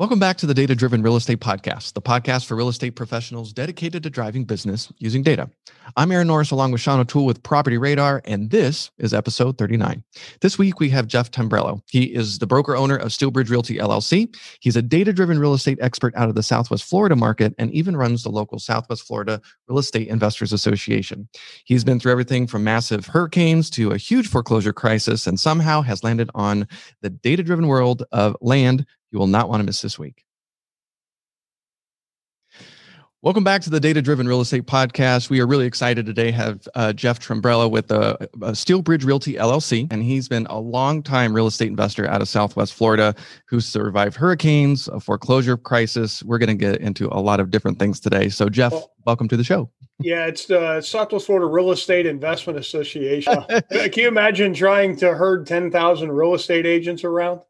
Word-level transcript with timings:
Welcome 0.00 0.18
back 0.18 0.38
to 0.38 0.46
the 0.46 0.54
Data 0.54 0.74
Driven 0.74 1.02
Real 1.02 1.16
Estate 1.16 1.40
Podcast, 1.40 1.92
the 1.92 2.00
podcast 2.00 2.46
for 2.46 2.56
real 2.56 2.70
estate 2.70 2.92
professionals 2.92 3.52
dedicated 3.52 4.02
to 4.04 4.08
driving 4.08 4.46
business 4.46 4.90
using 4.96 5.22
data. 5.22 5.50
I'm 5.94 6.10
Aaron 6.10 6.26
Norris 6.26 6.50
along 6.50 6.72
with 6.72 6.80
Sean 6.80 7.00
O'Toole 7.00 7.26
with 7.26 7.42
Property 7.42 7.76
Radar, 7.76 8.22
and 8.24 8.48
this 8.48 8.90
is 8.96 9.12
episode 9.12 9.58
39. 9.58 10.02
This 10.40 10.56
week 10.56 10.80
we 10.80 10.88
have 10.88 11.06
Jeff 11.06 11.30
Tambrello. 11.30 11.82
He 11.90 12.04
is 12.04 12.38
the 12.38 12.46
broker 12.46 12.74
owner 12.74 12.96
of 12.96 13.08
Steelbridge 13.08 13.50
Realty 13.50 13.76
LLC. 13.76 14.34
He's 14.60 14.74
a 14.74 14.80
data 14.80 15.12
driven 15.12 15.38
real 15.38 15.52
estate 15.52 15.76
expert 15.82 16.14
out 16.16 16.30
of 16.30 16.34
the 16.34 16.42
Southwest 16.42 16.84
Florida 16.84 17.14
market 17.14 17.54
and 17.58 17.70
even 17.70 17.94
runs 17.94 18.22
the 18.22 18.30
local 18.30 18.58
Southwest 18.58 19.02
Florida 19.02 19.38
Real 19.68 19.80
Estate 19.80 20.08
Investors 20.08 20.54
Association. 20.54 21.28
He's 21.66 21.84
been 21.84 22.00
through 22.00 22.12
everything 22.12 22.46
from 22.46 22.64
massive 22.64 23.04
hurricanes 23.04 23.68
to 23.72 23.90
a 23.90 23.98
huge 23.98 24.28
foreclosure 24.28 24.72
crisis 24.72 25.26
and 25.26 25.38
somehow 25.38 25.82
has 25.82 26.02
landed 26.02 26.30
on 26.34 26.66
the 27.02 27.10
data 27.10 27.42
driven 27.42 27.66
world 27.66 28.04
of 28.12 28.34
land 28.40 28.86
you 29.10 29.18
will 29.18 29.26
not 29.26 29.48
want 29.48 29.60
to 29.60 29.64
miss 29.64 29.82
this 29.82 29.98
week. 29.98 30.24
Welcome 33.22 33.44
back 33.44 33.60
to 33.62 33.70
the 33.70 33.80
Data 33.80 34.00
Driven 34.00 34.26
Real 34.26 34.40
Estate 34.40 34.64
Podcast. 34.64 35.28
We 35.28 35.40
are 35.40 35.46
really 35.46 35.66
excited 35.66 36.06
today 36.06 36.30
have 36.30 36.66
uh, 36.74 36.94
Jeff 36.94 37.20
Tambrello 37.20 37.70
with 37.70 37.88
the 37.88 38.16
uh, 38.18 38.26
Steelbridge 38.52 39.04
Realty 39.04 39.34
LLC, 39.34 39.86
and 39.92 40.02
he's 40.02 40.26
been 40.26 40.46
a 40.46 40.58
long-time 40.58 41.34
real 41.34 41.46
estate 41.46 41.68
investor 41.68 42.08
out 42.08 42.22
of 42.22 42.28
Southwest 42.28 42.72
Florida 42.72 43.14
who 43.44 43.60
survived 43.60 44.16
hurricanes, 44.16 44.88
a 44.88 45.00
foreclosure 45.00 45.58
crisis. 45.58 46.22
We're 46.22 46.38
going 46.38 46.48
to 46.48 46.54
get 46.54 46.80
into 46.80 47.08
a 47.12 47.20
lot 47.20 47.40
of 47.40 47.50
different 47.50 47.78
things 47.78 48.00
today. 48.00 48.30
So, 48.30 48.48
Jeff, 48.48 48.72
well, 48.72 48.90
welcome 49.04 49.28
to 49.28 49.36
the 49.36 49.44
show. 49.44 49.70
Yeah, 49.98 50.24
it's 50.24 50.46
the 50.46 50.80
Southwest 50.80 51.26
Florida 51.26 51.44
Real 51.44 51.72
Estate 51.72 52.06
Investment 52.06 52.58
Association. 52.58 53.44
Can 53.70 53.92
you 53.96 54.08
imagine 54.08 54.54
trying 54.54 54.96
to 54.96 55.12
herd 55.12 55.46
ten 55.46 55.70
thousand 55.70 56.10
real 56.12 56.32
estate 56.32 56.64
agents 56.64 57.04
around? 57.04 57.42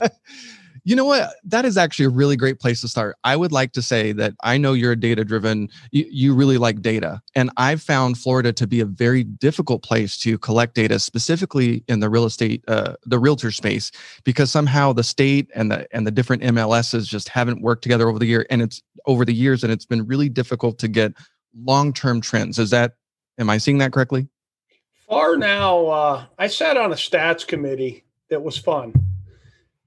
You 0.86 0.94
know 0.96 1.06
what? 1.06 1.36
That 1.44 1.64
is 1.64 1.78
actually 1.78 2.04
a 2.04 2.10
really 2.10 2.36
great 2.36 2.60
place 2.60 2.82
to 2.82 2.88
start. 2.88 3.16
I 3.24 3.36
would 3.36 3.52
like 3.52 3.72
to 3.72 3.80
say 3.80 4.12
that 4.12 4.34
I 4.42 4.58
know 4.58 4.74
you're 4.74 4.92
a 4.92 5.00
data 5.00 5.24
driven, 5.24 5.70
you, 5.92 6.04
you 6.10 6.34
really 6.34 6.58
like 6.58 6.82
data. 6.82 7.22
And 7.34 7.50
I've 7.56 7.80
found 7.80 8.18
Florida 8.18 8.52
to 8.52 8.66
be 8.66 8.80
a 8.80 8.84
very 8.84 9.24
difficult 9.24 9.82
place 9.82 10.18
to 10.18 10.36
collect 10.36 10.74
data, 10.74 10.98
specifically 10.98 11.84
in 11.88 12.00
the 12.00 12.10
real 12.10 12.26
estate, 12.26 12.64
uh, 12.68 12.96
the 13.06 13.18
realtor 13.18 13.50
space, 13.50 13.92
because 14.24 14.50
somehow 14.50 14.92
the 14.92 15.02
state 15.02 15.50
and 15.54 15.70
the 15.70 15.88
and 15.96 16.06
the 16.06 16.10
different 16.10 16.42
MLSs 16.42 17.06
just 17.06 17.30
haven't 17.30 17.62
worked 17.62 17.82
together 17.82 18.06
over 18.06 18.18
the 18.18 18.26
year 18.26 18.46
and 18.50 18.60
it's 18.60 18.82
over 19.06 19.24
the 19.24 19.34
years 19.34 19.64
and 19.64 19.72
it's 19.72 19.86
been 19.86 20.06
really 20.06 20.28
difficult 20.28 20.78
to 20.80 20.88
get 20.88 21.14
long-term 21.56 22.20
trends. 22.20 22.58
Is 22.58 22.68
that 22.70 22.92
am 23.38 23.48
I 23.48 23.56
seeing 23.56 23.78
that 23.78 23.94
correctly? 23.94 24.28
Far 25.08 25.36
now, 25.38 25.86
uh, 25.86 26.24
I 26.38 26.48
sat 26.48 26.76
on 26.76 26.92
a 26.92 26.96
stats 26.96 27.46
committee 27.46 28.04
that 28.28 28.42
was 28.42 28.58
fun 28.58 29.03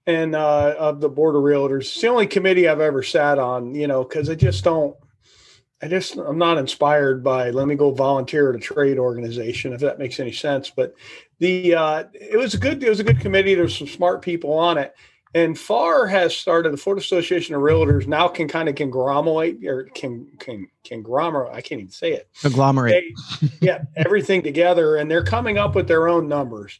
and 0.07 0.35
uh, 0.35 0.73
of 0.79 1.01
the 1.01 1.09
board 1.09 1.35
of 1.35 1.43
realtors. 1.43 1.81
It's 1.81 2.01
the 2.01 2.07
only 2.07 2.25
committee 2.25 2.67
I've 2.67 2.79
ever 2.79 3.03
sat 3.03 3.37
on, 3.37 3.75
you 3.75 3.87
know, 3.87 4.03
because 4.03 4.29
I 4.29 4.35
just 4.35 4.63
don't. 4.63 4.95
I 5.79 5.87
just 5.87 6.15
I'm 6.15 6.39
not 6.39 6.57
inspired 6.57 7.23
by 7.23 7.51
let 7.51 7.67
me 7.67 7.75
go 7.75 7.91
volunteer 7.91 8.49
at 8.49 8.55
a 8.55 8.59
trade 8.59 8.97
organization 8.97 9.73
if 9.73 9.81
that 9.81 9.99
makes 9.99 10.19
any 10.19 10.31
sense. 10.31 10.71
But 10.71 10.95
the 11.37 11.75
uh, 11.75 12.03
it 12.13 12.37
was 12.37 12.55
a 12.55 12.57
good 12.57 12.81
it 12.81 12.89
was 12.89 12.99
a 12.99 13.03
good 13.03 13.19
committee. 13.19 13.53
There's 13.53 13.77
some 13.77 13.87
smart 13.87 14.23
people 14.23 14.53
on 14.53 14.79
it, 14.79 14.95
and 15.35 15.59
FAR 15.59 16.07
has 16.07 16.35
started 16.35 16.73
the 16.73 16.77
Florida 16.77 17.01
Association 17.01 17.53
of 17.53 17.61
Realtors 17.61 18.07
now 18.07 18.27
can 18.27 18.47
kind 18.47 18.69
of 18.69 18.73
conglomerate 18.73 19.63
or 19.65 19.83
can 19.93 20.25
can 20.39 20.67
conglomerate. 20.83 21.53
I 21.53 21.61
can't 21.61 21.79
even 21.81 21.91
say 21.91 22.13
it. 22.13 22.27
Conglomerate. 22.41 23.03
They, 23.41 23.49
yeah, 23.61 23.83
everything 23.97 24.41
together, 24.41 24.95
and 24.95 25.11
they're 25.11 25.23
coming 25.23 25.59
up 25.59 25.75
with 25.75 25.87
their 25.87 26.07
own 26.07 26.27
numbers. 26.27 26.79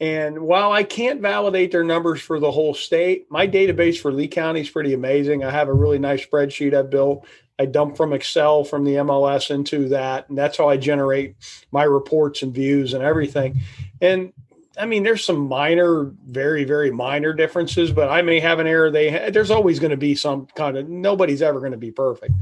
And 0.00 0.40
while 0.40 0.72
I 0.72 0.82
can't 0.82 1.20
validate 1.20 1.70
their 1.70 1.84
numbers 1.84 2.20
for 2.20 2.40
the 2.40 2.50
whole 2.50 2.74
state, 2.74 3.30
my 3.30 3.46
database 3.46 4.00
for 4.00 4.12
Lee 4.12 4.28
County 4.28 4.60
is 4.60 4.70
pretty 4.70 4.94
amazing. 4.94 5.44
I 5.44 5.50
have 5.50 5.68
a 5.68 5.72
really 5.72 5.98
nice 5.98 6.26
spreadsheet 6.26 6.74
I've 6.74 6.90
built. 6.90 7.24
I 7.58 7.66
dump 7.66 7.96
from 7.96 8.12
Excel 8.12 8.64
from 8.64 8.84
the 8.84 8.94
MLS 8.96 9.50
into 9.50 9.88
that, 9.90 10.28
and 10.28 10.36
that's 10.36 10.58
how 10.58 10.68
I 10.68 10.76
generate 10.76 11.36
my 11.70 11.84
reports 11.84 12.42
and 12.42 12.52
views 12.52 12.94
and 12.94 13.04
everything. 13.04 13.60
And 14.00 14.32
I 14.78 14.86
mean, 14.86 15.02
there's 15.02 15.24
some 15.24 15.48
minor, 15.48 16.12
very, 16.26 16.64
very 16.64 16.90
minor 16.90 17.32
differences, 17.32 17.92
but 17.92 18.08
I 18.08 18.22
may 18.22 18.40
have 18.40 18.58
an 18.58 18.66
error. 18.66 18.90
They 18.90 19.10
ha- 19.10 19.30
there's 19.30 19.50
always 19.50 19.78
going 19.78 19.90
to 19.90 19.96
be 19.96 20.14
some 20.14 20.46
kind 20.56 20.76
of 20.76 20.88
nobody's 20.88 21.42
ever 21.42 21.60
going 21.60 21.72
to 21.72 21.78
be 21.78 21.92
perfect 21.92 22.34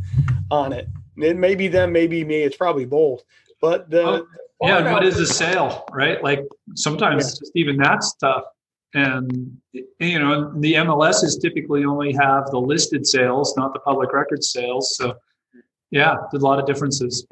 on 0.51 0.73
it. 0.73 0.89
It 1.17 1.37
may 1.37 1.55
be 1.55 1.69
them, 1.69 1.93
maybe 1.93 2.25
me. 2.25 2.43
It's 2.43 2.57
probably 2.57 2.87
both. 2.87 3.23
But 3.61 3.91
the, 3.91 4.03
oh, 4.03 4.27
yeah, 4.63 4.79
and 4.79 4.93
what 4.93 5.05
is 5.05 5.19
a 5.19 5.27
sale, 5.27 5.87
right? 5.93 6.23
Like 6.23 6.41
sometimes 6.75 7.25
yeah. 7.25 7.39
just 7.41 7.53
even 7.55 7.77
that's 7.77 8.15
tough. 8.17 8.45
And 8.93 9.57
you 9.73 10.19
know, 10.19 10.53
the 10.59 10.75
MLSs 10.75 11.41
typically 11.41 11.85
only 11.85 12.13
have 12.13 12.51
the 12.51 12.59
listed 12.59 13.07
sales, 13.07 13.57
not 13.57 13.73
the 13.73 13.81
public 13.81 14.13
record 14.13 14.43
sales. 14.43 14.97
So 14.97 15.17
yeah, 15.91 16.17
there's 16.31 16.43
a 16.43 16.47
lot 16.47 16.59
of 16.59 16.67
differences. 16.67 17.27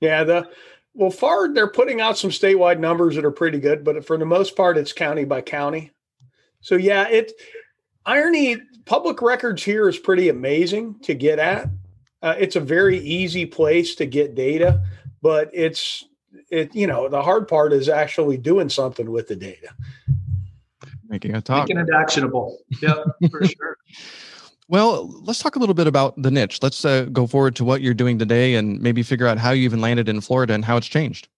Yeah, 0.00 0.24
the 0.24 0.48
well, 0.94 1.10
FAR 1.10 1.52
they're 1.52 1.70
putting 1.70 2.00
out 2.00 2.18
some 2.18 2.30
statewide 2.30 2.80
numbers 2.80 3.14
that 3.14 3.24
are 3.24 3.30
pretty 3.30 3.60
good, 3.60 3.84
but 3.84 4.04
for 4.04 4.18
the 4.18 4.26
most 4.26 4.56
part, 4.56 4.76
it's 4.76 4.92
county 4.92 5.24
by 5.24 5.40
county. 5.40 5.92
So 6.60 6.74
yeah, 6.74 7.08
it 7.08 7.32
irony 8.04 8.56
public 8.84 9.22
records 9.22 9.62
here 9.62 9.88
is 9.88 9.98
pretty 9.98 10.28
amazing 10.28 10.98
to 11.00 11.14
get 11.14 11.38
at. 11.38 11.68
Uh, 12.20 12.34
it's 12.38 12.56
a 12.56 12.60
very 12.60 12.98
easy 12.98 13.46
place 13.46 13.94
to 13.94 14.06
get 14.06 14.34
data, 14.34 14.82
but 15.22 15.50
it's 15.52 16.04
it 16.50 16.74
you 16.74 16.86
know 16.86 17.08
the 17.08 17.22
hard 17.22 17.48
part 17.48 17.72
is 17.72 17.88
actually 17.88 18.36
doing 18.36 18.68
something 18.68 19.10
with 19.10 19.28
the 19.28 19.36
data. 19.36 19.68
Making 21.08 21.34
a 21.34 21.40
talk. 21.40 21.68
Making 21.68 21.82
it 21.82 21.88
actionable. 21.94 22.58
Yeah 22.82 23.04
for 23.30 23.44
sure. 23.44 23.76
Well 24.68 25.08
let's 25.24 25.40
talk 25.40 25.56
a 25.56 25.58
little 25.58 25.74
bit 25.74 25.86
about 25.86 26.20
the 26.20 26.30
niche. 26.30 26.62
Let's 26.62 26.84
uh, 26.84 27.04
go 27.04 27.26
forward 27.26 27.56
to 27.56 27.64
what 27.64 27.80
you're 27.80 27.94
doing 27.94 28.18
today 28.18 28.54
and 28.54 28.80
maybe 28.80 29.02
figure 29.02 29.26
out 29.26 29.38
how 29.38 29.50
you 29.50 29.64
even 29.64 29.80
landed 29.80 30.08
in 30.08 30.20
florida 30.20 30.54
and 30.54 30.64
how 30.64 30.76
it's 30.76 30.86
changed. 30.86 31.28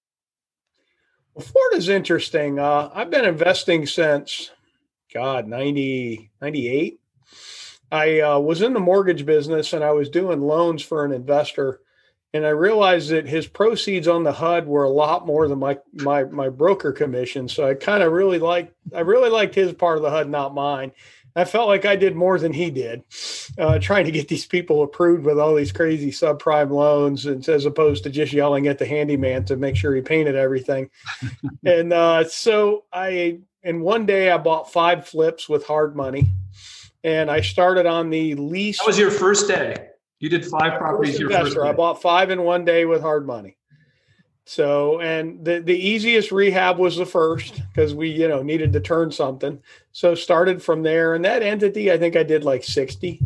Well 1.34 1.47
florida's 1.47 1.89
interesting. 1.89 2.59
Uh, 2.59 2.91
i've 2.95 3.11
been 3.11 3.25
investing 3.25 3.87
since 3.87 4.51
god 5.12 5.49
90 5.49 6.31
98 6.41 7.01
i 7.91 8.21
uh, 8.21 8.39
was 8.39 8.62
in 8.62 8.72
the 8.75 8.78
mortgage 8.78 9.27
business 9.27 9.72
and 9.72 9.83
i 9.83 9.91
was 9.91 10.09
doing 10.09 10.41
loans 10.41 10.83
for 10.83 11.05
an 11.05 11.11
investor 11.11 11.81
and 12.32 12.46
I 12.46 12.50
realized 12.50 13.10
that 13.10 13.26
his 13.26 13.46
proceeds 13.46 14.06
on 14.06 14.22
the 14.22 14.32
HUD 14.32 14.66
were 14.66 14.84
a 14.84 14.91
lot 14.91 15.26
more 15.26 15.48
than 15.48 15.58
my 15.58 15.78
my 15.94 16.24
my 16.24 16.48
broker 16.48 16.92
commission. 16.92 17.48
So 17.48 17.68
I 17.68 17.74
kind 17.74 18.02
of 18.02 18.12
really 18.12 18.38
liked 18.38 18.74
I 18.94 19.00
really 19.00 19.30
liked 19.30 19.54
his 19.54 19.72
part 19.72 19.96
of 19.96 20.02
the 20.02 20.10
HUD, 20.10 20.28
not 20.28 20.54
mine. 20.54 20.92
I 21.36 21.44
felt 21.44 21.68
like 21.68 21.84
I 21.84 21.94
did 21.94 22.16
more 22.16 22.38
than 22.38 22.52
he 22.52 22.70
did, 22.70 23.04
uh, 23.56 23.78
trying 23.78 24.04
to 24.04 24.10
get 24.10 24.28
these 24.28 24.46
people 24.46 24.82
approved 24.82 25.24
with 25.24 25.38
all 25.38 25.54
these 25.54 25.72
crazy 25.72 26.10
subprime 26.10 26.70
loans, 26.70 27.26
and 27.26 27.48
as 27.48 27.66
opposed 27.66 28.02
to 28.04 28.10
just 28.10 28.32
yelling 28.32 28.66
at 28.66 28.78
the 28.78 28.86
handyman 28.86 29.44
to 29.44 29.56
make 29.56 29.76
sure 29.76 29.94
he 29.94 30.02
painted 30.02 30.34
everything. 30.34 30.91
and 31.64 31.92
uh, 31.92 32.24
so 32.24 32.84
I, 32.92 33.38
and 33.62 33.80
one 33.80 34.06
day 34.06 34.30
I 34.30 34.38
bought 34.38 34.72
five 34.72 35.06
flips 35.06 35.48
with 35.48 35.64
hard 35.64 35.94
money, 35.94 36.26
and 37.04 37.30
I 37.30 37.42
started 37.42 37.86
on 37.86 38.10
the 38.10 38.34
lease. 38.34 38.78
That 38.78 38.88
was 38.88 38.98
your 38.98 39.12
first 39.12 39.47
day. 39.47 39.90
You 40.20 40.28
did 40.28 40.44
five 40.44 40.78
properties. 40.78 41.19
Your 41.19 41.31
first 41.31 41.58
I 41.58 41.72
bought 41.72 42.00
five 42.00 42.31
in 42.31 42.42
one 42.42 42.64
day 42.64 42.84
with 42.84 43.00
hard 43.00 43.26
money. 43.26 43.56
So, 44.44 45.00
and 45.00 45.44
the, 45.44 45.60
the 45.60 45.76
easiest 45.76 46.32
rehab 46.32 46.78
was 46.78 46.97
the 46.97 47.06
first 47.06 47.62
because 47.69 47.94
we, 47.94 48.10
you 48.10 48.28
know, 48.28 48.42
needed 48.42 48.72
to 48.72 48.80
turn 48.80 49.12
something. 49.12 49.62
So 49.92 50.14
started 50.14 50.62
from 50.62 50.82
there. 50.82 51.14
And 51.14 51.25
that 51.25 51.42
entity, 51.42 51.92
I 51.92 51.98
think 51.98 52.16
I 52.16 52.22
did 52.22 52.44
like 52.44 52.64
60. 52.64 53.20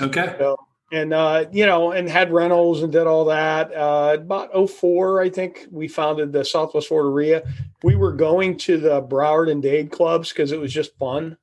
Okay. 0.00 0.34
So, 0.38 0.58
and, 0.92 1.12
uh, 1.12 1.46
you 1.52 1.66
know, 1.66 1.92
and 1.92 2.08
had 2.08 2.32
rentals 2.32 2.82
and 2.82 2.92
did 2.92 3.06
all 3.06 3.24
that. 3.24 3.74
Uh, 3.74 4.18
about 4.20 4.70
04, 4.70 5.22
I 5.22 5.30
think 5.30 5.66
we 5.70 5.88
founded 5.88 6.32
the 6.32 6.44
Southwest 6.44 6.88
Florida. 6.88 7.42
We 7.82 7.96
were 7.96 8.12
going 8.12 8.58
to 8.58 8.76
the 8.76 9.02
Broward 9.02 9.50
and 9.50 9.62
Dade 9.62 9.90
clubs 9.90 10.28
because 10.28 10.52
it 10.52 10.60
was 10.60 10.72
just 10.72 10.96
fun. 10.98 11.36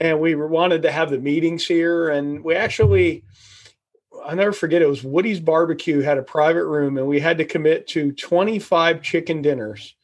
And 0.00 0.20
we 0.20 0.34
wanted 0.34 0.82
to 0.82 0.92
have 0.92 1.10
the 1.10 1.18
meetings 1.18 1.64
here. 1.66 2.10
And 2.10 2.42
we 2.44 2.54
actually, 2.54 3.24
I'll 4.28 4.36
never 4.36 4.52
forget 4.52 4.82
it 4.82 4.88
was 4.88 5.02
Woody's 5.02 5.40
Barbecue 5.40 6.00
had 6.00 6.18
a 6.18 6.22
private 6.22 6.66
room 6.66 6.98
and 6.98 7.08
we 7.08 7.18
had 7.18 7.38
to 7.38 7.46
commit 7.46 7.86
to 7.88 8.12
25 8.12 9.00
chicken 9.00 9.40
dinners 9.40 9.94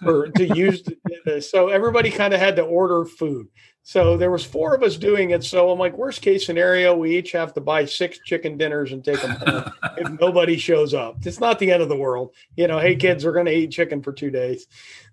for 0.00 0.28
to 0.28 0.56
use 0.56 0.84
the, 1.24 1.40
so 1.40 1.70
everybody 1.70 2.08
kind 2.08 2.32
of 2.32 2.38
had 2.38 2.54
to 2.56 2.62
order 2.62 3.04
food. 3.04 3.48
So 3.82 4.16
there 4.16 4.30
was 4.30 4.44
four 4.44 4.76
of 4.76 4.82
us 4.84 4.96
doing 4.96 5.30
it. 5.30 5.42
So 5.42 5.70
I'm 5.70 5.78
like, 5.78 5.98
worst 5.98 6.22
case 6.22 6.46
scenario, 6.46 6.96
we 6.96 7.18
each 7.18 7.32
have 7.32 7.52
to 7.54 7.60
buy 7.60 7.84
six 7.84 8.20
chicken 8.24 8.56
dinners 8.56 8.92
and 8.92 9.04
take 9.04 9.20
them 9.20 9.32
home 9.32 9.72
if 9.98 10.20
nobody 10.20 10.56
shows 10.56 10.94
up. 10.94 11.16
It's 11.26 11.40
not 11.40 11.58
the 11.58 11.72
end 11.72 11.82
of 11.82 11.88
the 11.88 11.96
world. 11.96 12.32
You 12.56 12.68
know, 12.68 12.78
hey 12.78 12.94
kids, 12.94 13.24
we're 13.24 13.32
going 13.32 13.46
to 13.46 13.52
eat 13.52 13.72
chicken 13.72 14.02
for 14.02 14.12
two 14.12 14.30
days. 14.30 14.68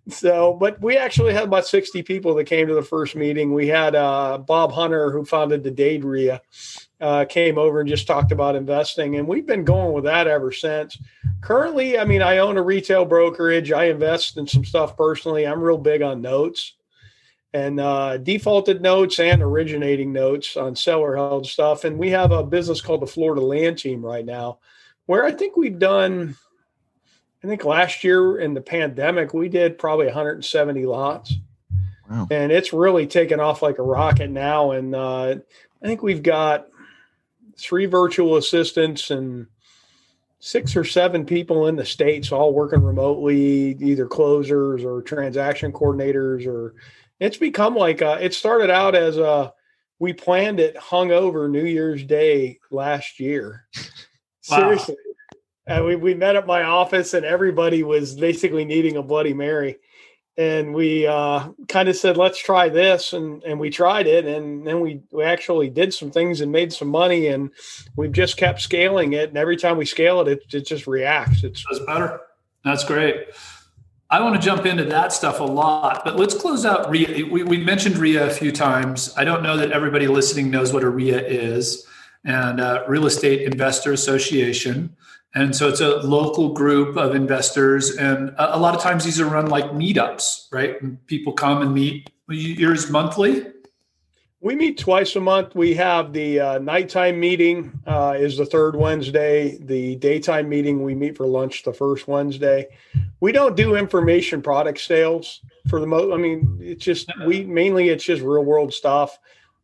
So, 0.07 0.53
but 0.53 0.79
we 0.81 0.97
actually 0.97 1.33
had 1.33 1.45
about 1.45 1.65
60 1.65 2.03
people 2.03 2.35
that 2.35 2.45
came 2.45 2.67
to 2.67 2.75
the 2.75 2.83
first 2.83 3.15
meeting. 3.15 3.53
We 3.53 3.67
had 3.67 3.95
uh, 3.95 4.37
Bob 4.37 4.71
Hunter, 4.71 5.11
who 5.11 5.25
founded 5.25 5.63
the 5.63 5.71
Dade 5.71 6.05
uh, 7.01 7.25
came 7.25 7.57
over 7.57 7.79
and 7.79 7.89
just 7.89 8.07
talked 8.07 8.31
about 8.31 8.55
investing. 8.55 9.15
And 9.15 9.27
we've 9.27 9.47
been 9.47 9.63
going 9.65 9.93
with 9.93 10.03
that 10.03 10.27
ever 10.27 10.51
since. 10.51 10.97
Currently, 11.41 11.97
I 11.97 12.05
mean, 12.05 12.21
I 12.21 12.37
own 12.37 12.57
a 12.57 12.61
retail 12.61 13.05
brokerage. 13.05 13.71
I 13.71 13.85
invest 13.85 14.37
in 14.37 14.45
some 14.45 14.63
stuff 14.63 14.95
personally. 14.95 15.47
I'm 15.47 15.61
real 15.61 15.77
big 15.77 16.01
on 16.01 16.21
notes. 16.21 16.75
and 17.53 17.79
uh, 17.79 18.17
defaulted 18.17 18.81
notes 18.81 19.19
and 19.19 19.41
originating 19.41 20.13
notes 20.13 20.55
on 20.55 20.75
seller 20.75 21.15
held 21.15 21.45
stuff. 21.45 21.83
And 21.83 21.97
we 21.97 22.09
have 22.11 22.31
a 22.31 22.43
business 22.43 22.79
called 22.79 23.01
the 23.01 23.07
Florida 23.07 23.41
Land 23.41 23.77
Team 23.77 24.05
right 24.05 24.25
now, 24.25 24.59
where 25.05 25.25
I 25.25 25.31
think 25.31 25.57
we've 25.57 25.77
done, 25.77 26.37
I 27.43 27.47
think 27.47 27.65
last 27.65 28.03
year 28.03 28.39
in 28.39 28.53
the 28.53 28.61
pandemic, 28.61 29.33
we 29.33 29.49
did 29.49 29.77
probably 29.77 30.05
170 30.05 30.85
lots. 30.85 31.33
Wow. 32.09 32.27
And 32.31 32.51
it's 32.51 32.71
really 32.73 33.07
taken 33.07 33.39
off 33.39 33.61
like 33.61 33.79
a 33.79 33.83
rocket 33.83 34.29
now. 34.29 34.71
And 34.71 34.95
uh, 34.95 35.35
I 35.81 35.85
think 35.85 36.03
we've 36.03 36.23
got 36.23 36.67
three 37.61 37.85
virtual 37.85 38.37
assistants 38.37 39.11
and 39.11 39.47
six 40.39 40.75
or 40.75 40.83
seven 40.83 41.25
people 41.25 41.67
in 41.67 41.75
the 41.75 41.85
states 41.85 42.31
all 42.31 42.53
working 42.53 42.81
remotely 42.81 43.77
either 43.79 44.07
closers 44.07 44.83
or 44.83 45.01
transaction 45.03 45.71
coordinators 45.71 46.47
or 46.47 46.73
it's 47.19 47.37
become 47.37 47.75
like 47.75 48.01
a, 48.01 48.23
it 48.23 48.33
started 48.33 48.71
out 48.71 48.95
as 48.95 49.17
a 49.17 49.53
we 49.99 50.11
planned 50.11 50.59
it 50.59 50.75
hung 50.75 51.11
over 51.11 51.47
new 51.47 51.63
year's 51.63 52.03
day 52.03 52.59
last 52.69 53.19
year. 53.19 53.67
Wow. 54.49 54.57
seriously. 54.57 54.95
And 55.67 55.85
we, 55.85 55.95
we 55.95 56.15
met 56.15 56.35
at 56.35 56.47
my 56.47 56.63
office 56.63 57.13
and 57.13 57.23
everybody 57.23 57.83
was 57.83 58.15
basically 58.15 58.65
needing 58.65 58.97
a 58.97 59.03
bloody 59.03 59.35
mary 59.35 59.77
and 60.37 60.73
we 60.73 61.05
uh, 61.05 61.49
kind 61.67 61.89
of 61.89 61.95
said, 61.95 62.17
let's 62.17 62.39
try 62.39 62.69
this. 62.69 63.13
And, 63.13 63.43
and 63.43 63.59
we 63.59 63.69
tried 63.69 64.07
it. 64.07 64.25
And 64.25 64.65
then 64.65 64.79
we, 64.79 65.01
we 65.11 65.23
actually 65.23 65.69
did 65.69 65.93
some 65.93 66.09
things 66.09 66.41
and 66.41 66.51
made 66.51 66.71
some 66.71 66.87
money. 66.87 67.27
And 67.27 67.51
we've 67.95 68.11
just 68.11 68.37
kept 68.37 68.61
scaling 68.61 69.13
it. 69.13 69.29
And 69.29 69.37
every 69.37 69.57
time 69.57 69.77
we 69.77 69.85
scale 69.85 70.21
it, 70.21 70.27
it, 70.27 70.43
it 70.53 70.65
just 70.65 70.87
reacts. 70.87 71.43
It's 71.43 71.65
That's 71.69 71.85
better. 71.85 72.21
That's 72.63 72.83
great. 72.83 73.27
I 74.09 74.21
want 74.21 74.35
to 74.35 74.41
jump 74.41 74.65
into 74.65 74.83
that 74.85 75.13
stuff 75.13 75.39
a 75.39 75.43
lot, 75.43 76.03
but 76.03 76.17
let's 76.17 76.35
close 76.35 76.65
out 76.65 76.89
RIA. 76.89 77.25
We, 77.25 77.43
we 77.43 77.57
mentioned 77.57 77.97
RIA 77.97 78.27
a 78.27 78.29
few 78.29 78.51
times. 78.51 79.13
I 79.15 79.23
don't 79.23 79.41
know 79.41 79.55
that 79.55 79.71
everybody 79.71 80.07
listening 80.07 80.51
knows 80.51 80.73
what 80.73 80.83
a 80.83 80.89
RIA 80.89 81.25
is, 81.25 81.87
and 82.25 82.59
uh, 82.59 82.83
Real 82.89 83.05
Estate 83.05 83.43
Investor 83.43 83.93
Association. 83.93 84.93
And 85.33 85.55
so 85.55 85.69
it's 85.69 85.79
a 85.79 85.97
local 85.97 86.49
group 86.49 86.97
of 86.97 87.15
investors. 87.15 87.95
And 87.95 88.35
a, 88.37 88.59
lot 88.59 88.75
of 88.75 88.81
times 88.81 89.05
these 89.05 89.19
are 89.19 89.25
run 89.25 89.47
like 89.47 89.65
meetups, 89.71 90.47
right? 90.51 90.81
And 90.81 91.05
people 91.07 91.33
come 91.33 91.61
and 91.61 91.73
meet. 91.73 92.09
Yours 92.27 92.89
monthly? 92.89 93.45
We 94.41 94.55
meet 94.55 94.77
twice 94.77 95.15
a 95.15 95.19
month. 95.19 95.53
We 95.53 95.75
have 95.75 96.13
the 96.13 96.39
uh, 96.39 96.57
nighttime 96.59 97.19
meeting 97.19 97.79
uh, 97.85 98.15
is 98.17 98.37
the 98.37 98.45
third 98.45 98.75
Wednesday. 98.75 99.57
The 99.61 99.97
daytime 99.97 100.49
meeting 100.49 100.83
we 100.83 100.95
meet 100.95 101.15
for 101.15 101.27
lunch 101.27 101.63
the 101.63 101.73
first 101.73 102.07
Wednesday. 102.07 102.67
We 103.19 103.31
don't 103.31 103.55
do 103.55 103.75
information 103.75 104.41
product 104.41 104.79
sales 104.79 105.41
for 105.69 105.79
the 105.79 105.85
most. 105.85 106.11
I 106.11 106.17
mean, 106.17 106.57
it's 106.59 106.83
just 106.83 107.11
we 107.25 107.43
mainly 107.43 107.89
it's 107.89 108.03
just 108.03 108.21
real 108.23 108.43
world 108.43 108.73
stuff. 108.73 109.19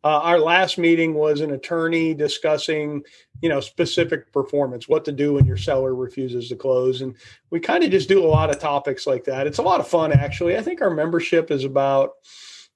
Uh, 0.07 0.21
our 0.21 0.39
last 0.39 0.77
meeting 0.77 1.13
was 1.13 1.41
an 1.41 1.51
attorney 1.51 2.13
discussing, 2.13 3.03
you 3.41 3.49
know, 3.49 3.59
specific 3.59 4.31
performance, 4.31 4.87
what 4.87 5.03
to 5.03 5.11
do 5.11 5.33
when 5.33 5.45
your 5.45 5.57
seller 5.57 5.93
refuses 5.93 6.47
to 6.47 6.55
close, 6.55 7.01
and 7.01 7.13
we 7.49 7.59
kind 7.59 7.83
of 7.83 7.91
just 7.91 8.07
do 8.07 8.23
a 8.23 8.25
lot 8.25 8.49
of 8.49 8.57
topics 8.57 9.05
like 9.05 9.25
that. 9.25 9.47
It's 9.47 9.57
a 9.57 9.63
lot 9.63 9.81
of 9.81 9.87
fun, 9.89 10.13
actually. 10.13 10.55
I 10.55 10.61
think 10.61 10.81
our 10.81 10.89
membership 10.89 11.51
is 11.51 11.65
about 11.65 12.11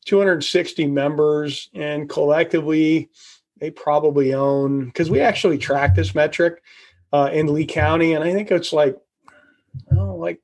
260 0.07 0.87
members, 0.87 1.69
and 1.73 2.09
collectively, 2.09 3.09
they 3.61 3.71
probably 3.71 4.33
own 4.33 4.87
because 4.87 5.09
we 5.09 5.21
actually 5.21 5.57
track 5.57 5.95
this 5.95 6.13
metric 6.13 6.61
uh, 7.13 7.29
in 7.31 7.53
Lee 7.53 7.65
County, 7.65 8.11
and 8.13 8.25
I 8.25 8.33
think 8.33 8.51
it's 8.51 8.73
like, 8.73 8.97
oh, 9.95 10.15
like 10.15 10.41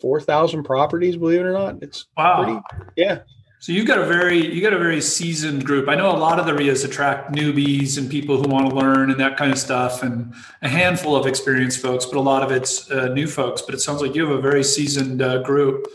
4,000 0.00 0.64
properties. 0.64 1.14
Believe 1.14 1.42
it 1.42 1.44
or 1.44 1.52
not, 1.52 1.80
it's 1.80 2.06
wow. 2.16 2.42
pretty, 2.42 2.60
yeah. 2.96 3.20
So 3.64 3.72
you've 3.72 3.86
got 3.86 3.98
a 3.98 4.04
very 4.04 4.54
you 4.54 4.60
got 4.60 4.74
a 4.74 4.78
very 4.78 5.00
seasoned 5.00 5.64
group. 5.64 5.88
I 5.88 5.94
know 5.94 6.10
a 6.10 6.18
lot 6.18 6.38
of 6.38 6.44
the 6.44 6.52
RIAs 6.52 6.84
attract 6.84 7.32
newbies 7.32 7.96
and 7.96 8.10
people 8.10 8.36
who 8.36 8.46
want 8.46 8.68
to 8.68 8.76
learn 8.76 9.10
and 9.10 9.18
that 9.20 9.38
kind 9.38 9.50
of 9.50 9.56
stuff, 9.56 10.02
and 10.02 10.34
a 10.60 10.68
handful 10.68 11.16
of 11.16 11.26
experienced 11.26 11.80
folks, 11.80 12.04
but 12.04 12.18
a 12.18 12.20
lot 12.20 12.42
of 12.42 12.52
it's 12.52 12.90
uh, 12.90 13.08
new 13.14 13.26
folks. 13.26 13.62
But 13.62 13.74
it 13.74 13.80
sounds 13.80 14.02
like 14.02 14.14
you 14.14 14.26
have 14.26 14.38
a 14.38 14.42
very 14.42 14.62
seasoned 14.62 15.22
uh, 15.22 15.38
group. 15.38 15.86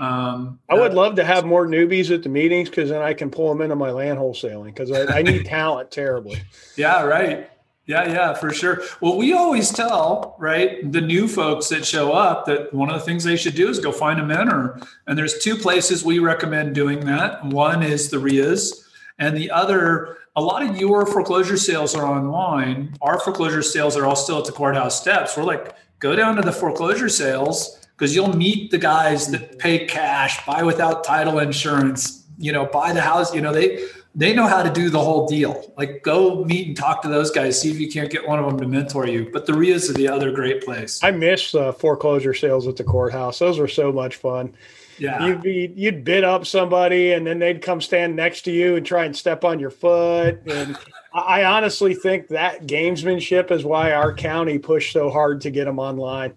Um, 0.00 0.58
I 0.68 0.74
would 0.74 0.94
love 0.94 1.14
to 1.14 1.22
have 1.22 1.44
more 1.44 1.64
newbies 1.64 2.12
at 2.12 2.24
the 2.24 2.28
meetings 2.28 2.68
because 2.68 2.90
then 2.90 3.02
I 3.02 3.14
can 3.14 3.30
pull 3.30 3.50
them 3.50 3.60
into 3.60 3.76
my 3.76 3.92
land 3.92 4.18
wholesaling 4.18 4.74
because 4.74 4.90
I, 4.90 5.18
I 5.18 5.22
need 5.22 5.46
talent 5.46 5.92
terribly. 5.92 6.42
Yeah, 6.74 7.04
right. 7.04 7.48
Yeah, 7.92 8.08
yeah, 8.08 8.32
for 8.32 8.54
sure. 8.54 8.82
Well, 9.02 9.18
we 9.18 9.34
always 9.34 9.70
tell, 9.70 10.34
right, 10.38 10.90
the 10.90 11.02
new 11.02 11.28
folks 11.28 11.68
that 11.68 11.84
show 11.84 12.12
up 12.12 12.46
that 12.46 12.72
one 12.72 12.88
of 12.88 12.98
the 12.98 13.04
things 13.04 13.22
they 13.22 13.36
should 13.36 13.54
do 13.54 13.68
is 13.68 13.80
go 13.80 13.92
find 13.92 14.18
a 14.18 14.24
mentor. 14.24 14.80
And 15.06 15.18
there's 15.18 15.38
two 15.40 15.56
places 15.56 16.02
we 16.02 16.18
recommend 16.18 16.74
doing 16.74 17.04
that. 17.04 17.44
One 17.44 17.82
is 17.82 18.08
the 18.08 18.18
RIAs, 18.18 18.88
and 19.18 19.36
the 19.36 19.50
other, 19.50 20.16
a 20.34 20.40
lot 20.40 20.62
of 20.62 20.78
your 20.78 21.04
foreclosure 21.04 21.58
sales 21.58 21.94
are 21.94 22.06
online. 22.06 22.96
Our 23.02 23.20
foreclosure 23.20 23.60
sales 23.60 23.94
are 23.94 24.06
all 24.06 24.16
still 24.16 24.38
at 24.38 24.46
the 24.46 24.52
courthouse 24.52 24.98
steps. 24.98 25.36
We're 25.36 25.44
like, 25.44 25.76
go 25.98 26.16
down 26.16 26.36
to 26.36 26.42
the 26.42 26.50
foreclosure 26.50 27.10
sales 27.10 27.78
because 27.98 28.14
you'll 28.14 28.34
meet 28.34 28.70
the 28.70 28.78
guys 28.78 29.30
that 29.32 29.58
pay 29.58 29.84
cash, 29.84 30.46
buy 30.46 30.62
without 30.62 31.04
title 31.04 31.40
insurance, 31.40 32.26
you 32.38 32.52
know, 32.52 32.64
buy 32.64 32.94
the 32.94 33.02
house, 33.02 33.34
you 33.34 33.42
know, 33.42 33.52
they 33.52 33.84
they 34.14 34.34
know 34.34 34.46
how 34.46 34.62
to 34.62 34.70
do 34.70 34.90
the 34.90 35.00
whole 35.00 35.26
deal. 35.26 35.72
Like 35.76 36.02
go 36.02 36.44
meet 36.44 36.68
and 36.68 36.76
talk 36.76 37.02
to 37.02 37.08
those 37.08 37.30
guys, 37.30 37.60
see 37.60 37.70
if 37.70 37.80
you 37.80 37.90
can't 37.90 38.10
get 38.10 38.26
one 38.26 38.38
of 38.38 38.46
them 38.46 38.58
to 38.58 38.66
mentor 38.66 39.06
you. 39.06 39.30
But 39.32 39.46
the 39.46 39.54
RIAs 39.54 39.88
are 39.88 39.94
the 39.94 40.08
other 40.08 40.30
great 40.32 40.64
place. 40.64 41.02
I 41.02 41.10
miss 41.10 41.54
uh, 41.54 41.72
foreclosure 41.72 42.34
sales 42.34 42.66
at 42.66 42.76
the 42.76 42.84
courthouse. 42.84 43.38
Those 43.38 43.58
were 43.58 43.68
so 43.68 43.90
much 43.90 44.16
fun. 44.16 44.54
Yeah. 44.98 45.26
You'd 45.26 45.42
be 45.42 45.72
you'd 45.74 46.04
bid 46.04 46.24
up 46.24 46.46
somebody 46.46 47.12
and 47.12 47.26
then 47.26 47.38
they'd 47.38 47.62
come 47.62 47.80
stand 47.80 48.14
next 48.14 48.42
to 48.42 48.52
you 48.52 48.76
and 48.76 48.84
try 48.84 49.04
and 49.04 49.16
step 49.16 49.44
on 49.44 49.58
your 49.58 49.70
foot. 49.70 50.42
And 50.46 50.76
I 51.14 51.44
honestly 51.44 51.94
think 51.94 52.28
that 52.28 52.66
gamesmanship 52.66 53.50
is 53.50 53.64
why 53.64 53.92
our 53.92 54.14
county 54.14 54.58
pushed 54.58 54.92
so 54.92 55.10
hard 55.10 55.40
to 55.42 55.50
get 55.50 55.64
them 55.64 55.78
online. 55.78 56.34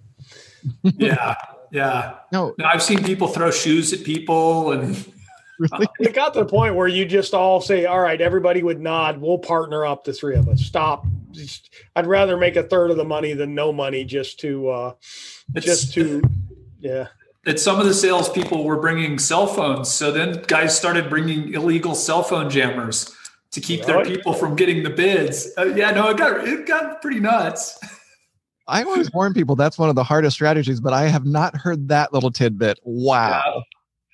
yeah. 0.84 1.36
Yeah. 1.72 2.16
No, 2.32 2.56
I've 2.64 2.82
seen 2.82 3.04
people 3.04 3.28
throw 3.28 3.52
shoes 3.52 3.92
at 3.92 4.04
people 4.04 4.72
and 4.72 4.96
really? 5.60 5.88
It 6.00 6.14
got 6.14 6.34
to 6.34 6.40
the 6.40 6.46
point 6.46 6.76
where 6.76 6.88
you 6.88 7.06
just 7.06 7.34
all 7.34 7.62
say, 7.62 7.86
"All 7.86 8.00
right, 8.00 8.20
everybody 8.20 8.64
would 8.64 8.80
nod. 8.80 9.20
We'll 9.20 9.38
partner 9.38 9.86
up, 9.86 10.04
the 10.04 10.14
three 10.14 10.36
of 10.36 10.48
us. 10.48 10.62
Stop. 10.62 11.06
Just, 11.32 11.74
I'd 11.96 12.08
rather 12.08 12.38
make 12.38 12.56
a 12.56 12.64
third 12.64 12.92
of 12.92 12.98
the 12.98 13.06
money 13.06 13.34
than 13.34 13.56
no 13.56 13.74
money, 13.74 14.06
just 14.06 14.40
to, 14.42 14.70
uh, 14.70 14.94
just 15.56 15.94
to, 15.94 16.22
yeah." 16.80 17.08
That 17.46 17.60
some 17.60 17.80
of 17.80 17.86
the 17.86 17.94
salespeople 17.94 18.64
were 18.64 18.80
bringing 18.80 19.20
cell 19.20 19.46
phones, 19.46 19.90
so 19.92 20.12
then 20.12 20.44
guys 20.48 20.76
started 20.76 21.10
bringing 21.10 21.54
illegal 21.54 21.94
cell 21.94 22.24
phone 22.24 22.50
jammers 22.50 23.16
to 23.52 23.62
keep 23.62 23.86
their 23.86 24.04
people 24.04 24.34
from 24.34 24.56
getting 24.56 24.84
the 24.84 24.90
bids. 24.90 25.52
Uh, 25.58 25.66
yeah, 25.76 25.92
no, 25.92 26.10
it 26.10 26.18
got 26.18 26.48
it 26.48 26.66
got 26.66 27.02
pretty 27.02 27.20
nuts. 27.20 27.80
I 28.68 28.84
always 28.84 29.12
warn 29.14 29.34
people 29.34 29.56
that's 29.56 29.78
one 29.78 29.90
of 29.90 29.96
the 29.96 30.04
hardest 30.04 30.36
strategies, 30.36 30.80
but 30.80 30.92
I 30.94 31.08
have 31.08 31.26
not 31.26 31.56
heard 31.56 31.88
that 31.90 32.14
little 32.14 32.32
tidbit. 32.32 32.80
Wow. 32.84 33.64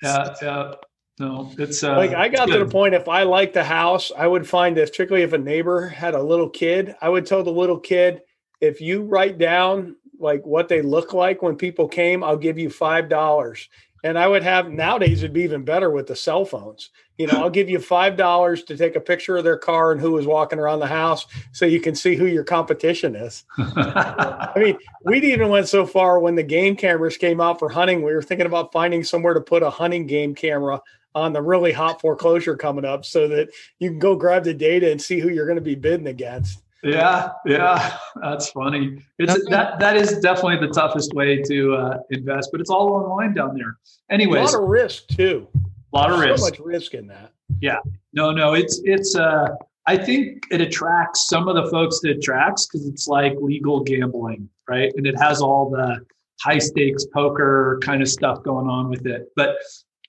Yeah, 0.03 0.27
yeah. 0.27 0.35
yeah. 0.41 0.73
No, 1.21 1.51
it's 1.59 1.83
uh, 1.83 1.95
like 1.97 2.15
I 2.15 2.27
got 2.29 2.47
to 2.47 2.57
the 2.57 2.65
point. 2.65 2.95
If 2.95 3.07
I 3.07 3.21
liked 3.21 3.53
the 3.53 3.63
house, 3.63 4.11
I 4.17 4.25
would 4.25 4.49
find 4.49 4.75
this, 4.75 4.89
particularly 4.89 5.23
if 5.23 5.33
a 5.33 5.37
neighbor 5.37 5.87
had 5.87 6.15
a 6.15 6.21
little 6.21 6.49
kid, 6.49 6.95
I 6.99 7.09
would 7.09 7.27
tell 7.27 7.43
the 7.43 7.51
little 7.51 7.79
kid, 7.79 8.23
if 8.59 8.81
you 8.81 9.03
write 9.03 9.37
down 9.37 9.97
like 10.17 10.43
what 10.47 10.67
they 10.67 10.81
look 10.81 11.13
like 11.13 11.43
when 11.43 11.57
people 11.57 11.87
came, 11.87 12.23
I'll 12.23 12.37
give 12.37 12.57
you 12.57 12.71
five 12.71 13.07
dollars. 13.07 13.69
And 14.03 14.17
I 14.17 14.27
would 14.27 14.41
have 14.41 14.71
nowadays 14.71 15.21
it'd 15.21 15.31
be 15.31 15.43
even 15.43 15.63
better 15.63 15.91
with 15.91 16.07
the 16.07 16.15
cell 16.15 16.43
phones. 16.43 16.89
You 17.19 17.27
know, 17.27 17.33
I'll 17.33 17.51
give 17.51 17.69
you 17.69 17.77
five 17.77 18.17
dollars 18.17 18.63
to 18.63 18.75
take 18.75 18.95
a 18.95 18.99
picture 18.99 19.37
of 19.37 19.43
their 19.43 19.59
car 19.59 19.91
and 19.91 20.01
who 20.01 20.13
was 20.13 20.25
walking 20.25 20.57
around 20.57 20.79
the 20.79 20.87
house, 20.87 21.27
so 21.51 21.67
you 21.67 21.79
can 21.79 21.93
see 21.93 22.15
who 22.15 22.25
your 22.25 22.43
competition 22.43 23.15
is. 23.15 23.43
I 23.59 24.53
mean, 24.55 24.75
we'd 25.03 25.23
even 25.23 25.49
went 25.49 25.67
so 25.67 25.85
far 25.85 26.19
when 26.19 26.33
the 26.33 26.41
game 26.41 26.75
cameras 26.75 27.15
came 27.15 27.39
out 27.39 27.59
for 27.59 27.69
hunting. 27.69 28.01
We 28.01 28.15
were 28.15 28.23
thinking 28.23 28.47
about 28.47 28.73
finding 28.73 29.03
somewhere 29.03 29.35
to 29.35 29.41
put 29.41 29.61
a 29.61 29.69
hunting 29.69 30.07
game 30.07 30.33
camera 30.33 30.81
on 31.13 31.33
the 31.33 31.41
really 31.41 31.71
hot 31.71 32.01
foreclosure 32.01 32.55
coming 32.55 32.85
up 32.85 33.05
so 33.05 33.27
that 33.27 33.49
you 33.79 33.89
can 33.89 33.99
go 33.99 34.15
grab 34.15 34.43
the 34.43 34.53
data 34.53 34.91
and 34.91 35.01
see 35.01 35.19
who 35.19 35.29
you're 35.29 35.45
going 35.45 35.57
to 35.57 35.61
be 35.61 35.75
bidding 35.75 36.07
against. 36.07 36.63
Yeah, 36.83 37.29
yeah, 37.45 37.97
that's 38.21 38.49
funny. 38.49 39.05
It's 39.19 39.47
that 39.49 39.79
that 39.79 39.97
is 39.97 40.17
definitely 40.19 40.65
the 40.65 40.73
toughest 40.73 41.13
way 41.13 41.41
to 41.43 41.75
uh, 41.75 41.97
invest, 42.09 42.49
but 42.51 42.59
it's 42.59 42.71
all 42.71 42.89
online 42.93 43.35
down 43.35 43.55
there. 43.55 43.77
Anyways, 44.09 44.53
a 44.53 44.57
lot 44.57 44.63
of 44.63 44.69
risk 44.69 45.07
too. 45.07 45.47
A 45.93 45.97
lot 45.97 46.11
of 46.11 46.19
risk. 46.19 46.39
So 46.39 46.49
much 46.49 46.59
risk 46.59 46.95
in 46.95 47.05
that. 47.07 47.33
Yeah. 47.59 47.77
No, 48.13 48.31
no, 48.31 48.53
it's 48.53 48.81
it's. 48.83 49.15
uh 49.15 49.49
I 49.87 49.97
think 49.97 50.43
it 50.51 50.61
attracts 50.61 51.27
some 51.27 51.47
of 51.47 51.55
the 51.55 51.69
folks 51.71 51.99
that 52.01 52.11
attracts 52.11 52.67
because 52.67 52.87
it's 52.87 53.07
like 53.07 53.33
legal 53.41 53.79
gambling, 53.81 54.47
right? 54.67 54.91
And 54.95 55.07
it 55.07 55.17
has 55.19 55.41
all 55.41 55.71
the 55.71 56.05
high 56.39 56.59
stakes 56.59 57.05
poker 57.13 57.79
kind 57.81 58.01
of 58.01 58.07
stuff 58.07 58.43
going 58.43 58.67
on 58.67 58.89
with 58.89 59.05
it. 59.07 59.29
But 59.35 59.57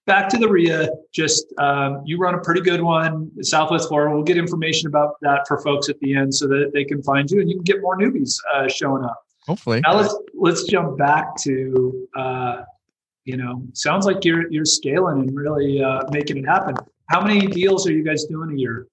back 0.06 0.28
to 0.30 0.38
the 0.38 0.48
RIA, 0.48 0.88
just 1.12 1.46
um, 1.58 2.02
you 2.04 2.18
run 2.18 2.34
a 2.34 2.40
pretty 2.40 2.60
good 2.60 2.80
one, 2.80 3.30
Southwest 3.42 3.88
Florida. 3.88 4.14
We'll 4.14 4.24
get 4.24 4.36
information 4.36 4.88
about 4.88 5.20
that 5.22 5.46
for 5.46 5.60
folks 5.60 5.88
at 5.88 5.98
the 6.00 6.14
end 6.14 6.34
so 6.34 6.46
that 6.48 6.70
they 6.72 6.84
can 6.84 7.02
find 7.02 7.30
you 7.30 7.40
and 7.40 7.48
you 7.48 7.56
can 7.56 7.64
get 7.64 7.80
more 7.80 7.98
newbies 7.98 8.36
uh, 8.54 8.68
showing 8.68 9.04
up. 9.04 9.24
Hopefully. 9.46 9.80
Now 9.80 9.96
let's 9.96 10.16
let's 10.34 10.64
jump 10.64 10.96
back 10.98 11.36
to 11.42 12.08
uh, 12.16 12.62
you 13.24 13.36
know, 13.36 13.62
sounds 13.72 14.06
like 14.06 14.24
you're 14.24 14.50
you're 14.50 14.64
scaling 14.64 15.20
and 15.20 15.36
really 15.36 15.82
uh, 15.82 16.02
making 16.10 16.38
it 16.38 16.44
happen. 16.44 16.74
how 17.06 17.20
many 17.20 17.46
deals 17.46 17.86
are 17.86 17.92
you 17.92 18.02
guys 18.02 18.24
doing 18.24 18.52
a 18.52 18.56
year? 18.56 18.86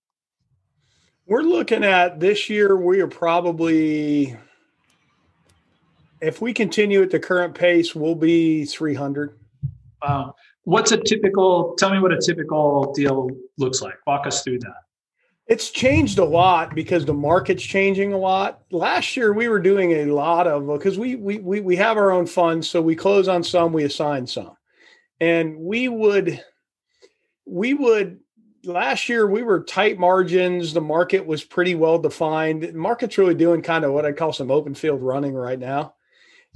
We're 1.25 1.41
looking 1.41 1.83
at 1.83 2.19
this 2.19 2.49
year, 2.49 2.75
we 2.75 3.01
are 3.01 3.07
probably, 3.07 4.35
if 6.21 6.41
we 6.41 6.53
continue 6.53 7.03
at 7.03 7.11
the 7.11 7.19
current 7.19 7.53
pace, 7.53 7.93
we'll 7.93 8.15
be 8.15 8.65
300. 8.65 9.37
Wow. 10.01 10.33
What's 10.63 10.91
a 10.91 10.97
typical, 10.97 11.75
tell 11.77 11.91
me 11.91 11.99
what 11.99 12.11
a 12.11 12.19
typical 12.19 12.93
deal 12.93 13.29
looks 13.57 13.81
like. 13.81 13.95
Walk 14.05 14.27
us 14.27 14.43
through 14.43 14.59
that. 14.59 14.83
It's 15.47 15.71
changed 15.71 16.19
a 16.19 16.23
lot 16.23 16.75
because 16.75 17.05
the 17.05 17.13
market's 17.13 17.63
changing 17.63 18.13
a 18.13 18.17
lot. 18.17 18.61
Last 18.69 19.17
year 19.17 19.33
we 19.33 19.47
were 19.47 19.59
doing 19.59 19.93
a 19.93 20.05
lot 20.05 20.45
of 20.45 20.67
because 20.67 20.99
we 20.99 21.15
we 21.15 21.39
we 21.39 21.59
we 21.59 21.75
have 21.75 21.97
our 21.97 22.11
own 22.11 22.27
funds, 22.27 22.69
so 22.69 22.83
we 22.83 22.95
close 22.95 23.27
on 23.27 23.43
some, 23.43 23.73
we 23.73 23.83
assign 23.83 24.27
some. 24.27 24.55
And 25.19 25.57
we 25.57 25.89
would 25.89 26.39
we 27.47 27.73
would 27.73 28.19
last 28.63 29.09
year 29.09 29.27
we 29.27 29.41
were 29.41 29.63
tight 29.63 29.97
margins. 29.97 30.71
The 30.71 30.81
market 30.81 31.25
was 31.25 31.43
pretty 31.43 31.73
well 31.73 31.97
defined. 31.97 32.61
The 32.61 32.73
market's 32.73 33.17
really 33.17 33.33
doing 33.33 33.63
kind 33.63 33.83
of 33.83 33.91
what 33.91 34.05
I 34.05 34.11
call 34.11 34.33
some 34.33 34.51
open 34.51 34.75
field 34.75 35.01
running 35.01 35.33
right 35.33 35.59
now. 35.59 35.95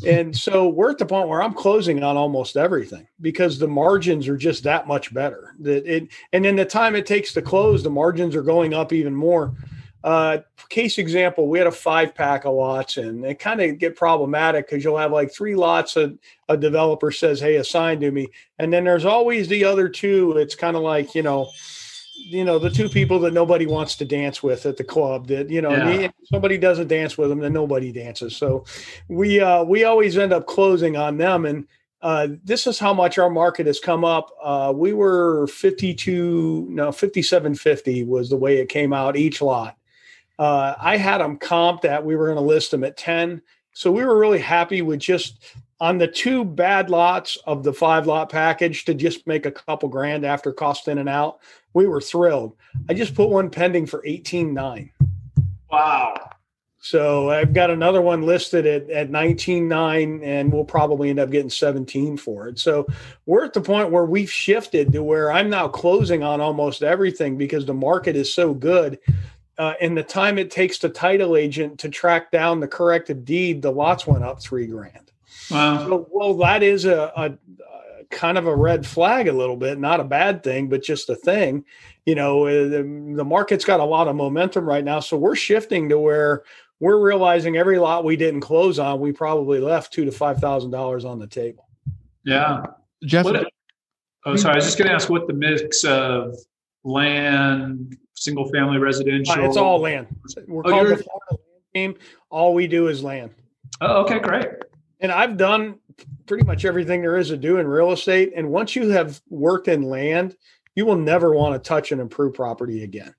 And 0.05 0.35
so 0.35 0.67
we're 0.67 0.91
at 0.91 0.97
the 0.97 1.05
point 1.05 1.29
where 1.29 1.41
I'm 1.41 1.53
closing 1.53 2.03
on 2.03 2.17
almost 2.17 2.57
everything 2.57 3.07
because 3.21 3.57
the 3.57 3.67
margins 3.67 4.27
are 4.27 4.37
just 4.37 4.63
that 4.63 4.87
much 4.87 5.13
better. 5.13 5.55
That 5.59 5.85
it 5.85 6.09
and 6.33 6.43
then 6.43 6.55
the 6.55 6.65
time 6.65 6.95
it 6.95 7.05
takes 7.05 7.33
to 7.33 7.41
close, 7.41 7.83
the 7.83 7.89
margins 7.89 8.35
are 8.35 8.41
going 8.41 8.73
up 8.73 8.91
even 8.91 9.15
more. 9.15 9.53
Uh, 10.03 10.39
case 10.67 10.97
example, 10.97 11.47
we 11.47 11.57
had 11.57 11.67
a 11.67 11.71
five 11.71 12.13
pack 12.13 12.43
of 12.43 12.53
lots 12.53 12.97
and 12.97 13.23
it 13.23 13.39
kind 13.39 13.61
of 13.61 13.77
get 13.77 13.95
problematic 13.95 14.67
because 14.67 14.83
you'll 14.83 14.97
have 14.97 15.13
like 15.13 15.31
three 15.31 15.55
lots 15.55 15.93
that 15.93 16.17
a 16.49 16.57
developer 16.57 17.09
says, 17.09 17.39
Hey, 17.39 17.55
assign 17.55 18.01
to 18.01 18.11
me. 18.11 18.27
And 18.59 18.73
then 18.73 18.83
there's 18.83 19.05
always 19.05 19.47
the 19.47 19.63
other 19.63 19.87
two. 19.87 20.33
It's 20.33 20.55
kind 20.55 20.75
of 20.75 20.81
like, 20.81 21.15
you 21.15 21.23
know, 21.23 21.49
you 22.15 22.43
know 22.43 22.59
the 22.59 22.69
two 22.69 22.87
people 22.89 23.19
that 23.19 23.33
nobody 23.33 23.65
wants 23.65 23.95
to 23.95 24.05
dance 24.05 24.43
with 24.43 24.65
at 24.65 24.77
the 24.77 24.83
club 24.83 25.27
that 25.27 25.49
you 25.49 25.61
know 25.61 25.71
yeah. 25.71 26.09
somebody 26.25 26.57
doesn't 26.57 26.87
dance 26.87 27.17
with 27.17 27.29
them 27.29 27.39
then 27.39 27.53
nobody 27.53 27.91
dances 27.91 28.35
so 28.35 28.63
we 29.07 29.39
uh 29.39 29.63
we 29.63 29.83
always 29.83 30.17
end 30.17 30.31
up 30.31 30.45
closing 30.45 30.95
on 30.95 31.17
them 31.17 31.45
and 31.45 31.67
uh, 32.03 32.27
this 32.43 32.67
is 32.67 32.77
how 32.77 32.93
much 32.93 33.17
our 33.17 33.29
market 33.29 33.65
has 33.65 33.79
come 33.79 34.03
up. 34.03 34.29
Uh, 34.43 34.73
we 34.75 34.91
were 34.91 35.47
52, 35.47 36.67
no, 36.69 36.91
5750 36.91 38.03
was 38.03 38.29
the 38.29 38.35
way 38.35 38.57
it 38.57 38.67
came 38.67 38.91
out 38.91 39.15
each 39.15 39.41
lot. 39.41 39.77
Uh, 40.37 40.75
I 40.77 40.97
had 40.97 41.19
them 41.19 41.37
comp 41.37 41.81
that 41.83 42.03
we 42.03 42.17
were 42.17 42.25
going 42.25 42.37
to 42.37 42.43
list 42.43 42.71
them 42.71 42.83
at 42.83 42.97
10. 42.97 43.41
So 43.71 43.89
we 43.89 44.03
were 44.03 44.19
really 44.19 44.39
happy 44.39 44.81
with 44.81 44.99
just 44.99 45.55
on 45.79 45.97
the 45.97 46.07
two 46.07 46.43
bad 46.43 46.89
lots 46.89 47.37
of 47.45 47.63
the 47.63 47.73
five 47.73 48.05
lot 48.05 48.29
package 48.29 48.83
to 48.85 48.93
just 48.93 49.25
make 49.25 49.45
a 49.45 49.51
couple 49.51 49.87
grand 49.87 50.25
after 50.25 50.51
cost 50.51 50.89
in 50.89 50.97
and 50.97 51.09
out 51.09 51.39
we 51.73 51.87
were 51.87 52.01
thrilled. 52.01 52.55
I 52.89 52.93
just 52.93 53.15
put 53.15 53.29
one 53.29 53.49
pending 53.49 53.85
for 53.85 54.01
18.9. 54.03 54.89
Wow. 55.71 56.29
So 56.79 57.29
I've 57.29 57.53
got 57.53 57.69
another 57.69 58.01
one 58.01 58.23
listed 58.23 58.65
at, 58.65 58.89
at 58.89 59.09
19.9 59.09 60.21
and 60.21 60.51
we'll 60.51 60.65
probably 60.65 61.09
end 61.09 61.19
up 61.19 61.31
getting 61.31 61.49
17 61.49 62.17
for 62.17 62.49
it. 62.49 62.59
So 62.59 62.85
we're 63.25 63.45
at 63.45 63.53
the 63.53 63.61
point 63.61 63.89
where 63.89 64.03
we've 64.03 64.29
shifted 64.29 64.91
to 64.91 65.01
where 65.01 65.31
I'm 65.31 65.49
now 65.49 65.69
closing 65.69 66.23
on 66.23 66.41
almost 66.41 66.83
everything 66.83 67.37
because 67.37 67.65
the 67.65 67.73
market 67.73 68.17
is 68.17 68.33
so 68.33 68.53
good. 68.53 68.99
Uh, 69.57 69.75
and 69.79 69.95
the 69.95 70.03
time 70.03 70.37
it 70.37 70.51
takes 70.51 70.77
the 70.77 70.89
title 70.89 71.37
agent 71.37 71.79
to 71.79 71.89
track 71.89 72.31
down 72.31 72.59
the 72.59 72.67
corrective 72.67 73.23
deed, 73.23 73.61
the 73.61 73.71
lots 73.71 74.05
went 74.05 74.25
up 74.25 74.41
three 74.41 74.67
grand. 74.67 75.09
Wow. 75.49 75.85
So, 75.85 76.07
well, 76.11 76.33
that 76.35 76.63
is 76.63 76.83
a, 76.83 77.13
a, 77.15 77.37
kind 78.13 78.37
of 78.37 78.47
a 78.47 78.55
red 78.55 78.85
flag 78.85 79.27
a 79.27 79.33
little 79.33 79.57
bit, 79.57 79.79
not 79.79 79.99
a 79.99 80.03
bad 80.03 80.43
thing, 80.43 80.69
but 80.69 80.83
just 80.83 81.09
a 81.09 81.15
thing. 81.15 81.65
You 82.05 82.15
know, 82.15 82.45
uh, 82.45 82.69
the, 82.69 83.13
the 83.15 83.25
market's 83.25 83.65
got 83.65 83.79
a 83.79 83.85
lot 83.85 84.07
of 84.07 84.15
momentum 84.15 84.65
right 84.65 84.83
now. 84.83 84.99
So 84.99 85.17
we're 85.17 85.35
shifting 85.35 85.89
to 85.89 85.99
where 85.99 86.43
we're 86.79 86.99
realizing 86.99 87.57
every 87.57 87.79
lot 87.79 88.03
we 88.03 88.15
didn't 88.15 88.41
close 88.41 88.79
on, 88.79 88.99
we 88.99 89.11
probably 89.11 89.59
left 89.59 89.93
two 89.93 90.05
to 90.05 90.11
five 90.11 90.39
thousand 90.39 90.71
dollars 90.71 91.05
on 91.05 91.19
the 91.19 91.27
table. 91.27 91.67
Yeah, 92.25 92.63
Jeff. 93.05 93.25
What, 93.25 93.47
oh, 94.25 94.35
sorry. 94.35 94.53
I 94.53 94.55
was 94.57 94.65
just 94.65 94.77
going 94.77 94.89
to 94.89 94.93
ask 94.93 95.09
what 95.09 95.27
the 95.27 95.33
mix 95.33 95.83
of 95.83 96.35
land, 96.83 97.97
single 98.15 98.49
family 98.51 98.79
residential. 98.79 99.45
It's 99.45 99.57
all 99.57 99.79
land. 99.79 100.07
We're 100.47 100.61
oh, 100.65 100.69
called 100.69 100.87
the 100.87 100.97
Florida 100.97 101.05
Land 101.29 101.63
Team. 101.73 101.95
All 102.29 102.53
we 102.53 102.67
do 102.67 102.87
is 102.87 103.03
land. 103.03 103.31
Oh, 103.81 104.01
okay, 104.01 104.19
great. 104.19 104.47
And 104.99 105.11
I've 105.11 105.37
done 105.37 105.79
pretty 106.25 106.43
much 106.43 106.65
everything 106.65 107.01
there 107.01 107.17
is 107.17 107.29
to 107.29 107.37
do 107.37 107.57
in 107.57 107.67
real 107.67 107.91
estate. 107.91 108.33
And 108.35 108.49
once 108.49 108.75
you 108.75 108.89
have 108.89 109.21
worked 109.29 109.67
in 109.67 109.83
land, 109.83 110.35
you 110.75 110.85
will 110.85 110.95
never 110.95 111.33
want 111.33 111.53
to 111.53 111.67
touch 111.67 111.91
an 111.91 111.99
improved 111.99 112.35
property 112.35 112.83
again. 112.83 113.13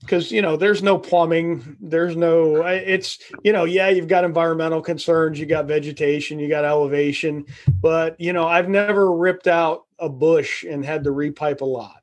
Because, 0.00 0.30
you 0.30 0.42
know, 0.42 0.56
there's 0.56 0.82
no 0.82 0.98
plumbing, 0.98 1.78
there's 1.80 2.14
no, 2.14 2.66
it's, 2.66 3.18
you 3.42 3.52
know, 3.52 3.64
yeah, 3.64 3.88
you've 3.88 4.08
got 4.08 4.24
environmental 4.24 4.82
concerns, 4.82 5.40
you 5.40 5.46
got 5.46 5.64
vegetation, 5.64 6.38
you 6.38 6.46
got 6.46 6.66
elevation, 6.66 7.46
but, 7.80 8.20
you 8.20 8.34
know, 8.34 8.46
I've 8.46 8.68
never 8.68 9.12
ripped 9.12 9.46
out 9.46 9.84
a 9.98 10.10
bush 10.10 10.62
and 10.62 10.84
had 10.84 11.04
to 11.04 11.10
repipe 11.10 11.62
a 11.62 11.64
lot. 11.64 12.02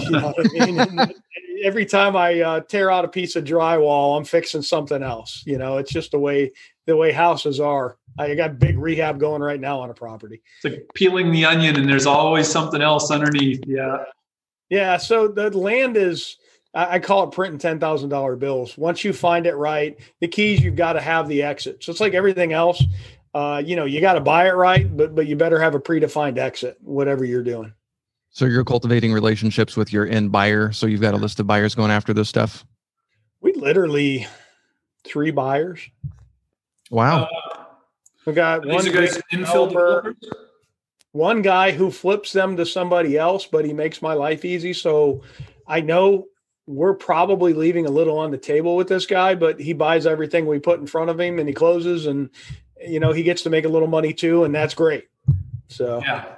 You 0.00 0.10
know 0.10 0.34
I 0.36 0.66
mean? 0.66 1.14
every 1.62 1.86
time 1.86 2.16
I 2.16 2.40
uh, 2.40 2.60
tear 2.60 2.90
out 2.90 3.04
a 3.04 3.08
piece 3.08 3.36
of 3.36 3.44
drywall, 3.44 4.16
I'm 4.16 4.24
fixing 4.24 4.62
something 4.62 5.02
else. 5.02 5.42
You 5.46 5.58
know, 5.58 5.78
it's 5.78 5.92
just 5.92 6.10
the 6.10 6.18
way 6.18 6.52
the 6.86 6.96
way 6.96 7.12
houses 7.12 7.60
are. 7.60 7.96
I 8.18 8.34
got 8.34 8.58
big 8.58 8.78
rehab 8.78 9.18
going 9.18 9.42
right 9.42 9.60
now 9.60 9.80
on 9.80 9.90
a 9.90 9.94
property. 9.94 10.42
It's 10.62 10.64
like 10.64 10.88
peeling 10.94 11.32
the 11.32 11.44
onion, 11.44 11.76
and 11.76 11.88
there's 11.88 12.06
always 12.06 12.48
something 12.48 12.82
else 12.82 13.10
underneath. 13.10 13.64
Yeah, 13.66 14.04
yeah. 14.68 14.96
So 14.96 15.28
the 15.28 15.50
land 15.50 15.96
is. 15.96 16.36
I 16.74 17.00
call 17.00 17.24
it 17.24 17.32
printing 17.32 17.58
ten 17.58 17.78
thousand 17.78 18.08
dollar 18.08 18.34
bills. 18.34 18.78
Once 18.78 19.04
you 19.04 19.12
find 19.12 19.46
it 19.46 19.54
right, 19.56 19.98
the 20.20 20.28
keys 20.28 20.62
you've 20.62 20.76
got 20.76 20.94
to 20.94 21.02
have 21.02 21.28
the 21.28 21.42
exit. 21.42 21.84
So 21.84 21.90
it's 21.92 22.00
like 22.00 22.14
everything 22.14 22.54
else. 22.54 22.82
Uh, 23.34 23.62
you 23.62 23.76
know, 23.76 23.84
you 23.84 24.00
got 24.00 24.14
to 24.14 24.20
buy 24.20 24.48
it 24.48 24.52
right, 24.52 24.94
but 24.96 25.14
but 25.14 25.26
you 25.26 25.36
better 25.36 25.60
have 25.60 25.74
a 25.74 25.80
predefined 25.80 26.38
exit, 26.38 26.78
whatever 26.80 27.26
you're 27.26 27.42
doing. 27.42 27.74
So 28.30 28.46
you're 28.46 28.64
cultivating 28.64 29.12
relationships 29.12 29.76
with 29.76 29.92
your 29.92 30.06
end 30.06 30.32
buyer. 30.32 30.72
So 30.72 30.86
you've 30.86 31.02
got 31.02 31.12
a 31.12 31.18
list 31.18 31.38
of 31.40 31.46
buyers 31.46 31.74
going 31.74 31.90
after 31.90 32.14
this 32.14 32.30
stuff. 32.30 32.64
We 33.42 33.52
literally 33.52 34.26
three 35.04 35.30
buyers. 35.30 35.86
Wow. 36.90 37.24
Uh, 37.24 37.51
we 38.26 38.32
got 38.32 38.66
one 38.66 38.90
guys 38.90 39.20
developer, 39.30 40.14
one 41.12 41.42
guy 41.42 41.72
who 41.72 41.90
flips 41.90 42.32
them 42.32 42.56
to 42.56 42.66
somebody 42.66 43.18
else, 43.18 43.46
but 43.46 43.64
he 43.64 43.72
makes 43.72 44.02
my 44.02 44.14
life 44.14 44.44
easy. 44.44 44.72
So 44.72 45.22
I 45.66 45.80
know 45.80 46.26
we're 46.66 46.94
probably 46.94 47.54
leaving 47.54 47.86
a 47.86 47.90
little 47.90 48.18
on 48.18 48.30
the 48.30 48.38
table 48.38 48.76
with 48.76 48.88
this 48.88 49.06
guy, 49.06 49.34
but 49.34 49.60
he 49.60 49.72
buys 49.72 50.06
everything 50.06 50.46
we 50.46 50.58
put 50.58 50.80
in 50.80 50.86
front 50.86 51.10
of 51.10 51.18
him 51.18 51.38
and 51.38 51.48
he 51.48 51.54
closes 51.54 52.06
and 52.06 52.30
you 52.86 53.00
know 53.00 53.12
he 53.12 53.22
gets 53.22 53.42
to 53.42 53.50
make 53.50 53.64
a 53.64 53.68
little 53.68 53.88
money 53.88 54.12
too, 54.12 54.44
and 54.44 54.54
that's 54.54 54.74
great. 54.74 55.08
So 55.68 56.00
yeah. 56.02 56.36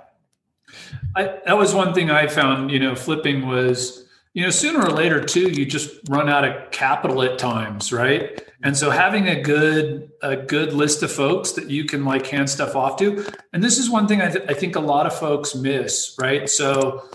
I, 1.16 1.38
that 1.46 1.56
was 1.56 1.74
one 1.74 1.94
thing 1.94 2.10
I 2.10 2.26
found, 2.26 2.70
you 2.70 2.78
know, 2.78 2.94
flipping 2.94 3.46
was, 3.46 4.03
you 4.34 4.42
know, 4.42 4.50
sooner 4.50 4.84
or 4.84 4.90
later 4.90 5.22
too, 5.22 5.48
you 5.48 5.64
just 5.64 5.96
run 6.10 6.28
out 6.28 6.44
of 6.44 6.72
capital 6.72 7.22
at 7.22 7.38
times, 7.38 7.92
right? 7.92 8.42
And 8.64 8.76
so 8.76 8.90
having 8.90 9.28
a 9.28 9.40
good 9.40 10.10
a 10.22 10.36
good 10.36 10.72
list 10.72 11.02
of 11.04 11.12
folks 11.12 11.52
that 11.52 11.70
you 11.70 11.84
can 11.84 12.04
like 12.04 12.26
hand 12.26 12.50
stuff 12.50 12.74
off 12.74 12.98
to, 12.98 13.24
and 13.52 13.62
this 13.62 13.78
is 13.78 13.88
one 13.88 14.08
thing 14.08 14.20
I, 14.20 14.30
th- 14.30 14.44
I 14.48 14.54
think 14.54 14.74
a 14.74 14.80
lot 14.80 15.06
of 15.06 15.16
folks 15.16 15.54
miss, 15.54 16.16
right? 16.18 16.50
So 16.50 17.08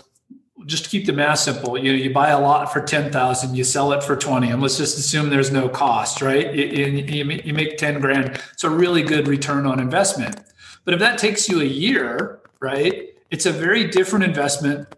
just 0.64 0.84
to 0.84 0.90
keep 0.90 1.06
the 1.06 1.12
math 1.12 1.40
simple, 1.40 1.76
you 1.76 1.92
know, 1.92 1.98
you 1.98 2.10
buy 2.10 2.30
a 2.30 2.40
lot 2.40 2.72
for 2.72 2.80
ten 2.80 3.12
thousand, 3.12 3.54
you 3.54 3.64
sell 3.64 3.92
it 3.92 4.02
for 4.02 4.16
twenty, 4.16 4.50
and 4.50 4.62
let's 4.62 4.78
just 4.78 4.96
assume 4.98 5.28
there's 5.28 5.52
no 5.52 5.68
cost, 5.68 6.22
right? 6.22 6.54
You, 6.54 6.86
you, 6.86 7.40
you 7.44 7.52
make 7.52 7.76
ten 7.76 8.00
grand, 8.00 8.40
it's 8.52 8.64
a 8.64 8.70
really 8.70 9.02
good 9.02 9.28
return 9.28 9.66
on 9.66 9.78
investment. 9.78 10.40
But 10.86 10.94
if 10.94 11.00
that 11.00 11.18
takes 11.18 11.50
you 11.50 11.60
a 11.60 11.64
year, 11.64 12.40
right? 12.60 13.10
it's 13.30 13.46
a 13.46 13.52
very 13.52 13.86
different 13.86 14.24
investment. 14.24 14.88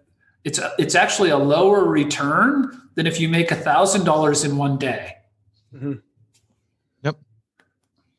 It's 0.44 0.58
a, 0.58 0.72
it's 0.78 0.94
actually 0.94 1.30
a 1.30 1.38
lower 1.38 1.84
return 1.84 2.80
than 2.94 3.06
if 3.06 3.20
you 3.20 3.28
make 3.28 3.50
a 3.50 3.56
thousand 3.56 4.04
dollars 4.04 4.44
in 4.44 4.56
one 4.56 4.76
day. 4.78 5.16
Mm-hmm. 5.74 5.94
Yep. 7.02 7.16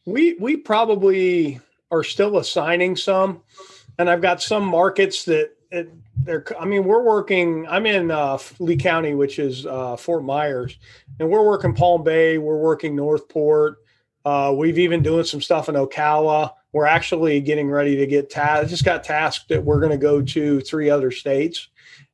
We 0.05 0.35
we 0.39 0.57
probably 0.57 1.59
are 1.91 2.03
still 2.03 2.37
assigning 2.37 2.95
some, 2.95 3.43
and 3.99 4.09
I've 4.09 4.21
got 4.21 4.41
some 4.41 4.65
markets 4.65 5.25
that 5.25 5.51
it, 5.71 5.91
they're. 6.23 6.45
I 6.59 6.65
mean, 6.65 6.85
we're 6.85 7.03
working. 7.03 7.67
I'm 7.67 7.85
in 7.85 8.09
uh, 8.09 8.37
Lee 8.59 8.77
County, 8.77 9.13
which 9.15 9.39
is 9.39 9.65
uh, 9.65 9.97
Fort 9.97 10.23
Myers, 10.23 10.77
and 11.19 11.29
we're 11.29 11.45
working 11.45 11.73
Palm 11.73 12.03
Bay. 12.03 12.37
We're 12.37 12.57
working 12.57 12.95
Northport. 12.95 13.77
Uh, 14.25 14.53
we've 14.55 14.79
even 14.79 15.03
doing 15.03 15.25
some 15.25 15.41
stuff 15.41 15.67
in 15.67 15.75
Ocala 15.75 16.51
we're 16.73 16.87
actually 16.87 17.39
getting 17.39 17.69
ready 17.69 17.95
to 17.95 18.07
get 18.07 18.29
tasked. 18.29 18.69
Just 18.69 18.83
got 18.83 19.03
tasked 19.03 19.47
that 19.49 19.63
we're 19.63 19.79
going 19.79 19.91
to 19.91 19.97
go 19.97 20.21
to 20.21 20.59
three 20.59 20.89
other 20.89 21.11
states 21.11 21.69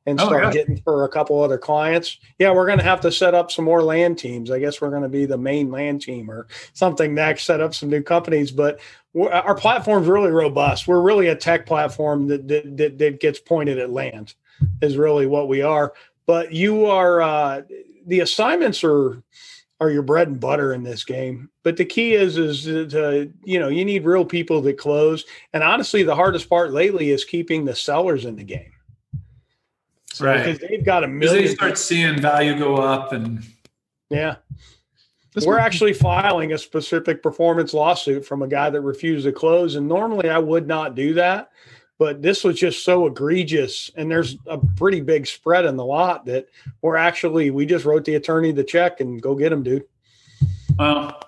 and 0.06 0.20
oh, 0.20 0.26
start 0.26 0.44
oh, 0.44 0.46
yeah. 0.46 0.52
getting 0.52 0.80
for 0.82 1.04
a 1.04 1.08
couple 1.08 1.42
other 1.42 1.58
clients. 1.58 2.18
Yeah, 2.38 2.52
we're 2.52 2.66
going 2.66 2.78
to 2.78 2.84
have 2.84 3.00
to 3.02 3.12
set 3.12 3.34
up 3.34 3.50
some 3.50 3.64
more 3.64 3.82
land 3.82 4.18
teams. 4.18 4.50
I 4.50 4.58
guess 4.58 4.80
we're 4.80 4.90
going 4.90 5.02
to 5.02 5.08
be 5.08 5.26
the 5.26 5.38
main 5.38 5.70
land 5.70 6.02
team 6.02 6.30
or 6.30 6.46
something 6.72 7.14
next. 7.14 7.44
Set 7.44 7.60
up 7.60 7.74
some 7.74 7.90
new 7.90 8.02
companies, 8.02 8.50
but 8.50 8.80
our 9.18 9.54
platform's 9.54 10.08
really 10.08 10.30
robust. 10.30 10.88
We're 10.88 11.02
really 11.02 11.28
a 11.28 11.36
tech 11.36 11.66
platform 11.66 12.28
that 12.28 12.48
that, 12.48 12.76
that, 12.76 12.98
that 12.98 13.20
gets 13.20 13.38
pointed 13.38 13.78
at 13.78 13.90
land. 13.90 14.34
is 14.80 14.96
really 14.96 15.26
what 15.26 15.48
we 15.48 15.62
are. 15.62 15.92
But 16.26 16.52
you 16.52 16.86
are 16.86 17.20
uh, 17.20 17.62
the 18.06 18.20
assignments 18.20 18.84
are 18.84 19.22
are 19.80 19.90
your 19.90 20.02
bread 20.02 20.28
and 20.28 20.38
butter 20.38 20.72
in 20.74 20.82
this 20.82 21.04
game. 21.04 21.48
But 21.62 21.76
the 21.76 21.84
key 21.84 22.12
is 22.12 22.38
is 22.38 22.64
to 22.64 23.32
you 23.44 23.58
know 23.58 23.68
you 23.68 23.84
need 23.84 24.04
real 24.04 24.24
people 24.24 24.60
that 24.62 24.78
close. 24.78 25.24
And 25.52 25.62
honestly, 25.62 26.02
the 26.02 26.14
hardest 26.14 26.48
part 26.48 26.72
lately 26.72 27.10
is 27.10 27.24
keeping 27.24 27.64
the 27.64 27.74
sellers 27.74 28.24
in 28.24 28.36
the 28.36 28.44
game. 28.44 28.72
So, 30.20 30.26
right, 30.26 30.44
because 30.44 30.58
they've 30.58 30.84
got 30.84 31.02
a 31.02 31.08
million. 31.08 31.46
They 31.46 31.54
start 31.54 31.78
seeing 31.78 32.20
value 32.20 32.58
go 32.58 32.76
up, 32.76 33.12
and 33.12 33.42
yeah. 34.10 34.36
This 35.32 35.46
We're 35.46 35.58
actually 35.58 35.92
filing 35.92 36.52
a 36.52 36.58
specific 36.58 37.22
performance 37.22 37.72
lawsuit 37.72 38.26
from 38.26 38.42
a 38.42 38.48
guy 38.48 38.68
that 38.68 38.80
refused 38.80 39.24
to 39.26 39.32
close. 39.32 39.76
And 39.76 39.86
normally 39.86 40.28
I 40.28 40.38
would 40.38 40.66
not 40.66 40.96
do 40.96 41.14
that, 41.14 41.50
but 41.98 42.20
this 42.20 42.42
was 42.42 42.58
just 42.58 42.84
so 42.84 43.06
egregious. 43.06 43.92
And 43.94 44.10
there's 44.10 44.36
a 44.46 44.58
pretty 44.58 45.00
big 45.00 45.28
spread 45.28 45.66
in 45.66 45.76
the 45.76 45.84
lot 45.84 46.26
that 46.26 46.48
we're 46.82 46.96
actually, 46.96 47.52
we 47.52 47.64
just 47.64 47.84
wrote 47.84 48.04
the 48.04 48.16
attorney 48.16 48.50
the 48.50 48.64
check 48.64 48.98
and 48.98 49.22
go 49.22 49.36
get 49.36 49.52
him, 49.52 49.62
dude. 49.62 49.84
Well, 50.76 51.20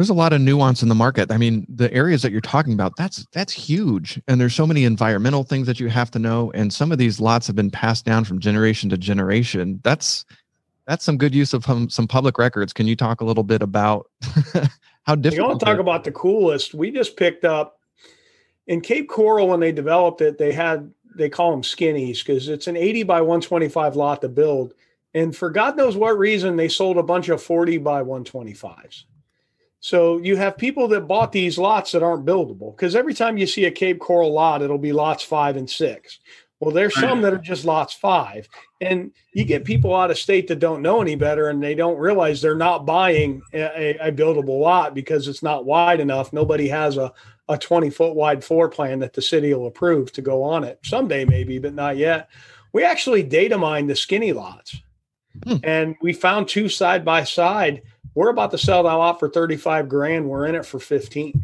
there's 0.00 0.08
a 0.08 0.14
lot 0.14 0.32
of 0.32 0.40
nuance 0.40 0.82
in 0.82 0.88
the 0.88 0.94
market. 0.94 1.30
I 1.30 1.36
mean, 1.36 1.66
the 1.68 1.92
areas 1.92 2.22
that 2.22 2.32
you're 2.32 2.40
talking 2.40 2.72
about, 2.72 2.96
that's 2.96 3.26
that's 3.32 3.52
huge. 3.52 4.18
And 4.26 4.40
there's 4.40 4.54
so 4.54 4.66
many 4.66 4.84
environmental 4.84 5.44
things 5.44 5.66
that 5.66 5.78
you 5.78 5.88
have 5.88 6.10
to 6.12 6.18
know. 6.18 6.50
And 6.54 6.72
some 6.72 6.90
of 6.90 6.96
these 6.96 7.20
lots 7.20 7.46
have 7.48 7.54
been 7.54 7.70
passed 7.70 8.06
down 8.06 8.24
from 8.24 8.38
generation 8.38 8.88
to 8.88 8.96
generation. 8.96 9.78
That's 9.84 10.24
that's 10.86 11.04
some 11.04 11.18
good 11.18 11.34
use 11.34 11.52
of 11.52 11.68
um, 11.68 11.90
some 11.90 12.08
public 12.08 12.38
records. 12.38 12.72
Can 12.72 12.86
you 12.86 12.96
talk 12.96 13.20
a 13.20 13.26
little 13.26 13.42
bit 13.42 13.60
about 13.60 14.10
how 15.02 15.16
difficult? 15.16 15.34
You 15.34 15.48
want 15.48 15.60
to 15.60 15.66
talk 15.66 15.78
about 15.78 16.04
the 16.04 16.12
coolest? 16.12 16.72
We 16.72 16.90
just 16.90 17.18
picked 17.18 17.44
up 17.44 17.78
in 18.66 18.80
Cape 18.80 19.06
Coral 19.06 19.48
when 19.48 19.60
they 19.60 19.70
developed 19.70 20.22
it. 20.22 20.38
They 20.38 20.52
had 20.52 20.90
they 21.14 21.28
call 21.28 21.50
them 21.50 21.60
skinnies 21.60 22.24
because 22.24 22.48
it's 22.48 22.68
an 22.68 22.76
80 22.78 23.02
by 23.02 23.20
125 23.20 23.96
lot 23.96 24.22
to 24.22 24.30
build, 24.30 24.72
and 25.12 25.36
for 25.36 25.50
God 25.50 25.76
knows 25.76 25.94
what 25.94 26.16
reason, 26.16 26.56
they 26.56 26.68
sold 26.68 26.96
a 26.96 27.02
bunch 27.02 27.28
of 27.28 27.42
40 27.42 27.76
by 27.76 28.02
125s. 28.02 29.04
So 29.80 30.18
you 30.18 30.36
have 30.36 30.58
people 30.58 30.88
that 30.88 31.08
bought 31.08 31.32
these 31.32 31.58
lots 31.58 31.92
that 31.92 32.02
aren't 32.02 32.26
buildable 32.26 32.76
because 32.76 32.94
every 32.94 33.14
time 33.14 33.38
you 33.38 33.46
see 33.46 33.64
a 33.64 33.70
Cape 33.70 33.98
Coral 33.98 34.32
lot, 34.32 34.62
it'll 34.62 34.78
be 34.78 34.92
lots 34.92 35.24
five 35.24 35.56
and 35.56 35.68
six. 35.68 36.20
Well, 36.60 36.74
there's 36.74 36.94
some 37.00 37.22
that 37.22 37.32
are 37.32 37.38
just 37.38 37.64
lots 37.64 37.94
five. 37.94 38.46
And 38.82 39.12
you 39.32 39.46
get 39.46 39.64
people 39.64 39.96
out 39.96 40.10
of 40.10 40.18
state 40.18 40.46
that 40.48 40.58
don't 40.58 40.82
know 40.82 41.00
any 41.00 41.14
better 41.14 41.48
and 41.48 41.62
they 41.62 41.74
don't 41.74 41.96
realize 41.96 42.42
they're 42.42 42.54
not 42.54 42.84
buying 42.84 43.40
a, 43.54 43.96
a 44.08 44.12
buildable 44.12 44.60
lot 44.60 44.94
because 44.94 45.26
it's 45.26 45.42
not 45.42 45.64
wide 45.64 46.00
enough. 46.00 46.34
Nobody 46.34 46.68
has 46.68 46.98
a, 46.98 47.14
a 47.48 47.56
20 47.56 47.88
foot 47.88 48.14
wide 48.14 48.44
floor 48.44 48.68
plan 48.68 48.98
that 48.98 49.14
the 49.14 49.22
city 49.22 49.54
will 49.54 49.68
approve 49.68 50.12
to 50.12 50.20
go 50.20 50.42
on 50.42 50.62
it. 50.62 50.78
Someday, 50.84 51.24
maybe, 51.24 51.58
but 51.58 51.72
not 51.72 51.96
yet. 51.96 52.28
We 52.74 52.84
actually 52.84 53.22
data 53.22 53.56
mined 53.56 53.88
the 53.88 53.96
skinny 53.96 54.34
lots 54.34 54.76
hmm. 55.44 55.56
and 55.64 55.96
we 56.02 56.12
found 56.12 56.46
two 56.46 56.68
side 56.68 57.06
by 57.06 57.24
side. 57.24 57.80
We're 58.14 58.30
about 58.30 58.50
to 58.52 58.58
sell 58.58 58.82
that 58.84 58.92
lot 58.92 59.20
for 59.20 59.28
35 59.28 59.88
grand. 59.88 60.28
We're 60.28 60.46
in 60.46 60.54
it 60.54 60.66
for 60.66 60.78
15. 60.78 61.42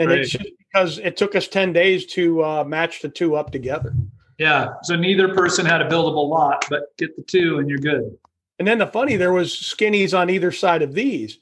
And 0.00 0.10
it's 0.10 0.30
just 0.30 0.50
because 0.58 0.98
it 0.98 1.16
took 1.16 1.34
us 1.34 1.48
10 1.48 1.72
days 1.72 2.06
to 2.06 2.44
uh, 2.44 2.64
match 2.64 3.02
the 3.02 3.08
two 3.08 3.36
up 3.36 3.50
together. 3.50 3.94
Yeah. 4.38 4.74
So 4.84 4.94
neither 4.94 5.34
person 5.34 5.66
had 5.66 5.82
a 5.82 5.88
buildable 5.88 6.28
lot, 6.28 6.64
but 6.70 6.96
get 6.96 7.16
the 7.16 7.22
two 7.22 7.58
and 7.58 7.68
you're 7.68 7.78
good. 7.78 8.16
And 8.58 8.66
then 8.66 8.78
the 8.78 8.86
funny, 8.86 9.16
there 9.16 9.32
was 9.32 9.52
skinnies 9.52 10.16
on 10.16 10.30
either 10.30 10.52
side 10.52 10.82
of 10.82 10.94
these. 10.94 11.38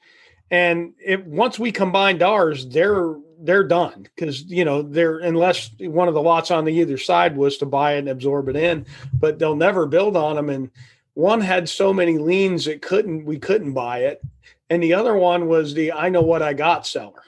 And 0.51 0.95
it, 1.05 1.27
once 1.27 1.59
we 1.59 1.73
combined 1.73 2.23
ours, 2.23 2.67
they're 2.69 3.17
they're 3.39 3.65
done 3.65 4.09
because 4.15 4.45
you 4.45 4.65
know 4.65 4.81
they're 4.81 5.19
unless 5.19 5.71
one 5.81 6.09
of 6.09 6.15
the 6.15 6.23
lots 6.23 6.51
on 6.51 6.65
the 6.65 6.73
either 6.73 6.97
side 6.97 7.37
was 7.37 7.59
to 7.59 7.67
buy 7.67 7.95
it 7.95 7.99
and 8.01 8.09
absorb 8.09 8.49
it 8.49 8.57
in, 8.57 8.87
but 9.13 9.39
they'll 9.39 9.57
never 9.57 9.87
build 9.87 10.17
on 10.17 10.37
them. 10.37 10.49
And 10.49 10.71
one 11.17 11.41
had 11.41 11.67
so 11.67 11.95
many 11.95 12.19
liens 12.19 12.67
it 12.67 12.83
couldn't 12.83 13.25
we 13.25 13.39
couldn't 13.39 13.73
buy 13.73 14.01
it, 14.01 14.21
and 14.69 14.83
the 14.83 14.93
other 14.93 15.17
one 15.17 15.49
was 15.49 15.73
the 15.73 15.93
I 15.93 16.11
know 16.11 16.21
what 16.21 16.43
I 16.43 16.53
got 16.53 16.87
seller. 16.87 17.23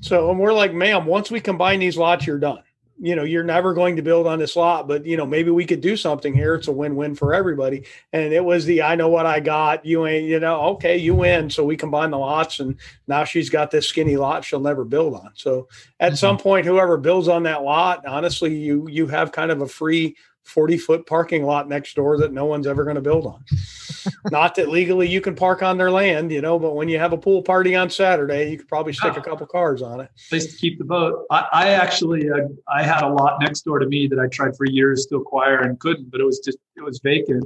So 0.00 0.30
and 0.30 0.40
we're 0.40 0.52
like, 0.52 0.74
ma'am, 0.74 1.06
once 1.06 1.30
we 1.30 1.40
combine 1.40 1.78
these 1.78 1.96
lots, 1.96 2.26
you're 2.26 2.40
done. 2.40 2.64
You 3.00 3.14
know 3.14 3.22
you're 3.22 3.44
never 3.44 3.72
going 3.72 3.94
to 3.94 4.02
build 4.02 4.26
on 4.26 4.40
this 4.40 4.56
lot 4.56 4.88
but 4.88 5.06
you 5.06 5.16
know 5.16 5.24
maybe 5.24 5.52
we 5.52 5.64
could 5.64 5.80
do 5.80 5.96
something 5.96 6.34
here. 6.34 6.56
It's 6.56 6.66
a 6.66 6.72
win-win 6.72 7.14
for 7.14 7.32
everybody. 7.32 7.84
And 8.12 8.32
it 8.32 8.44
was 8.44 8.64
the 8.64 8.82
i 8.82 8.96
know 8.96 9.08
what 9.08 9.26
i 9.26 9.38
got. 9.38 9.86
You 9.86 10.04
ain't 10.04 10.24
you 10.24 10.40
know 10.40 10.60
okay 10.72 10.96
you 10.96 11.14
win. 11.14 11.50
So 11.50 11.64
we 11.64 11.76
combine 11.76 12.10
the 12.10 12.18
lots 12.18 12.58
and 12.58 12.76
now 13.06 13.22
she's 13.22 13.48
got 13.48 13.70
this 13.70 13.86
skinny 13.86 14.16
lot 14.16 14.44
she'll 14.44 14.58
never 14.58 14.84
build 14.84 15.14
on. 15.14 15.30
So 15.34 15.68
at 16.00 16.08
mm-hmm. 16.08 16.16
some 16.16 16.38
point 16.38 16.66
whoever 16.66 16.96
builds 16.96 17.28
on 17.28 17.44
that 17.44 17.62
lot 17.62 18.04
honestly 18.04 18.56
you 18.56 18.88
you 18.88 19.06
have 19.06 19.30
kind 19.30 19.52
of 19.52 19.62
a 19.62 19.68
free 19.68 20.16
40 20.48 20.78
foot 20.78 21.06
parking 21.06 21.44
lot 21.44 21.68
next 21.68 21.94
door 21.94 22.18
that 22.18 22.32
no 22.32 22.46
one's 22.46 22.66
ever 22.66 22.84
going 22.84 22.96
to 22.96 23.02
build 23.02 23.26
on. 23.26 23.44
Not 24.30 24.54
that 24.54 24.68
legally 24.68 25.08
you 25.08 25.20
can 25.20 25.34
park 25.34 25.62
on 25.62 25.76
their 25.76 25.90
land, 25.90 26.32
you 26.32 26.40
know, 26.40 26.58
but 26.58 26.74
when 26.74 26.88
you 26.88 26.98
have 26.98 27.12
a 27.12 27.18
pool 27.18 27.42
party 27.42 27.76
on 27.76 27.90
Saturday, 27.90 28.50
you 28.50 28.58
could 28.58 28.68
probably 28.68 28.92
stick 28.92 29.16
a 29.16 29.20
couple 29.20 29.46
cars 29.46 29.82
on 29.82 30.00
it. 30.00 30.10
Place 30.30 30.50
to 30.52 30.56
keep 30.56 30.78
the 30.78 30.84
boat. 30.84 31.26
I, 31.30 31.46
I 31.52 31.68
actually, 31.70 32.30
uh, 32.30 32.48
I 32.68 32.82
had 32.82 33.02
a 33.02 33.08
lot 33.08 33.40
next 33.40 33.62
door 33.62 33.78
to 33.78 33.86
me 33.86 34.06
that 34.08 34.18
I 34.18 34.26
tried 34.28 34.56
for 34.56 34.64
years 34.64 35.06
to 35.06 35.16
acquire 35.16 35.58
and 35.60 35.78
couldn't, 35.78 36.10
but 36.10 36.20
it 36.20 36.24
was 36.24 36.40
just, 36.40 36.58
it 36.76 36.82
was 36.82 37.00
vacant. 37.02 37.44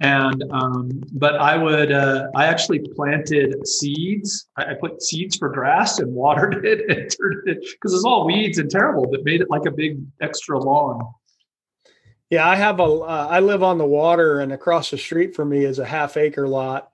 And, 0.00 0.44
um, 0.52 1.02
but 1.12 1.36
I 1.36 1.56
would, 1.56 1.90
uh, 1.90 2.28
I 2.36 2.46
actually 2.46 2.86
planted 2.94 3.66
seeds. 3.66 4.48
I, 4.56 4.66
I, 4.66 4.74
put 4.74 5.02
seeds 5.02 5.36
for 5.36 5.48
grass 5.48 5.98
and 5.98 6.14
watered 6.14 6.64
it 6.64 6.88
and 6.88 7.10
turned 7.10 7.48
it 7.48 7.66
because 7.72 7.94
it's 7.94 8.04
all 8.04 8.24
weeds 8.24 8.58
and 8.58 8.70
terrible, 8.70 9.10
but 9.10 9.24
made 9.24 9.40
it 9.40 9.50
like 9.50 9.66
a 9.66 9.72
big 9.72 9.98
extra 10.20 10.56
lawn. 10.56 11.00
Yeah, 12.30 12.46
I 12.46 12.56
have 12.56 12.78
a. 12.80 12.84
Uh, 12.84 13.28
I 13.30 13.40
live 13.40 13.62
on 13.62 13.78
the 13.78 13.86
water, 13.86 14.40
and 14.40 14.52
across 14.52 14.90
the 14.90 14.98
street 14.98 15.34
from 15.34 15.48
me 15.48 15.64
is 15.64 15.78
a 15.78 15.84
half 15.84 16.16
acre 16.16 16.46
lot. 16.46 16.90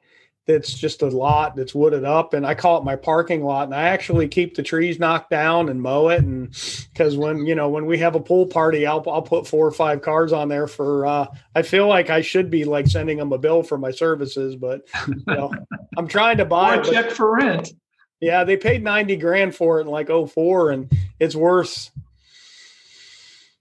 That's 0.46 0.74
just 0.74 1.00
a 1.02 1.08
lot 1.08 1.56
that's 1.56 1.74
wooded 1.74 2.04
up, 2.04 2.34
and 2.34 2.46
I 2.46 2.54
call 2.54 2.78
it 2.78 2.84
my 2.84 2.96
parking 2.96 3.42
lot. 3.42 3.64
And 3.64 3.74
I 3.74 3.84
actually 3.84 4.28
keep 4.28 4.54
the 4.54 4.62
trees 4.62 5.00
knocked 5.00 5.30
down 5.30 5.70
and 5.70 5.82
mow 5.82 6.08
it, 6.10 6.22
and 6.22 6.50
because 6.92 7.16
when 7.16 7.46
you 7.46 7.56
know 7.56 7.68
when 7.68 7.86
we 7.86 7.98
have 7.98 8.14
a 8.14 8.20
pool 8.20 8.46
party, 8.46 8.86
I'll 8.86 9.02
I'll 9.08 9.22
put 9.22 9.46
four 9.46 9.66
or 9.66 9.72
five 9.72 10.02
cars 10.02 10.32
on 10.32 10.48
there 10.48 10.68
for. 10.68 11.06
Uh, 11.06 11.26
I 11.54 11.62
feel 11.62 11.88
like 11.88 12.10
I 12.10 12.20
should 12.20 12.48
be 12.48 12.64
like 12.64 12.86
sending 12.86 13.16
them 13.16 13.32
a 13.32 13.38
bill 13.38 13.64
for 13.64 13.78
my 13.78 13.90
services, 13.90 14.54
but 14.54 14.82
you 15.08 15.22
know, 15.26 15.52
I'm 15.96 16.06
trying 16.06 16.36
to 16.36 16.44
buy 16.44 16.76
or 16.76 16.80
a 16.80 16.84
check 16.84 17.10
for 17.10 17.34
rent. 17.34 17.72
Yeah, 18.20 18.44
they 18.44 18.56
paid 18.56 18.84
ninety 18.84 19.16
grand 19.16 19.56
for 19.56 19.80
it 19.80 19.82
in 19.82 19.88
like 19.88 20.08
04, 20.08 20.70
and 20.70 20.92
it's 21.18 21.34
worth 21.34 21.90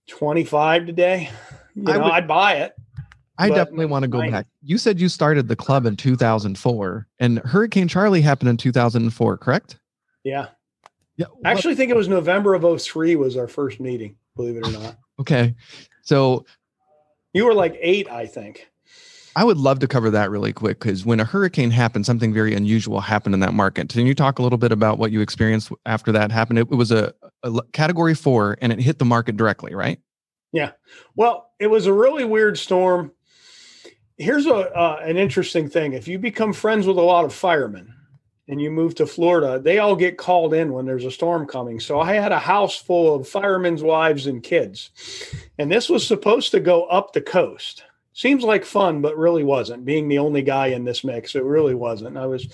twenty 0.08 0.44
five 0.44 0.86
today. 0.86 1.32
You 1.76 1.84
I 1.88 1.94
know, 1.94 2.04
would, 2.04 2.12
I'd 2.12 2.28
buy 2.28 2.56
it. 2.56 2.76
I 3.38 3.50
definitely 3.50 3.88
want 3.88 4.04
to 4.04 4.08
go 4.08 4.20
back. 4.30 4.46
You 4.62 4.78
said 4.78 5.00
you 5.00 5.10
started 5.10 5.48
the 5.48 5.56
club 5.56 5.86
in 5.86 5.96
2004 5.96 7.08
and 7.20 7.40
Hurricane 7.40 7.88
Charley 7.88 8.22
happened 8.22 8.50
in 8.50 8.58
2004, 8.58 9.38
correct? 9.38 9.80
Yeah. 10.24 10.48
Yeah. 11.18 11.28
I 11.44 11.52
actually 11.52 11.76
think 11.76 11.90
it 11.90 11.96
was 11.98 12.08
November 12.08 12.54
of 12.54 12.82
03 12.82 13.16
was 13.16 13.36
our 13.38 13.48
first 13.48 13.80
meeting, 13.80 14.16
believe 14.36 14.58
it 14.58 14.68
or 14.68 14.72
not. 14.72 14.98
okay. 15.20 15.56
So 16.04 16.46
you 17.34 17.46
were 17.46 17.54
like 17.54 17.78
eight, 17.82 18.10
I 18.10 18.28
think. 18.28 18.70
I 19.36 19.44
would 19.44 19.58
love 19.58 19.80
to 19.80 19.88
cover 19.88 20.12
that 20.12 20.30
really 20.30 20.54
quick 20.54 20.80
because 20.80 21.06
when 21.06 21.20
a 21.20 21.26
hurricane 21.26 21.72
happened, 21.72 22.06
something 22.06 22.34
very 22.34 22.54
unusual 22.54 23.00
happened 23.00 23.34
in 23.34 23.40
that 23.40 23.54
market. 23.54 23.90
Can 23.90 24.06
you 24.06 24.14
talk 24.14 24.38
a 24.38 24.44
little 24.44 24.60
bit 24.60 24.72
about 24.72 25.00
what 25.00 25.12
you 25.12 25.22
experienced 25.22 25.72
after 25.88 26.12
that 26.12 26.32
happened? 26.32 26.60
It, 26.60 26.68
it 26.72 26.76
was 26.76 26.92
a, 26.92 27.14
a 27.42 27.62
category 27.74 28.14
four 28.14 28.58
and 28.62 28.72
it 28.72 28.80
hit 28.80 29.00
the 29.00 29.06
market 29.06 29.36
directly, 29.36 29.74
right? 29.74 30.00
Yeah. 30.52 30.72
Well, 31.16 31.50
it 31.63 31.69
was 31.69 31.86
a 31.86 31.93
really 31.93 32.26
weird 32.26 32.60
storm. 32.60 33.13
Here's 34.17 34.45
a 34.45 34.54
uh, 34.54 34.99
an 35.02 35.15
interesting 35.15 35.69
thing. 35.69 35.93
If 35.93 36.10
you 36.10 36.19
become 36.19 36.52
friends 36.52 36.86
with 36.86 36.97
a 36.97 37.02
lot 37.02 37.23
of 37.23 37.34
firemen 37.34 37.95
and 38.49 38.62
you 38.62 38.69
move 38.69 38.95
to 38.95 39.08
Florida, 39.08 39.60
they 39.60 39.80
all 39.80 39.95
get 39.95 40.17
called 40.17 40.54
in 40.54 40.73
when 40.73 40.86
there's 40.86 41.06
a 41.06 41.12
storm 41.12 41.47
coming. 41.47 41.80
So 41.80 42.02
I 42.02 42.15
had 42.15 42.34
a 42.34 42.39
house 42.39 42.76
full 42.76 43.15
of 43.15 43.30
firemen's 43.30 43.82
wives 43.82 44.28
and 44.28 44.43
kids. 44.43 44.91
And 45.58 45.71
this 45.71 45.88
was 45.88 46.06
supposed 46.06 46.52
to 46.52 46.60
go 46.60 46.84
up 46.88 47.13
the 47.13 47.21
coast. 47.21 47.86
Seems 48.12 48.43
like 48.43 48.65
fun, 48.65 49.02
but 49.02 49.17
really 49.17 49.45
wasn't. 49.45 49.86
Being 49.86 50.10
the 50.10 50.19
only 50.19 50.41
guy 50.41 50.67
in 50.67 50.84
this 50.84 51.06
mix, 51.06 51.34
it 51.34 51.45
really 51.45 51.76
wasn't. 51.76 52.17
I 52.17 52.26
was 52.26 52.47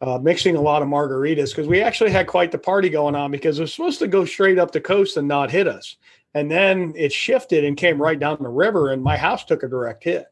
uh, 0.00 0.18
mixing 0.18 0.56
a 0.56 0.60
lot 0.60 0.82
of 0.82 0.88
margaritas 0.88 1.50
because 1.50 1.68
we 1.68 1.80
actually 1.80 2.10
had 2.10 2.26
quite 2.26 2.50
the 2.50 2.58
party 2.58 2.90
going 2.90 3.14
on 3.14 3.30
because 3.30 3.58
it 3.58 3.62
was 3.62 3.72
supposed 3.72 4.00
to 4.00 4.08
go 4.08 4.24
straight 4.24 4.58
up 4.58 4.72
the 4.72 4.80
coast 4.80 5.16
and 5.16 5.28
not 5.28 5.52
hit 5.52 5.68
us. 5.68 5.96
And 6.34 6.50
then 6.50 6.92
it 6.96 7.12
shifted 7.12 7.64
and 7.64 7.76
came 7.76 8.00
right 8.00 8.18
down 8.18 8.38
the 8.40 8.48
river, 8.48 8.92
and 8.92 9.02
my 9.02 9.16
house 9.16 9.44
took 9.44 9.62
a 9.62 9.68
direct 9.68 10.04
hit. 10.04 10.26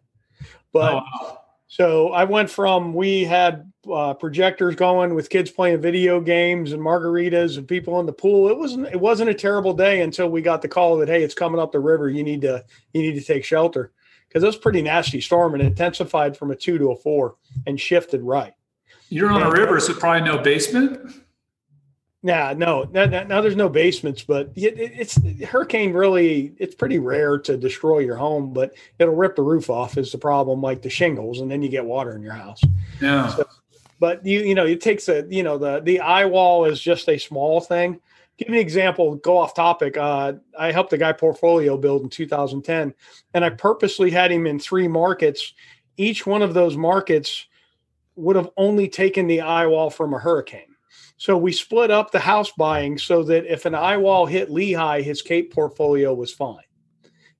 But 0.72 0.94
oh, 0.94 0.96
wow. 0.96 1.40
so 1.66 2.12
I 2.12 2.24
went 2.24 2.50
from 2.50 2.94
we 2.94 3.24
had 3.24 3.72
uh, 3.90 4.14
projectors 4.14 4.76
going 4.76 5.14
with 5.14 5.30
kids 5.30 5.50
playing 5.50 5.80
video 5.80 6.20
games 6.20 6.72
and 6.72 6.82
margaritas 6.82 7.58
and 7.58 7.66
people 7.66 7.98
in 8.00 8.06
the 8.06 8.12
pool. 8.12 8.48
It 8.48 8.58
wasn't 8.58 8.86
it 8.88 9.00
wasn't 9.00 9.30
a 9.30 9.34
terrible 9.34 9.72
day 9.72 10.02
until 10.02 10.28
we 10.28 10.42
got 10.42 10.62
the 10.62 10.68
call 10.68 10.98
that 10.98 11.08
hey, 11.08 11.22
it's 11.22 11.34
coming 11.34 11.60
up 11.60 11.72
the 11.72 11.80
river. 11.80 12.08
You 12.08 12.22
need 12.22 12.42
to 12.42 12.64
you 12.92 13.02
need 13.02 13.14
to 13.18 13.24
take 13.24 13.44
shelter 13.44 13.92
because 14.28 14.42
it 14.42 14.46
was 14.46 14.56
pretty 14.56 14.82
nasty 14.82 15.20
storm 15.20 15.54
and 15.54 15.62
intensified 15.62 16.36
from 16.36 16.50
a 16.50 16.56
two 16.56 16.78
to 16.78 16.90
a 16.92 16.96
four 16.96 17.36
and 17.66 17.80
shifted 17.80 18.22
right. 18.22 18.52
You're 19.08 19.30
on 19.30 19.42
and, 19.42 19.50
a 19.50 19.60
river, 19.60 19.80
so 19.80 19.94
probably 19.94 20.28
no 20.28 20.38
basement. 20.38 21.14
Yeah, 22.22 22.52
no, 22.56 22.88
now, 22.90 23.04
now 23.04 23.40
there's 23.40 23.54
no 23.54 23.68
basements, 23.68 24.24
but 24.24 24.50
it, 24.56 24.74
it's 24.76 25.18
hurricane 25.44 25.92
really, 25.92 26.52
it's 26.58 26.74
pretty 26.74 26.98
rare 26.98 27.38
to 27.38 27.56
destroy 27.56 28.00
your 28.00 28.16
home, 28.16 28.52
but 28.52 28.74
it'll 28.98 29.14
rip 29.14 29.36
the 29.36 29.42
roof 29.42 29.70
off 29.70 29.96
is 29.96 30.10
the 30.10 30.18
problem, 30.18 30.60
like 30.60 30.82
the 30.82 30.90
shingles, 30.90 31.40
and 31.40 31.48
then 31.48 31.62
you 31.62 31.68
get 31.68 31.84
water 31.84 32.16
in 32.16 32.22
your 32.22 32.32
house. 32.32 32.60
Yeah. 33.00 33.28
So, 33.28 33.46
but 34.00 34.26
you, 34.26 34.40
you 34.40 34.56
know, 34.56 34.66
it 34.66 34.80
takes 34.80 35.08
a, 35.08 35.26
you 35.28 35.44
know, 35.44 35.58
the, 35.58 35.80
the 35.80 36.00
eye 36.00 36.24
wall 36.24 36.64
is 36.64 36.80
just 36.80 37.08
a 37.08 37.18
small 37.18 37.60
thing. 37.60 38.00
Give 38.36 38.48
me 38.48 38.58
an 38.58 38.62
example, 38.62 39.14
go 39.16 39.38
off 39.38 39.54
topic. 39.54 39.96
Uh, 39.96 40.34
I 40.58 40.72
helped 40.72 40.92
a 40.92 40.98
guy 40.98 41.12
portfolio 41.12 41.76
build 41.76 42.02
in 42.02 42.08
2010, 42.08 42.94
and 43.34 43.44
I 43.44 43.50
purposely 43.50 44.10
had 44.10 44.32
him 44.32 44.44
in 44.48 44.58
three 44.58 44.88
markets. 44.88 45.54
Each 45.96 46.26
one 46.26 46.42
of 46.42 46.52
those 46.52 46.76
markets 46.76 47.46
would 48.16 48.34
have 48.34 48.50
only 48.56 48.88
taken 48.88 49.28
the 49.28 49.42
eye 49.42 49.66
wall 49.66 49.88
from 49.88 50.14
a 50.14 50.18
hurricane 50.18 50.67
so 51.18 51.36
we 51.36 51.52
split 51.52 51.90
up 51.90 52.12
the 52.12 52.20
house 52.20 52.52
buying 52.52 52.96
so 52.96 53.24
that 53.24 53.52
if 53.52 53.66
an 53.66 53.74
eye 53.74 53.96
wall 53.96 54.24
hit 54.24 54.50
Lehigh, 54.50 55.02
his 55.02 55.20
Cape 55.20 55.52
portfolio 55.52 56.14
was 56.14 56.32
fine. 56.32 56.62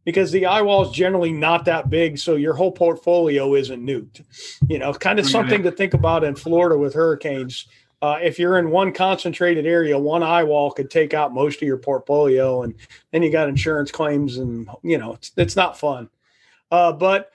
Because 0.05 0.33
the 0.33 0.47
eye 0.47 0.63
wall 0.63 0.89
is 0.89 0.91
generally 0.91 1.33
not 1.33 1.65
that 1.67 1.91
big, 1.91 2.19
so 2.19 2.35
your 2.35 2.55
whole 2.55 2.73
portfolio 2.73 3.55
isn't 3.55 3.85
nuked. 3.85 4.25
You 4.69 4.79
know, 4.79 4.93
kind 4.95 5.19
of 5.19 5.27
something 5.27 5.63
to 5.63 5.71
think 5.71 5.95
about 5.95 6.25
in 6.25 6.35
Florida 6.35 6.79
with 6.79 6.95
hurricanes. 6.95 7.67
Uh, 8.01 8.19
if 8.23 8.39
you're 8.39 8.59
in 8.59 8.71
one 8.71 8.93
concentrated 8.93 9.67
area, 9.67 9.99
one 9.99 10.23
eye 10.23 10.45
wall 10.45 10.71
could 10.71 10.91
take 10.91 11.15
out 11.15 11.35
most 11.35 11.61
of 11.61 11.69
your 11.69 11.77
portfolio, 11.77 12.63
and 12.63 12.75
then 13.13 13.23
you 13.23 13.31
got 13.31 13.49
insurance 13.49 13.91
claims, 13.91 14.39
and 14.39 14.69
you 14.83 14.97
know 14.97 15.13
it's 15.13 15.31
it's 15.37 15.57
not 15.57 15.79
fun. 15.79 16.09
Uh, 16.71 16.93
but 16.93 17.31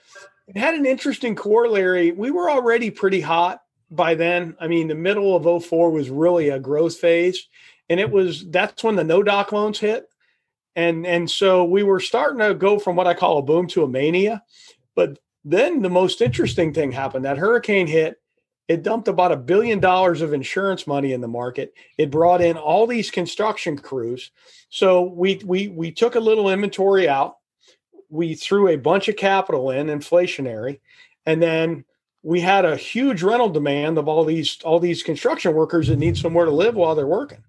it 0.48 0.58
had 0.58 0.74
an 0.74 0.86
interesting 0.86 1.36
corollary. 1.36 2.12
We 2.12 2.32
were 2.32 2.50
already 2.50 2.90
pretty 2.90 3.22
hot 3.22 3.63
by 3.96 4.16
then. 4.16 4.56
I 4.60 4.68
mean, 4.68 4.88
the 4.88 4.96
middle 4.96 5.36
of 5.36 5.64
04 5.64 5.92
was 5.92 6.10
really 6.10 6.50
a 6.50 6.60
growth 6.60 6.98
phase. 6.98 7.48
And 7.90 8.00
it 8.00 8.10
was 8.10 8.50
that's 8.50 8.84
when 8.84 8.96
the 8.96 9.04
no 9.04 9.24
doc 9.24 9.52
loans 9.52 9.80
hit. 9.80 10.06
And 10.76 11.06
and 11.06 11.30
so 11.30 11.64
we 11.64 11.84
were 11.84 12.00
starting 12.00 12.40
to 12.40 12.54
go 12.56 12.80
from 12.80 12.96
what 12.96 13.08
I 13.08 13.14
call 13.14 13.38
a 13.38 13.44
boom 13.44 13.68
to 13.70 13.84
a 13.84 13.88
mania. 13.88 14.44
But 14.96 15.20
then 15.46 15.82
the 15.82 15.90
most 15.90 16.22
interesting 16.22 16.74
thing 16.74 16.92
happened. 16.92 17.26
That 17.26 17.38
hurricane 17.38 17.88
hit, 17.88 18.20
it 18.68 18.82
dumped 18.82 19.08
about 19.08 19.34
a 19.34 19.38
billion 19.38 19.80
dollars 19.80 20.22
of 20.22 20.34
insurance 20.34 20.88
money 20.88 21.14
in 21.14 21.22
the 21.22 21.28
market. 21.28 21.74
It 21.98 22.10
brought 22.10 22.42
in 22.42 22.58
all 22.58 22.88
these 22.88 23.12
construction 23.12 23.78
crews. 23.78 24.32
So 24.70 25.04
we 25.04 25.42
we 25.46 25.68
we 25.68 25.92
took 25.92 26.16
a 26.16 26.20
little 26.20 26.50
inventory 26.50 27.08
out. 27.08 27.38
We 28.10 28.36
threw 28.36 28.70
a 28.70 28.78
bunch 28.78 29.08
of 29.10 29.16
capital 29.16 29.72
in, 29.72 29.88
inflationary, 29.88 30.80
and 31.26 31.42
then 31.42 31.84
we 32.24 32.40
had 32.40 32.66
a 32.66 32.78
huge 32.78 33.22
rental 33.22 33.50
demand 33.50 33.98
of 33.98 34.08
all 34.08 34.24
these 34.24 34.58
all 34.64 34.80
these 34.80 35.04
construction 35.04 35.54
workers 35.54 35.88
that 35.88 36.00
need 36.00 36.18
somewhere 36.18 36.46
to 36.46 36.52
live 36.52 36.76
while 36.76 36.96
they're 36.96 37.06
working. 37.06 37.44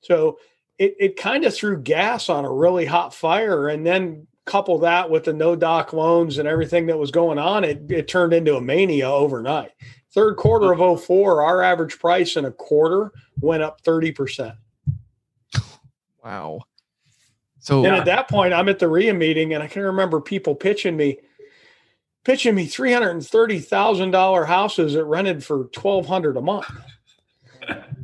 So 0.00 0.38
it, 0.78 0.96
it 0.98 1.16
kind 1.16 1.44
of 1.44 1.54
threw 1.54 1.80
gas 1.80 2.28
on 2.28 2.44
a 2.44 2.52
really 2.52 2.86
hot 2.86 3.14
fire. 3.14 3.68
And 3.68 3.86
then 3.86 4.26
couple 4.46 4.78
that 4.78 5.10
with 5.10 5.24
the 5.24 5.32
no 5.32 5.56
doc 5.56 5.92
loans 5.92 6.38
and 6.38 6.48
everything 6.48 6.86
that 6.86 6.98
was 6.98 7.10
going 7.10 7.38
on, 7.38 7.64
it, 7.64 7.90
it 7.90 8.08
turned 8.08 8.32
into 8.32 8.56
a 8.56 8.60
mania 8.60 9.10
overnight. 9.10 9.72
Third 10.12 10.36
quarter 10.36 10.72
of 10.72 11.02
04, 11.02 11.42
our 11.42 11.62
average 11.62 11.98
price 11.98 12.36
in 12.36 12.44
a 12.44 12.52
quarter 12.52 13.12
went 13.40 13.62
up 13.62 13.82
30%. 13.82 14.56
Wow. 16.24 16.60
So 17.58 17.84
and 17.84 17.96
at 17.96 18.04
that 18.04 18.28
point, 18.28 18.54
I'm 18.54 18.68
at 18.68 18.78
the 18.78 18.88
RIA 18.88 19.12
meeting 19.12 19.52
and 19.52 19.62
I 19.62 19.66
can 19.66 19.82
remember 19.82 20.20
people 20.20 20.54
pitching 20.54 20.96
me, 20.96 21.18
pitching 22.26 22.56
me 22.56 22.66
three 22.66 22.92
hundred 22.92 23.10
and 23.10 23.24
thirty 23.24 23.60
thousand 23.60 24.10
dollar 24.10 24.44
houses 24.44 24.94
that 24.94 25.04
rented 25.04 25.44
for 25.44 25.66
twelve 25.66 26.06
hundred 26.06 26.36
a 26.36 26.42
month. 26.42 26.66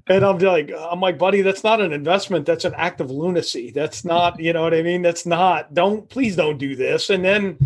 And 0.09 0.25
I'm 0.25 0.39
like, 0.39 0.73
I'm 0.77 1.01
like, 1.01 1.19
buddy, 1.19 1.43
that's 1.43 1.63
not 1.63 1.81
an 1.81 1.93
investment. 1.93 2.47
That's 2.47 2.65
an 2.65 2.75
act 2.77 3.01
of 3.01 3.11
lunacy. 3.11 3.71
That's 3.71 4.05
not, 4.05 4.41
you 4.41 4.53
know 4.53 4.63
what 4.63 4.75
I 4.75 4.83
mean? 4.83 5.01
That's 5.01 5.25
not, 5.25 5.75
don't, 5.75 6.09
please 6.09 6.35
don't 6.35 6.59
do 6.59 6.75
this. 6.75 7.09
And 7.09 7.25
then 7.25 7.57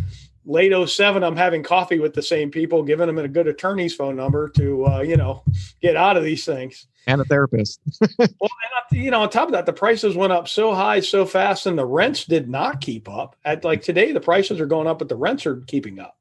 late 0.44 0.72
07, 0.88 1.24
I'm 1.24 1.34
having 1.34 1.62
coffee 1.62 1.98
with 1.98 2.12
the 2.12 2.22
same 2.22 2.50
people, 2.50 2.82
giving 2.82 3.06
them 3.06 3.16
a 3.16 3.26
good 3.26 3.46
attorney's 3.46 3.94
phone 3.94 4.16
number 4.16 4.50
to, 4.50 4.86
uh, 4.86 5.00
you 5.00 5.16
know, 5.16 5.42
get 5.80 5.96
out 5.96 6.18
of 6.18 6.24
these 6.24 6.44
things. 6.44 6.86
And 7.06 7.22
a 7.22 7.24
therapist. 7.24 7.80
well, 8.18 8.28
and, 8.90 9.02
you 9.02 9.10
know, 9.10 9.22
on 9.22 9.30
top 9.30 9.48
of 9.48 9.52
that, 9.52 9.64
the 9.64 9.72
prices 9.72 10.14
went 10.14 10.34
up 10.34 10.46
so 10.46 10.74
high, 10.74 11.00
so 11.00 11.24
fast, 11.24 11.64
and 11.64 11.78
the 11.78 11.86
rents 11.86 12.26
did 12.26 12.50
not 12.50 12.82
keep 12.82 13.08
up. 13.08 13.34
At 13.46 13.64
like 13.64 13.80
today, 13.80 14.12
the 14.12 14.20
prices 14.20 14.60
are 14.60 14.66
going 14.66 14.86
up, 14.86 14.98
but 14.98 15.08
the 15.08 15.16
rents 15.16 15.46
are 15.46 15.56
keeping 15.62 15.98
up 15.98 16.16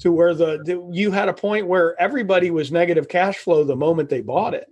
to 0.00 0.12
where 0.12 0.34
the, 0.34 0.62
the, 0.64 0.88
you 0.92 1.10
had 1.10 1.28
a 1.28 1.34
point 1.34 1.66
where 1.66 2.00
everybody 2.00 2.50
was 2.50 2.72
negative 2.72 3.08
cash 3.08 3.38
flow 3.38 3.64
the 3.64 3.76
moment 3.76 4.08
they 4.08 4.20
bought 4.20 4.54
it. 4.54 4.68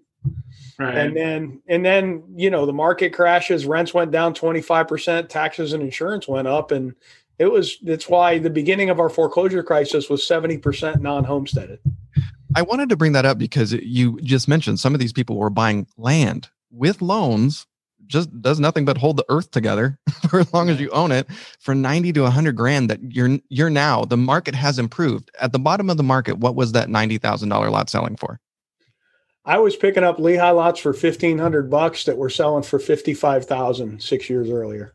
Right. 0.79 0.96
And 0.96 1.16
then 1.16 1.62
and 1.68 1.85
then 1.85 2.22
you 2.35 2.51
know 2.51 2.66
the 2.66 2.72
market 2.72 3.11
crashes, 3.11 3.66
rents 3.66 3.92
went 3.92 4.11
down 4.11 4.35
25%, 4.35 5.29
taxes 5.29 5.72
and 5.72 5.83
insurance 5.83 6.27
went 6.27 6.48
up 6.48 6.70
and 6.70 6.94
it 7.38 7.51
was 7.51 7.79
that's 7.83 8.09
why 8.09 8.38
the 8.38 8.51
beginning 8.51 8.90
of 8.90 9.01
our 9.01 9.09
foreclosure 9.09 9.62
crisis 9.62 10.09
was 10.09 10.27
70% 10.27 11.01
non-homesteaded. 11.01 11.81
I 12.55 12.62
wanted 12.62 12.88
to 12.90 12.96
bring 12.96 13.12
that 13.12 13.25
up 13.25 13.38
because 13.38 13.72
you 13.72 14.20
just 14.20 14.46
mentioned 14.46 14.79
some 14.79 14.94
of 14.94 15.01
these 15.01 15.12
people 15.12 15.37
were 15.37 15.51
buying 15.51 15.87
land 15.96 16.51
with 16.70 17.03
loans 17.03 17.66
just 18.12 18.42
does 18.42 18.61
nothing 18.61 18.85
but 18.85 18.98
hold 18.98 19.16
the 19.16 19.25
earth 19.29 19.51
together 19.51 19.98
for 20.29 20.40
as 20.40 20.53
long 20.53 20.68
as 20.68 20.81
you 20.81 20.90
own 20.90 21.11
it 21.11 21.27
for 21.59 21.75
90 21.75 22.12
to 22.12 22.22
100 22.22 22.55
grand 22.55 22.90
that 22.90 23.01
you're 23.03 23.38
you're 23.48 23.70
now 23.70 24.05
the 24.05 24.16
market 24.16 24.55
has 24.55 24.79
improved. 24.79 25.31
At 25.40 25.53
the 25.53 25.59
bottom 25.59 25.90
of 25.90 25.96
the 25.96 26.03
market 26.03 26.38
what 26.38 26.55
was 26.55 26.72
that 26.72 26.88
$90000 26.88 27.70
lot 27.70 27.90
selling 27.90 28.16
for? 28.16 28.38
I 29.44 29.59
was 29.59 29.75
picking 29.75 30.05
up 30.05 30.20
lehigh 30.20 30.51
lots 30.51 30.79
for 30.79 30.90
1500 30.90 31.68
bucks 31.68 32.05
that 32.05 32.16
were 32.16 32.31
selling 32.31 32.62
for 32.62 32.79
55000 32.79 34.01
six 34.01 34.31
years 34.31 34.48
earlier. 34.48 34.92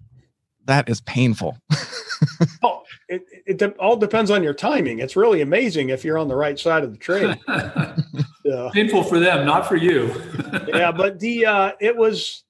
That 0.65 0.87
is 0.89 1.01
painful. 1.01 1.57
Oh, 2.63 2.81
it, 3.07 3.23
it, 3.45 3.61
it, 3.61 3.77
all 3.77 3.95
depends 3.95 4.31
on 4.31 4.41
your 4.41 4.53
timing. 4.53 4.99
It's 4.99 5.15
really 5.15 5.41
amazing 5.41 5.89
if 5.89 6.03
you're 6.03 6.17
on 6.17 6.27
the 6.27 6.35
right 6.35 6.57
side 6.57 6.83
of 6.83 6.91
the 6.91 6.97
trade 6.97 7.37
uh, 7.47 8.69
painful 8.71 9.03
for 9.03 9.19
them 9.19 9.45
not 9.45 9.67
for 9.67 9.75
you. 9.75 10.11
Yeah 10.67 10.91
but 10.91 11.19
the 11.19 11.45
uh, 11.45 11.71
it 11.79 11.95
was 11.95 12.43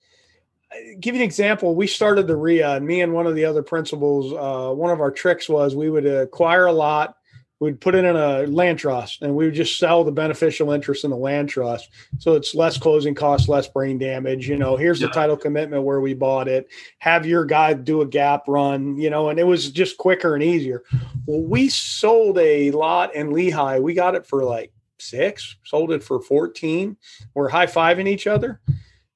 give 1.00 1.16
you 1.16 1.22
an 1.22 1.26
example. 1.26 1.76
We 1.76 1.88
started 1.88 2.28
the 2.28 2.36
RIA, 2.36 2.76
and 2.76 2.86
me 2.86 3.02
and 3.02 3.14
one 3.14 3.28
of 3.28 3.36
the 3.36 3.46
other 3.46 3.64
principals, 3.64 4.34
uh, 4.34 4.74
one 4.74 4.92
of 4.92 5.02
our 5.02 5.12
tricks 5.12 5.48
was 5.50 5.76
we 5.76 5.90
would 5.90 6.06
acquire 6.06 6.66
a 6.66 6.74
lot, 6.74 7.16
we'd 7.60 7.82
put 7.82 7.96
it 7.96 8.06
in 8.06 8.16
a 8.16 8.46
land 8.48 8.78
trust, 8.78 9.22
and 9.22 9.36
we 9.36 9.46
would 9.46 9.54
just 9.54 9.80
sell 9.80 10.04
the 10.04 10.12
beneficial 10.12 10.72
interest 10.72 11.04
in 11.04 11.10
the 11.10 11.18
land 11.18 11.50
trust. 11.50 11.90
So 12.20 12.34
it's 12.34 12.54
less 12.54 12.78
closing 12.78 13.16
costs, 13.16 13.50
less 13.50 13.68
brain 13.68 13.98
damage. 13.98 14.48
You 14.48 14.58
know, 14.58 14.76
here's 14.76 15.02
yeah. 15.02 15.08
the 15.08 15.14
title 15.14 15.38
commitment 15.38 15.84
where 15.84 16.02
we 16.02 16.14
bought 16.14 16.48
it. 16.48 16.68
Have 17.00 17.26
your 17.26 17.46
guy 17.46 17.74
do 17.74 18.02
a 18.02 18.06
gap 18.06 18.44
run, 18.48 18.98
you 18.98 19.10
know, 19.10 19.30
and 19.30 19.40
it 19.40 19.46
was 19.46 19.72
just 19.72 19.98
quicker 19.98 20.36
and 20.36 20.44
easier. 20.44 20.84
Well, 21.26 21.42
we 21.42 21.70
sold 21.70 22.38
a 22.38 22.72
lot 22.72 23.16
in 23.16 23.32
Lehigh. 23.32 23.80
We 23.80 23.94
got 23.94 24.16
it 24.16 24.28
for 24.28 24.44
like 24.44 24.72
six, 25.00 25.56
sold 25.64 25.92
it 25.92 26.04
for 26.04 26.22
14. 26.22 26.98
We're 27.34 27.50
high 27.50 27.68
fiving 27.68 28.08
each 28.08 28.28
other. 28.28 28.62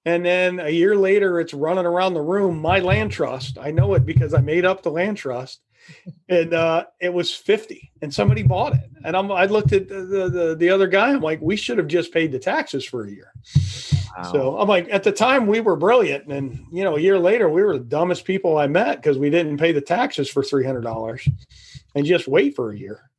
And 0.05 0.25
then 0.25 0.59
a 0.59 0.69
year 0.69 0.95
later, 0.95 1.39
it's 1.39 1.53
running 1.53 1.85
around 1.85 2.15
the 2.15 2.21
room. 2.21 2.59
My 2.59 2.79
land 2.79 3.11
trust. 3.11 3.57
I 3.59 3.69
know 3.69 3.93
it 3.93 4.05
because 4.05 4.33
I 4.33 4.41
made 4.41 4.65
up 4.65 4.81
the 4.81 4.89
land 4.89 5.17
trust, 5.17 5.61
and 6.27 6.55
uh, 6.55 6.85
it 6.99 7.13
was 7.13 7.31
fifty, 7.35 7.91
and 8.01 8.11
somebody 8.11 8.41
bought 8.41 8.73
it. 8.73 8.89
And 9.05 9.15
I'm, 9.15 9.31
I 9.31 9.45
looked 9.45 9.73
at 9.73 9.87
the, 9.89 10.29
the 10.29 10.55
the 10.57 10.69
other 10.69 10.87
guy. 10.87 11.11
I'm 11.11 11.21
like, 11.21 11.39
we 11.39 11.55
should 11.55 11.77
have 11.77 11.87
just 11.87 12.11
paid 12.11 12.31
the 12.31 12.39
taxes 12.39 12.83
for 12.83 13.05
a 13.05 13.11
year. 13.11 13.31
Wow. 14.17 14.31
So 14.31 14.57
I'm 14.57 14.67
like, 14.67 14.87
at 14.89 15.03
the 15.03 15.11
time 15.11 15.45
we 15.45 15.59
were 15.59 15.75
brilliant, 15.75 16.25
and 16.27 16.65
you 16.71 16.83
know, 16.83 16.97
a 16.97 16.99
year 16.99 17.19
later 17.19 17.47
we 17.47 17.61
were 17.61 17.77
the 17.77 17.85
dumbest 17.85 18.25
people 18.25 18.57
I 18.57 18.65
met 18.65 18.95
because 18.95 19.19
we 19.19 19.29
didn't 19.29 19.57
pay 19.57 19.71
the 19.71 19.81
taxes 19.81 20.31
for 20.31 20.43
three 20.43 20.65
hundred 20.65 20.81
dollars, 20.81 21.27
and 21.93 22.07
just 22.07 22.27
wait 22.27 22.55
for 22.55 22.71
a 22.71 22.77
year 22.77 23.11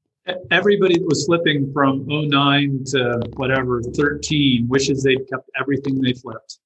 everybody 0.53 0.97
that 0.99 1.05
was 1.05 1.27
flipping 1.27 1.73
from 1.73 2.07
09 2.07 2.85
to 2.87 3.21
whatever 3.35 3.83
13 3.83 4.69
wishes 4.69 5.03
they'd 5.03 5.29
kept 5.29 5.51
everything 5.61 6.01
they 6.01 6.13
flipped 6.13 6.59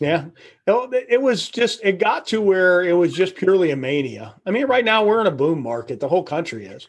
yeah. 0.00 0.26
Oh, 0.66 0.90
it 0.92 1.20
was 1.20 1.48
just, 1.48 1.80
it 1.84 1.98
got 1.98 2.26
to 2.28 2.40
where 2.40 2.82
it 2.82 2.94
was 2.94 3.12
just 3.12 3.36
purely 3.36 3.70
a 3.70 3.76
mania. 3.76 4.34
I 4.46 4.50
mean, 4.50 4.66
right 4.66 4.84
now 4.84 5.04
we're 5.04 5.20
in 5.20 5.26
a 5.26 5.32
boom 5.32 5.62
market. 5.62 6.00
The 6.00 6.08
whole 6.08 6.24
country 6.24 6.66
is. 6.66 6.88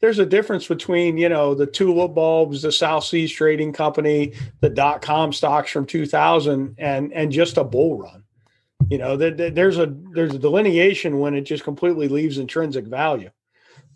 There's 0.00 0.18
a 0.18 0.26
difference 0.26 0.66
between, 0.66 1.16
you 1.16 1.28
know, 1.28 1.54
the 1.54 1.66
tulip 1.66 2.14
bulbs, 2.14 2.62
the 2.62 2.70
South 2.70 3.04
Seas 3.04 3.32
Trading 3.32 3.72
Company, 3.72 4.34
the 4.60 4.68
dot 4.68 5.00
com 5.00 5.32
stocks 5.32 5.70
from 5.70 5.86
2000 5.86 6.74
and, 6.78 7.12
and 7.12 7.32
just 7.32 7.56
a 7.56 7.64
bull 7.64 7.98
run. 7.98 8.22
You 8.90 8.98
know, 8.98 9.16
there's 9.16 9.78
a, 9.78 9.94
there's 10.12 10.34
a 10.34 10.38
delineation 10.38 11.18
when 11.20 11.34
it 11.34 11.42
just 11.42 11.64
completely 11.64 12.08
leaves 12.08 12.36
intrinsic 12.38 12.86
value. 12.86 13.30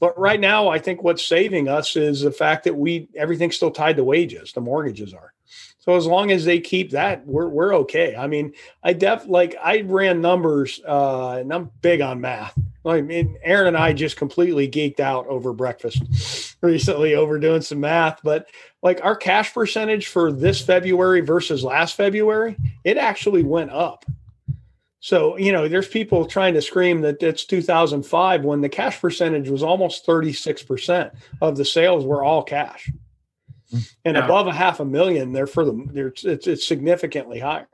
But 0.00 0.18
right 0.18 0.40
now, 0.40 0.68
I 0.68 0.78
think 0.78 1.02
what's 1.02 1.26
saving 1.26 1.68
us 1.68 1.94
is 1.96 2.22
the 2.22 2.32
fact 2.32 2.64
that 2.64 2.76
we, 2.76 3.08
everything's 3.14 3.56
still 3.56 3.70
tied 3.70 3.96
to 3.96 4.04
wages. 4.04 4.52
The 4.52 4.60
mortgages 4.60 5.12
are. 5.12 5.34
So 5.78 5.96
as 5.96 6.06
long 6.06 6.30
as 6.30 6.44
they 6.44 6.60
keep 6.60 6.90
that, 6.90 7.26
we're 7.26 7.48
we're 7.48 7.74
okay. 7.76 8.14
I 8.14 8.26
mean, 8.26 8.52
I 8.82 8.92
def 8.92 9.26
like 9.26 9.56
I 9.62 9.80
ran 9.82 10.20
numbers, 10.20 10.80
uh, 10.86 11.36
and 11.40 11.52
I'm 11.52 11.70
big 11.80 12.00
on 12.00 12.20
math. 12.20 12.58
I 12.84 13.00
mean, 13.00 13.38
Aaron 13.42 13.68
and 13.68 13.76
I 13.76 13.92
just 13.92 14.16
completely 14.16 14.68
geeked 14.68 15.00
out 15.00 15.26
over 15.28 15.52
breakfast 15.52 16.56
recently 16.62 17.14
over 17.14 17.38
doing 17.38 17.62
some 17.62 17.80
math, 17.80 18.20
but 18.22 18.48
like 18.82 19.04
our 19.04 19.16
cash 19.16 19.52
percentage 19.52 20.08
for 20.08 20.32
this 20.32 20.60
February 20.60 21.20
versus 21.20 21.64
last 21.64 21.96
February, 21.96 22.56
it 22.84 22.96
actually 22.96 23.42
went 23.42 23.70
up. 23.70 24.04
So, 25.00 25.36
you 25.36 25.52
know, 25.52 25.68
there's 25.68 25.88
people 25.88 26.26
trying 26.26 26.54
to 26.54 26.62
scream 26.62 27.02
that 27.02 27.22
it's 27.22 27.44
2005 27.44 28.44
when 28.44 28.60
the 28.60 28.68
cash 28.68 29.00
percentage 29.00 29.48
was 29.48 29.62
almost 29.62 30.06
36% 30.06 31.12
of 31.40 31.56
the 31.56 31.64
sales 31.64 32.04
were 32.04 32.24
all 32.24 32.42
cash. 32.42 32.90
Hmm. 33.70 33.78
And 34.04 34.16
yeah. 34.16 34.24
above 34.24 34.46
a 34.46 34.52
half 34.52 34.80
a 34.80 34.84
million, 34.84 35.32
they're 35.32 35.46
for 35.46 35.64
the, 35.64 35.86
they're, 35.92 36.12
it's, 36.24 36.46
it's 36.46 36.66
significantly 36.66 37.38
higher. 37.40 37.68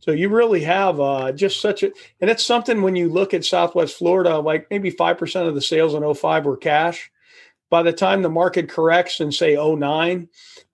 So 0.00 0.12
you 0.12 0.28
really 0.28 0.62
have 0.62 1.00
uh, 1.00 1.32
just 1.32 1.60
such 1.60 1.82
a, 1.82 1.92
and 2.20 2.30
it's 2.30 2.44
something 2.44 2.82
when 2.82 2.96
you 2.96 3.10
look 3.10 3.34
at 3.34 3.44
Southwest 3.44 3.96
Florida, 3.96 4.38
like 4.38 4.66
maybe 4.70 4.90
5% 4.90 5.48
of 5.48 5.54
the 5.54 5.60
sales 5.60 5.94
in 5.94 6.14
05 6.14 6.46
were 6.46 6.56
cash. 6.56 7.10
By 7.70 7.82
the 7.82 7.92
time 7.92 8.22
the 8.22 8.30
market 8.30 8.70
corrects 8.70 9.20
and 9.20 9.34
say 9.34 9.56
09, 9.56 10.28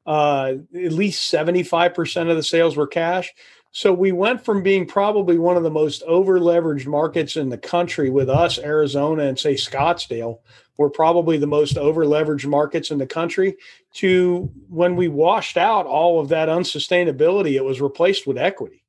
uh, 0.06 0.52
at 0.74 0.92
least 0.92 1.32
75% 1.32 2.30
of 2.30 2.36
the 2.36 2.42
sales 2.42 2.76
were 2.76 2.86
cash. 2.86 3.32
So 3.72 3.92
we 3.92 4.12
went 4.12 4.44
from 4.44 4.62
being 4.62 4.86
probably 4.86 5.36
one 5.36 5.56
of 5.56 5.64
the 5.64 5.70
most 5.70 6.04
over 6.04 6.38
leveraged 6.38 6.86
markets 6.86 7.34
in 7.34 7.48
the 7.48 7.58
country 7.58 8.10
with 8.10 8.30
us, 8.30 8.56
Arizona, 8.56 9.24
and 9.24 9.36
say 9.36 9.54
Scottsdale, 9.54 10.38
were 10.76 10.90
probably 10.90 11.36
the 11.36 11.46
most 11.46 11.78
over 11.78 12.04
leveraged 12.04 12.46
markets 12.46 12.90
in 12.90 12.98
the 12.98 13.06
country, 13.06 13.56
to 13.94 14.50
when 14.68 14.96
we 14.96 15.08
washed 15.08 15.56
out 15.56 15.86
all 15.86 16.20
of 16.20 16.28
that 16.28 16.48
unsustainability, 16.48 17.54
it 17.54 17.64
was 17.64 17.80
replaced 17.80 18.26
with 18.26 18.38
equity. 18.38 18.82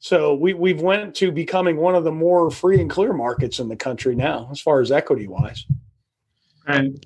So 0.00 0.34
we 0.34 0.54
we've 0.54 0.80
went 0.80 1.14
to 1.16 1.32
becoming 1.32 1.76
one 1.76 1.94
of 1.94 2.04
the 2.04 2.12
more 2.12 2.50
free 2.50 2.80
and 2.80 2.88
clear 2.88 3.12
markets 3.12 3.58
in 3.58 3.68
the 3.68 3.76
country 3.76 4.14
now, 4.14 4.48
as 4.50 4.60
far 4.60 4.80
as 4.80 4.92
equity 4.92 5.26
wise. 5.26 5.66
And 6.66 7.04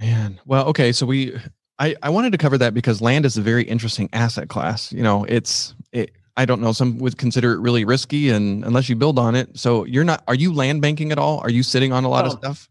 man, 0.00 0.40
well, 0.46 0.66
okay, 0.68 0.92
so 0.92 1.04
we 1.04 1.36
I, 1.78 1.96
I 2.02 2.10
wanted 2.10 2.32
to 2.32 2.38
cover 2.38 2.56
that 2.58 2.72
because 2.72 3.02
land 3.02 3.26
is 3.26 3.36
a 3.36 3.42
very 3.42 3.64
interesting 3.64 4.08
asset 4.12 4.48
class. 4.48 4.92
You 4.92 5.02
know, 5.02 5.24
it's 5.24 5.74
it 5.92 6.12
I 6.36 6.46
don't 6.46 6.60
know. 6.60 6.72
Some 6.72 6.98
would 6.98 7.18
consider 7.18 7.52
it 7.52 7.60
really 7.60 7.84
risky, 7.84 8.30
and 8.30 8.64
unless 8.64 8.88
you 8.88 8.96
build 8.96 9.18
on 9.18 9.34
it, 9.34 9.56
so 9.58 9.84
you're 9.84 10.04
not. 10.04 10.24
Are 10.26 10.34
you 10.34 10.52
land 10.52 10.80
banking 10.82 11.12
at 11.12 11.18
all? 11.18 11.38
Are 11.40 11.50
you 11.50 11.62
sitting 11.62 11.92
on 11.92 12.04
a 12.04 12.08
lot 12.08 12.26
of 12.26 12.32
stuff? 12.32 12.68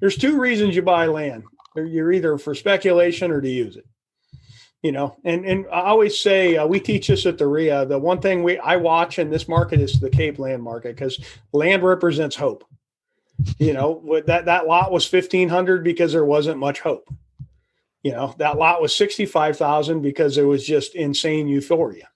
There's 0.00 0.16
two 0.16 0.38
reasons 0.38 0.76
you 0.76 0.82
buy 0.82 1.06
land. 1.06 1.44
You're 1.74 2.12
either 2.12 2.38
for 2.38 2.54
speculation 2.54 3.30
or 3.30 3.40
to 3.40 3.48
use 3.48 3.76
it. 3.76 3.86
You 4.82 4.92
know 4.92 5.16
and 5.24 5.44
and 5.44 5.66
i 5.72 5.80
always 5.80 6.20
say 6.20 6.56
uh, 6.56 6.66
we 6.66 6.78
teach 6.78 7.08
this 7.08 7.26
at 7.26 7.38
the 7.38 7.46
ria. 7.46 7.86
The 7.86 7.98
one 7.98 8.20
thing 8.20 8.42
we 8.42 8.58
i 8.58 8.76
watch 8.76 9.18
in 9.18 9.30
this 9.30 9.48
market 9.48 9.80
is 9.80 9.98
the 9.98 10.10
cape 10.10 10.38
land 10.38 10.62
market 10.62 10.94
because 10.94 11.18
land 11.52 11.82
represents 11.82 12.36
hope. 12.36 12.62
You 13.58 13.72
know 13.72 14.22
that 14.26 14.44
that 14.44 14.66
lot 14.66 14.92
was 14.92 15.10
1500 15.10 15.82
because 15.82 16.12
there 16.12 16.24
wasn't 16.24 16.58
much 16.58 16.80
hope. 16.80 17.08
You 18.02 18.12
know 18.12 18.34
that 18.38 18.58
lot 18.58 18.80
was 18.80 18.94
65000 18.94 20.02
because 20.02 20.36
there 20.36 20.46
was 20.46 20.64
just 20.64 20.94
insane 20.94 21.48
euphoria. 21.48 22.08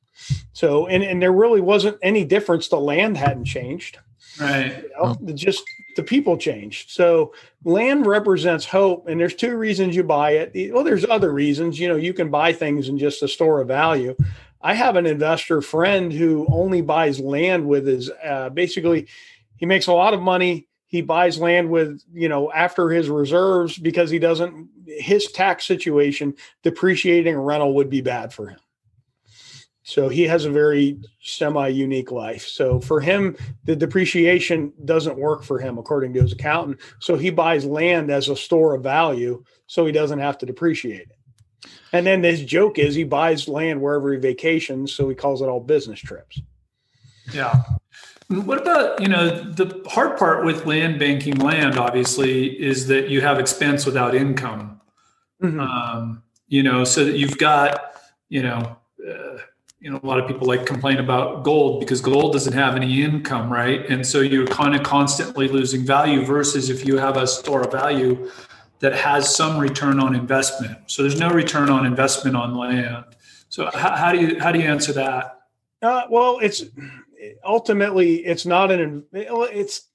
So 0.52 0.86
and 0.86 1.02
and 1.02 1.20
there 1.20 1.32
really 1.32 1.60
wasn't 1.60 1.98
any 2.02 2.24
difference. 2.24 2.68
The 2.68 2.78
land 2.78 3.16
hadn't 3.16 3.46
changed. 3.46 3.98
Right. 4.40 4.84
You 4.84 4.90
know, 4.96 5.34
just 5.34 5.64
the 5.96 6.02
people 6.02 6.36
change. 6.36 6.86
So 6.88 7.34
land 7.64 8.06
represents 8.06 8.64
hope, 8.64 9.06
and 9.08 9.20
there's 9.20 9.34
two 9.34 9.56
reasons 9.56 9.96
you 9.96 10.02
buy 10.02 10.32
it. 10.32 10.72
Well, 10.72 10.84
there's 10.84 11.04
other 11.04 11.32
reasons. 11.32 11.78
You 11.78 11.88
know, 11.88 11.96
you 11.96 12.14
can 12.14 12.30
buy 12.30 12.52
things 12.52 12.88
in 12.88 12.98
just 12.98 13.22
a 13.22 13.28
store 13.28 13.60
of 13.60 13.68
value. 13.68 14.16
I 14.62 14.74
have 14.74 14.96
an 14.96 15.06
investor 15.06 15.62
friend 15.62 16.12
who 16.12 16.46
only 16.50 16.82
buys 16.82 17.18
land 17.18 17.66
with 17.66 17.86
his 17.86 18.10
uh, 18.24 18.50
basically 18.50 19.08
he 19.56 19.66
makes 19.66 19.86
a 19.86 19.92
lot 19.92 20.14
of 20.14 20.20
money. 20.20 20.68
He 20.86 21.02
buys 21.02 21.38
land 21.38 21.70
with, 21.70 22.02
you 22.12 22.28
know, 22.28 22.50
after 22.52 22.90
his 22.90 23.08
reserves 23.08 23.78
because 23.78 24.10
he 24.10 24.18
doesn't 24.18 24.68
his 24.86 25.30
tax 25.30 25.64
situation 25.64 26.34
depreciating 26.62 27.34
a 27.34 27.40
rental 27.40 27.74
would 27.74 27.88
be 27.88 28.00
bad 28.00 28.32
for 28.32 28.48
him. 28.48 28.58
So 29.90 30.08
he 30.08 30.22
has 30.22 30.44
a 30.44 30.50
very 30.50 31.00
semi 31.20 31.66
unique 31.66 32.12
life. 32.12 32.46
So 32.46 32.78
for 32.78 33.00
him, 33.00 33.36
the 33.64 33.74
depreciation 33.74 34.72
doesn't 34.84 35.18
work 35.18 35.42
for 35.42 35.58
him, 35.58 35.78
according 35.78 36.14
to 36.14 36.22
his 36.22 36.32
accountant. 36.32 36.78
So 37.00 37.16
he 37.16 37.30
buys 37.30 37.64
land 37.64 38.08
as 38.08 38.28
a 38.28 38.36
store 38.36 38.74
of 38.76 38.84
value 38.84 39.42
so 39.66 39.84
he 39.84 39.90
doesn't 39.90 40.20
have 40.20 40.38
to 40.38 40.46
depreciate 40.46 41.08
it. 41.10 41.68
And 41.92 42.06
then 42.06 42.22
his 42.22 42.44
joke 42.44 42.78
is 42.78 42.94
he 42.94 43.02
buys 43.02 43.48
land 43.48 43.82
wherever 43.82 44.12
he 44.12 44.18
vacations. 44.20 44.92
So 44.92 45.08
he 45.08 45.16
calls 45.16 45.42
it 45.42 45.46
all 45.46 45.58
business 45.58 45.98
trips. 45.98 46.40
Yeah. 47.32 47.60
What 48.28 48.62
about, 48.62 49.02
you 49.02 49.08
know, 49.08 49.28
the 49.28 49.82
hard 49.88 50.16
part 50.16 50.44
with 50.44 50.66
land 50.66 51.00
banking 51.00 51.34
land, 51.38 51.76
obviously, 51.76 52.46
is 52.62 52.86
that 52.86 53.08
you 53.08 53.22
have 53.22 53.40
expense 53.40 53.84
without 53.84 54.14
income. 54.14 54.80
Mm-hmm. 55.42 55.58
Um, 55.58 56.22
you 56.46 56.62
know, 56.62 56.84
so 56.84 57.04
that 57.04 57.16
you've 57.16 57.38
got, 57.38 57.96
you 58.28 58.44
know, 58.44 58.76
uh, 59.08 59.38
you 59.80 59.90
know 59.90 59.98
a 60.02 60.06
lot 60.06 60.20
of 60.20 60.28
people 60.28 60.46
like 60.46 60.66
complain 60.66 60.98
about 60.98 61.42
gold 61.42 61.80
because 61.80 62.00
gold 62.00 62.32
doesn't 62.32 62.52
have 62.52 62.76
any 62.76 63.02
income 63.02 63.50
right? 63.50 63.88
And 63.88 64.06
so 64.06 64.20
you're 64.20 64.46
kind 64.46 64.74
of 64.76 64.82
constantly 64.82 65.48
losing 65.48 65.84
value 65.84 66.24
versus 66.24 66.68
if 66.68 66.86
you 66.86 66.98
have 66.98 67.16
a 67.16 67.26
store 67.26 67.62
of 67.62 67.72
value 67.72 68.30
that 68.80 68.94
has 68.94 69.34
some 69.34 69.58
return 69.58 69.98
on 69.98 70.14
investment. 70.14 70.78
So 70.86 71.02
there's 71.02 71.18
no 71.18 71.30
return 71.30 71.68
on 71.70 71.86
investment 71.86 72.36
on 72.36 72.54
land. 72.54 73.04
So 73.48 73.70
how, 73.72 73.96
how 73.96 74.12
do 74.12 74.20
you 74.20 74.38
how 74.38 74.52
do 74.52 74.58
you 74.58 74.66
answer 74.66 74.92
that? 74.92 75.40
Uh, 75.80 76.02
well 76.10 76.38
it's 76.40 76.62
ultimately 77.44 78.16
it's 78.16 78.46
not 78.46 78.70
an 78.70 79.04
it's 79.12 79.88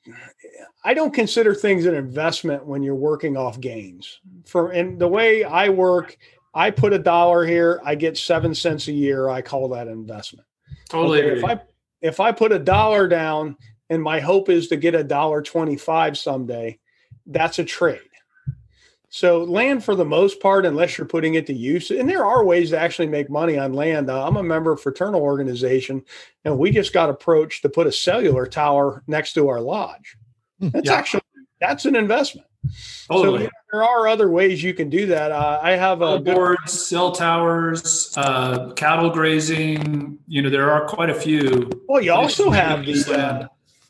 i 0.84 0.94
don't 0.94 1.14
consider 1.14 1.56
things 1.56 1.86
an 1.86 1.96
investment 1.96 2.66
when 2.66 2.84
you're 2.84 2.96
working 2.96 3.38
off 3.38 3.60
gains. 3.60 4.20
For 4.46 4.72
and 4.72 5.00
the 5.00 5.08
way 5.08 5.44
i 5.44 5.70
work 5.70 6.18
I 6.56 6.72
put 6.72 6.94
a 6.94 7.00
dollar 7.00 7.46
here, 7.46 7.82
I 7.84 7.96
get 7.96 8.18
seven 8.18 8.56
cents 8.56 8.88
a 8.88 8.94
year. 8.94 9.30
I 9.30 9.42
call 9.42 9.68
that 9.70 9.90
investment. 9.90 10.48
Totally. 10.90 11.22
Okay, 11.22 11.38
if 11.38 11.44
I 11.44 11.62
if 12.02 12.20
I 12.20 12.32
put 12.32 12.54
a 12.54 12.60
dollar 12.60 13.08
down 13.08 13.58
and 13.90 14.02
my 14.02 14.22
hope 14.22 14.50
is 14.50 14.70
to 14.70 14.78
get 14.78 14.96
a 14.96 15.04
dollar 15.04 15.42
twenty 15.42 15.76
five 15.76 16.18
someday, 16.18 16.80
that's 17.26 17.60
a 17.60 17.66
trade. 17.66 18.00
So 19.10 19.44
land 19.44 19.84
for 19.84 19.96
the 19.96 20.06
most 20.06 20.42
part, 20.42 20.66
unless 20.66 20.98
you're 20.98 21.08
putting 21.08 21.36
it 21.36 21.46
to 21.48 21.54
use, 21.54 21.90
and 21.92 22.10
there 22.10 22.26
are 22.26 22.44
ways 22.44 22.72
to 22.72 22.80
actually 22.80 23.08
make 23.08 23.30
money 23.30 23.58
on 23.58 23.74
land. 23.74 24.10
Uh, 24.10 24.26
I'm 24.26 24.36
a 24.36 24.44
member 24.44 24.74
of 24.74 24.80
a 24.80 24.82
fraternal 24.82 25.22
organization, 25.22 26.04
and 26.44 26.58
we 26.58 26.72
just 26.72 26.92
got 26.92 27.10
approached 27.10 27.62
to 27.62 27.70
put 27.70 27.88
a 27.88 27.92
cellular 27.92 28.46
tower 28.46 29.04
next 29.08 29.34
to 29.34 29.48
our 29.48 29.62
lodge. 29.62 30.18
Hmm. 30.60 30.70
That's 30.70 30.88
yeah. 30.88 30.96
actually 30.96 31.22
that's 31.62 31.86
an 31.86 31.96
investment. 31.96 32.48
Totally. 33.08 33.46
So 33.46 33.50
there 33.72 33.84
are 33.84 34.08
other 34.08 34.30
ways 34.30 34.64
you 34.64 34.74
can 34.74 34.90
do 34.90 35.06
that. 35.08 35.32
Uh, 35.32 35.60
I 35.62 35.72
have 35.72 36.02
a 36.02 36.20
boards, 36.20 36.88
cell 36.88 37.12
towers, 37.12 38.14
uh, 38.18 38.72
cattle 38.74 39.10
grazing. 39.10 40.18
You 40.28 40.42
know, 40.42 40.50
there 40.50 40.72
are 40.72 40.88
quite 40.88 41.10
a 41.10 41.16
few. 41.16 41.70
Well, 41.88 42.02
you 42.02 42.14
also 42.14 42.50
have 42.50 42.86
the 42.86 43.18
uh, 43.18 43.48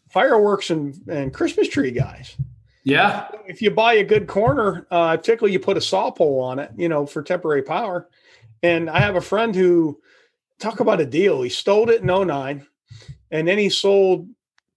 fireworks 0.10 0.70
and, 0.70 0.96
and 1.08 1.34
Christmas 1.34 1.68
tree 1.68 1.92
guys. 1.92 2.36
Yeah. 2.84 3.28
If 3.48 3.62
you 3.62 3.72
buy 3.72 3.94
a 3.94 4.04
good 4.04 4.28
corner, 4.28 4.86
uh, 4.92 5.18
typically 5.18 5.52
you 5.52 5.60
put 5.60 5.78
a 5.78 5.82
saw 5.82 6.12
pole 6.12 6.40
on 6.42 6.60
it, 6.60 6.72
you 6.78 6.88
know, 6.88 7.06
for 7.06 7.24
temporary 7.24 7.64
power. 7.64 8.10
And 8.62 8.90
I 8.90 9.00
have 9.00 9.16
a 9.16 9.22
friend 9.22 9.56
who 9.56 10.00
talk 10.60 10.80
about 10.80 11.02
a 11.02 11.06
deal. 11.06 11.42
He 11.42 11.50
stole 11.50 11.90
it 11.90 12.02
in 12.02 12.08
09 12.08 12.66
and 13.32 13.48
then 13.48 13.58
he 13.58 13.70
sold 13.70 14.30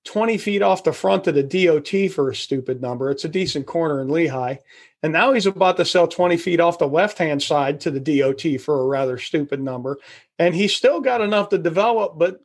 20 0.04 0.38
feet 0.38 0.62
off 0.62 0.84
the 0.84 0.92
front 0.92 1.26
of 1.26 1.34
the 1.34 1.42
DOT 1.42 2.10
for 2.12 2.30
a 2.30 2.34
stupid 2.34 2.80
number. 2.80 3.10
It's 3.10 3.24
a 3.24 3.28
decent 3.28 3.66
corner 3.66 4.00
in 4.00 4.08
Lehigh. 4.08 4.56
And 5.02 5.12
now 5.12 5.32
he's 5.32 5.46
about 5.46 5.76
to 5.76 5.84
sell 5.84 6.08
20 6.08 6.36
feet 6.36 6.60
off 6.60 6.78
the 6.78 6.88
left 6.88 7.18
hand 7.18 7.42
side 7.42 7.80
to 7.80 7.90
the 7.90 8.00
DOT 8.00 8.60
for 8.60 8.80
a 8.80 8.86
rather 8.86 9.18
stupid 9.18 9.60
number. 9.60 9.98
And 10.38 10.54
he's 10.54 10.74
still 10.74 11.00
got 11.00 11.20
enough 11.20 11.50
to 11.50 11.58
develop, 11.58 12.18
but 12.18 12.40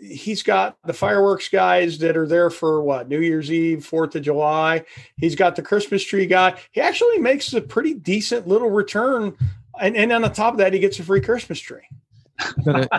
he's 0.00 0.42
got 0.42 0.76
the 0.84 0.92
fireworks 0.92 1.48
guys 1.48 1.98
that 1.98 2.16
are 2.16 2.26
there 2.26 2.50
for 2.50 2.82
what 2.82 3.08
New 3.08 3.20
Year's 3.20 3.52
Eve, 3.52 3.84
Fourth 3.84 4.16
of 4.16 4.22
July. 4.22 4.84
He's 5.16 5.36
got 5.36 5.54
the 5.54 5.62
Christmas 5.62 6.02
tree 6.02 6.26
guy. 6.26 6.58
He 6.72 6.80
actually 6.80 7.18
makes 7.18 7.52
a 7.52 7.60
pretty 7.60 7.94
decent 7.94 8.48
little 8.48 8.70
return. 8.70 9.36
And, 9.80 9.96
and 9.96 10.12
on 10.12 10.22
the 10.22 10.28
top 10.28 10.54
of 10.54 10.58
that, 10.58 10.72
he 10.72 10.80
gets 10.80 10.98
a 10.98 11.04
free 11.04 11.20
Christmas 11.20 11.60
tree. 11.60 11.86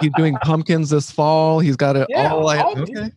he's 0.01 0.11
doing 0.15 0.35
pumpkins 0.43 0.91
this 0.91 1.11
fall. 1.11 1.59
He's 1.59 1.75
got 1.75 1.97
it 1.97 2.07
yeah, 2.09 2.31
all. 2.31 2.47
all 2.47 2.79
okay 2.79 3.11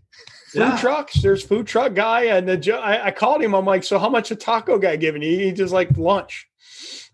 food 0.56 0.62
yeah. 0.62 0.78
trucks. 0.78 1.20
There's 1.20 1.42
food 1.42 1.66
truck 1.66 1.94
guy, 1.94 2.24
and 2.24 2.48
the 2.48 2.74
I, 2.74 3.06
I, 3.06 3.10
called 3.10 3.42
him. 3.42 3.54
I'm 3.54 3.64
like, 3.64 3.84
so 3.84 3.98
how 3.98 4.08
much 4.08 4.30
a 4.30 4.36
taco 4.36 4.78
guy 4.78 4.96
giving 4.96 5.22
you? 5.22 5.38
He 5.38 5.52
just 5.52 5.72
like 5.72 5.96
lunch. 5.96 6.48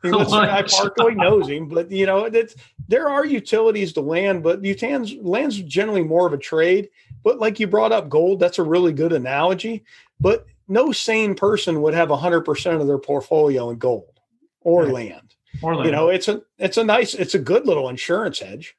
He 0.03 0.11
lets 0.11 0.31
the 0.31 0.41
guy 0.41 0.63
park. 0.63 0.95
He 0.99 1.15
knows 1.15 1.49
him, 1.49 1.69
but 1.69 1.91
you 1.91 2.07
know, 2.07 2.25
it's, 2.25 2.55
there 2.89 3.09
are 3.09 3.25
utilities 3.25 3.93
to 3.95 4.01
land, 4.01 4.43
but 4.43 4.63
utans 4.63 5.17
land's 5.23 5.61
generally 5.63 6.03
more 6.03 6.27
of 6.27 6.33
a 6.33 6.39
trade. 6.39 6.89
But 7.23 7.39
like 7.39 7.61
you 7.61 7.67
brought 7.67 7.93
up 7.93 8.09
gold, 8.09 8.41
that's 8.41 8.59
a 8.59 8.65
really 8.65 8.93
good 8.93 9.13
analogy. 9.13 9.85
But 10.19 10.47
no 10.69 10.93
sane 10.93 11.35
person 11.35 11.83
would 11.83 11.95
have 11.95 12.09
100% 12.09 12.81
of 12.81 12.87
their 12.87 12.99
portfolio 12.99 13.71
in 13.71 13.79
gold 13.79 14.21
or 14.61 14.85
right. 14.85 14.93
land. 14.93 15.35
Or 15.63 15.77
land. 15.77 15.87
You 15.87 15.93
know, 15.93 16.09
it's 16.09 16.29
a 16.29 16.43
it's 16.59 16.77
a 16.77 16.85
nice, 16.85 17.15
it's 17.15 17.35
a 17.35 17.39
good 17.39 17.67
little 17.67 17.89
insurance 17.89 18.41
hedge. 18.41 18.77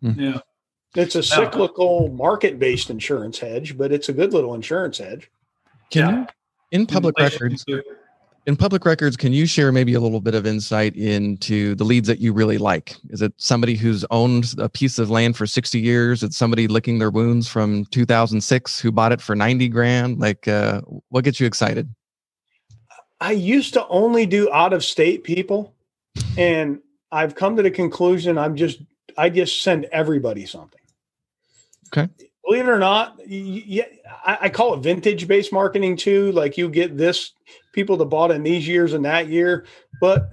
Hmm. 0.00 0.18
Yeah. 0.18 0.40
It's 0.94 1.14
a 1.14 1.22
cyclical 1.22 2.08
market 2.10 2.58
based 2.58 2.90
insurance 2.90 3.38
hedge, 3.38 3.78
but 3.78 3.92
it's 3.92 4.08
a 4.08 4.12
good 4.12 4.32
little 4.32 4.54
insurance 4.54 4.98
hedge. 4.98 5.30
Can 5.90 6.08
yeah. 6.08 6.20
you 6.20 6.26
In 6.80 6.86
public 6.86 7.18
records, 7.18 7.64
in 8.44 8.56
public 8.56 8.84
records, 8.84 9.16
can 9.16 9.32
you 9.32 9.46
share 9.46 9.72
maybe 9.72 9.94
a 9.94 10.00
little 10.00 10.20
bit 10.20 10.34
of 10.34 10.46
insight 10.46 10.96
into 10.96 11.74
the 11.76 11.84
leads 11.84 12.08
that 12.08 12.18
you 12.18 12.32
really 12.32 12.58
like? 12.58 12.96
Is 13.08 13.22
it 13.22 13.32
somebody 13.36 13.74
who's 13.76 14.04
owned 14.10 14.54
a 14.58 14.68
piece 14.68 14.98
of 14.98 15.10
land 15.10 15.36
for 15.36 15.46
60 15.46 15.78
years? 15.78 16.22
It's 16.22 16.36
somebody 16.36 16.66
licking 16.66 16.98
their 16.98 17.10
wounds 17.10 17.48
from 17.48 17.84
2006 17.86 18.80
who 18.80 18.90
bought 18.90 19.12
it 19.12 19.20
for 19.20 19.36
90 19.36 19.68
grand? 19.68 20.18
Like, 20.18 20.48
uh, 20.48 20.82
what 21.08 21.24
gets 21.24 21.38
you 21.40 21.46
excited? 21.46 21.88
I 23.20 23.32
used 23.32 23.74
to 23.74 23.86
only 23.86 24.26
do 24.26 24.52
out 24.52 24.72
of 24.72 24.84
state 24.84 25.22
people, 25.22 25.72
and 26.36 26.80
I've 27.12 27.36
come 27.36 27.56
to 27.56 27.62
the 27.62 27.70
conclusion 27.70 28.36
I'm 28.36 28.56
just 28.56 28.80
I 29.16 29.28
just 29.28 29.62
send 29.62 29.84
everybody 29.92 30.46
something. 30.46 30.80
Okay. 31.94 32.10
Believe 32.44 32.66
it 32.66 32.70
or 32.70 32.78
not, 32.78 33.20
yeah, 33.26 33.84
I 34.26 34.48
call 34.48 34.74
it 34.74 34.78
vintage 34.78 35.28
based 35.28 35.52
marketing 35.52 35.96
too. 35.96 36.32
Like 36.32 36.58
you 36.58 36.68
get 36.68 36.96
this 36.96 37.32
people 37.72 37.96
that 37.98 38.06
bought 38.06 38.32
in 38.32 38.42
these 38.42 38.66
years 38.66 38.94
and 38.94 39.04
that 39.04 39.28
year, 39.28 39.66
but 40.00 40.30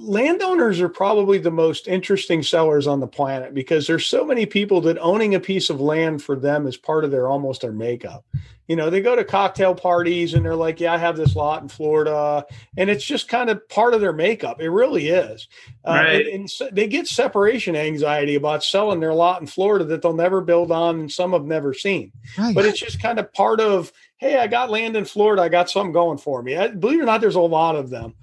landowners 0.00 0.80
are 0.80 0.88
probably 0.88 1.38
the 1.38 1.50
most 1.50 1.86
interesting 1.86 2.42
sellers 2.42 2.86
on 2.86 3.00
the 3.00 3.06
planet 3.06 3.54
because 3.54 3.86
there's 3.86 4.06
so 4.06 4.24
many 4.24 4.46
people 4.46 4.80
that 4.82 4.98
owning 4.98 5.34
a 5.34 5.40
piece 5.40 5.70
of 5.70 5.80
land 5.80 6.22
for 6.22 6.36
them 6.36 6.66
is 6.66 6.76
part 6.76 7.04
of 7.04 7.10
their 7.10 7.28
almost 7.28 7.60
their 7.60 7.72
makeup. 7.72 8.24
You 8.66 8.76
know, 8.76 8.88
they 8.88 9.00
go 9.00 9.16
to 9.16 9.24
cocktail 9.24 9.74
parties 9.74 10.32
and 10.32 10.44
they're 10.44 10.54
like, 10.54 10.78
"Yeah, 10.78 10.94
I 10.94 10.98
have 10.98 11.16
this 11.16 11.34
lot 11.34 11.60
in 11.60 11.68
Florida," 11.68 12.46
and 12.76 12.88
it's 12.88 13.04
just 13.04 13.28
kind 13.28 13.50
of 13.50 13.68
part 13.68 13.94
of 13.94 14.00
their 14.00 14.12
makeup. 14.12 14.60
It 14.60 14.70
really 14.70 15.08
is. 15.08 15.48
Uh, 15.84 16.04
and, 16.06 16.26
and 16.28 16.50
so 16.50 16.68
they 16.70 16.86
get 16.86 17.08
separation 17.08 17.74
anxiety 17.74 18.36
about 18.36 18.62
selling 18.62 19.00
their 19.00 19.12
lot 19.12 19.40
in 19.40 19.48
Florida 19.48 19.84
that 19.86 20.02
they'll 20.02 20.12
never 20.12 20.40
build 20.40 20.70
on 20.70 21.00
and 21.00 21.10
some 21.10 21.32
have 21.32 21.44
never 21.44 21.74
seen. 21.74 22.12
Right. 22.38 22.54
But 22.54 22.64
it's 22.64 22.78
just 22.78 23.02
kind 23.02 23.18
of 23.18 23.32
part 23.32 23.60
of, 23.60 23.92
"Hey, 24.18 24.38
I 24.38 24.46
got 24.46 24.70
land 24.70 24.96
in 24.96 25.04
Florida. 25.04 25.42
I 25.42 25.48
got 25.48 25.68
something 25.68 25.92
going 25.92 26.18
for 26.18 26.40
me." 26.40 26.56
I, 26.56 26.68
believe 26.68 27.00
it 27.00 27.02
or 27.02 27.06
not, 27.06 27.20
there's 27.20 27.34
a 27.34 27.40
lot 27.40 27.74
of 27.74 27.90
them 27.90 28.14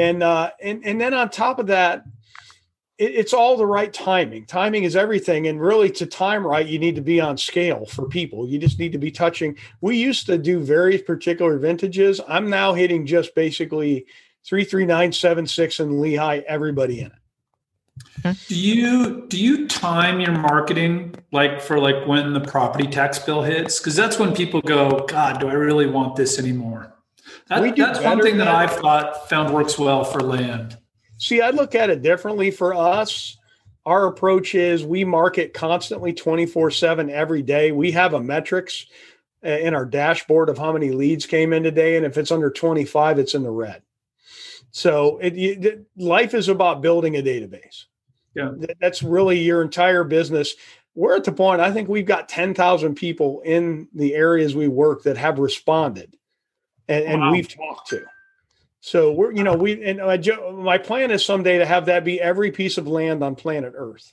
and 0.00 0.22
uh, 0.22 0.50
and 0.62 0.84
and 0.84 1.00
then 1.00 1.12
on 1.12 1.28
top 1.28 1.58
of 1.58 1.66
that, 1.66 2.04
it, 2.98 3.14
it's 3.14 3.34
all 3.34 3.56
the 3.56 3.66
right 3.66 3.92
timing. 3.92 4.46
Timing 4.46 4.84
is 4.84 4.96
everything, 4.96 5.46
and 5.46 5.60
really 5.60 5.90
to 5.90 6.06
time 6.06 6.46
right, 6.46 6.66
you 6.66 6.78
need 6.78 6.94
to 6.94 7.02
be 7.02 7.20
on 7.20 7.36
scale 7.36 7.84
for 7.84 8.08
people. 8.08 8.48
You 8.48 8.58
just 8.58 8.78
need 8.78 8.92
to 8.92 8.98
be 8.98 9.10
touching. 9.10 9.56
We 9.80 9.96
used 9.96 10.26
to 10.26 10.38
do 10.38 10.60
very 10.60 10.98
particular 10.98 11.58
vintages. 11.58 12.20
I'm 12.26 12.48
now 12.48 12.72
hitting 12.72 13.04
just 13.06 13.34
basically 13.34 14.06
three 14.44 14.64
three 14.64 14.86
nine 14.86 15.12
seven 15.12 15.46
six 15.46 15.80
and 15.80 16.00
Lehigh, 16.00 16.40
everybody 16.48 17.00
in 17.00 17.06
it. 17.06 17.12
Do 18.48 18.58
you 18.58 19.26
do 19.28 19.36
you 19.38 19.68
time 19.68 20.20
your 20.20 20.32
marketing 20.32 21.14
like 21.32 21.60
for 21.60 21.78
like 21.78 22.06
when 22.06 22.32
the 22.32 22.40
property 22.40 22.86
tax 22.86 23.18
bill 23.18 23.42
hits? 23.42 23.78
Because 23.78 23.94
that's 23.94 24.18
when 24.18 24.34
people 24.34 24.62
go, 24.62 25.04
God, 25.06 25.40
do 25.40 25.48
I 25.48 25.52
really 25.52 25.86
want 25.86 26.16
this 26.16 26.38
anymore? 26.38 26.94
That, 27.50 27.74
that's 27.76 28.00
one 28.00 28.22
thing 28.22 28.38
that 28.38 28.46
I've 28.46 28.72
thought 28.72 29.28
found 29.28 29.52
works 29.52 29.76
well 29.76 30.04
for 30.04 30.20
land. 30.20 30.78
See, 31.18 31.40
I 31.40 31.50
look 31.50 31.74
at 31.74 31.90
it 31.90 32.00
differently 32.00 32.52
for 32.52 32.74
us. 32.74 33.36
Our 33.84 34.06
approach 34.06 34.54
is 34.54 34.84
we 34.84 35.04
market 35.04 35.52
constantly 35.52 36.12
24 36.12 36.70
7 36.70 37.10
every 37.10 37.42
day. 37.42 37.72
We 37.72 37.90
have 37.90 38.14
a 38.14 38.20
metrics 38.20 38.86
uh, 39.44 39.48
in 39.48 39.74
our 39.74 39.84
dashboard 39.84 40.48
of 40.48 40.58
how 40.58 40.72
many 40.72 40.92
leads 40.92 41.26
came 41.26 41.52
in 41.52 41.64
today. 41.64 41.96
And 41.96 42.06
if 42.06 42.16
it's 42.16 42.30
under 42.30 42.50
25, 42.50 43.18
it's 43.18 43.34
in 43.34 43.42
the 43.42 43.50
red. 43.50 43.82
So 44.70 45.18
it, 45.18 45.36
it, 45.36 45.86
life 45.96 46.34
is 46.34 46.48
about 46.48 46.82
building 46.82 47.16
a 47.16 47.22
database. 47.22 47.86
Yeah. 48.36 48.52
That's 48.80 49.02
really 49.02 49.40
your 49.40 49.62
entire 49.62 50.04
business. 50.04 50.54
We're 50.94 51.16
at 51.16 51.24
the 51.24 51.32
point, 51.32 51.60
I 51.60 51.72
think 51.72 51.88
we've 51.88 52.06
got 52.06 52.28
10,000 52.28 52.94
people 52.94 53.40
in 53.44 53.88
the 53.92 54.14
areas 54.14 54.54
we 54.54 54.68
work 54.68 55.02
that 55.02 55.16
have 55.16 55.40
responded 55.40 56.16
and, 56.90 57.04
and 57.04 57.20
wow. 57.20 57.32
we've 57.32 57.48
talked 57.48 57.88
to. 57.90 58.04
So 58.80 59.12
we're, 59.12 59.32
you 59.32 59.44
know, 59.44 59.54
we 59.54 59.82
and 59.84 60.00
my 60.62 60.78
plan 60.78 61.10
is 61.10 61.24
someday 61.24 61.58
to 61.58 61.66
have 61.66 61.86
that 61.86 62.04
be 62.04 62.20
every 62.20 62.50
piece 62.50 62.78
of 62.78 62.88
land 62.88 63.22
on 63.22 63.34
planet 63.36 63.74
Earth. 63.76 64.12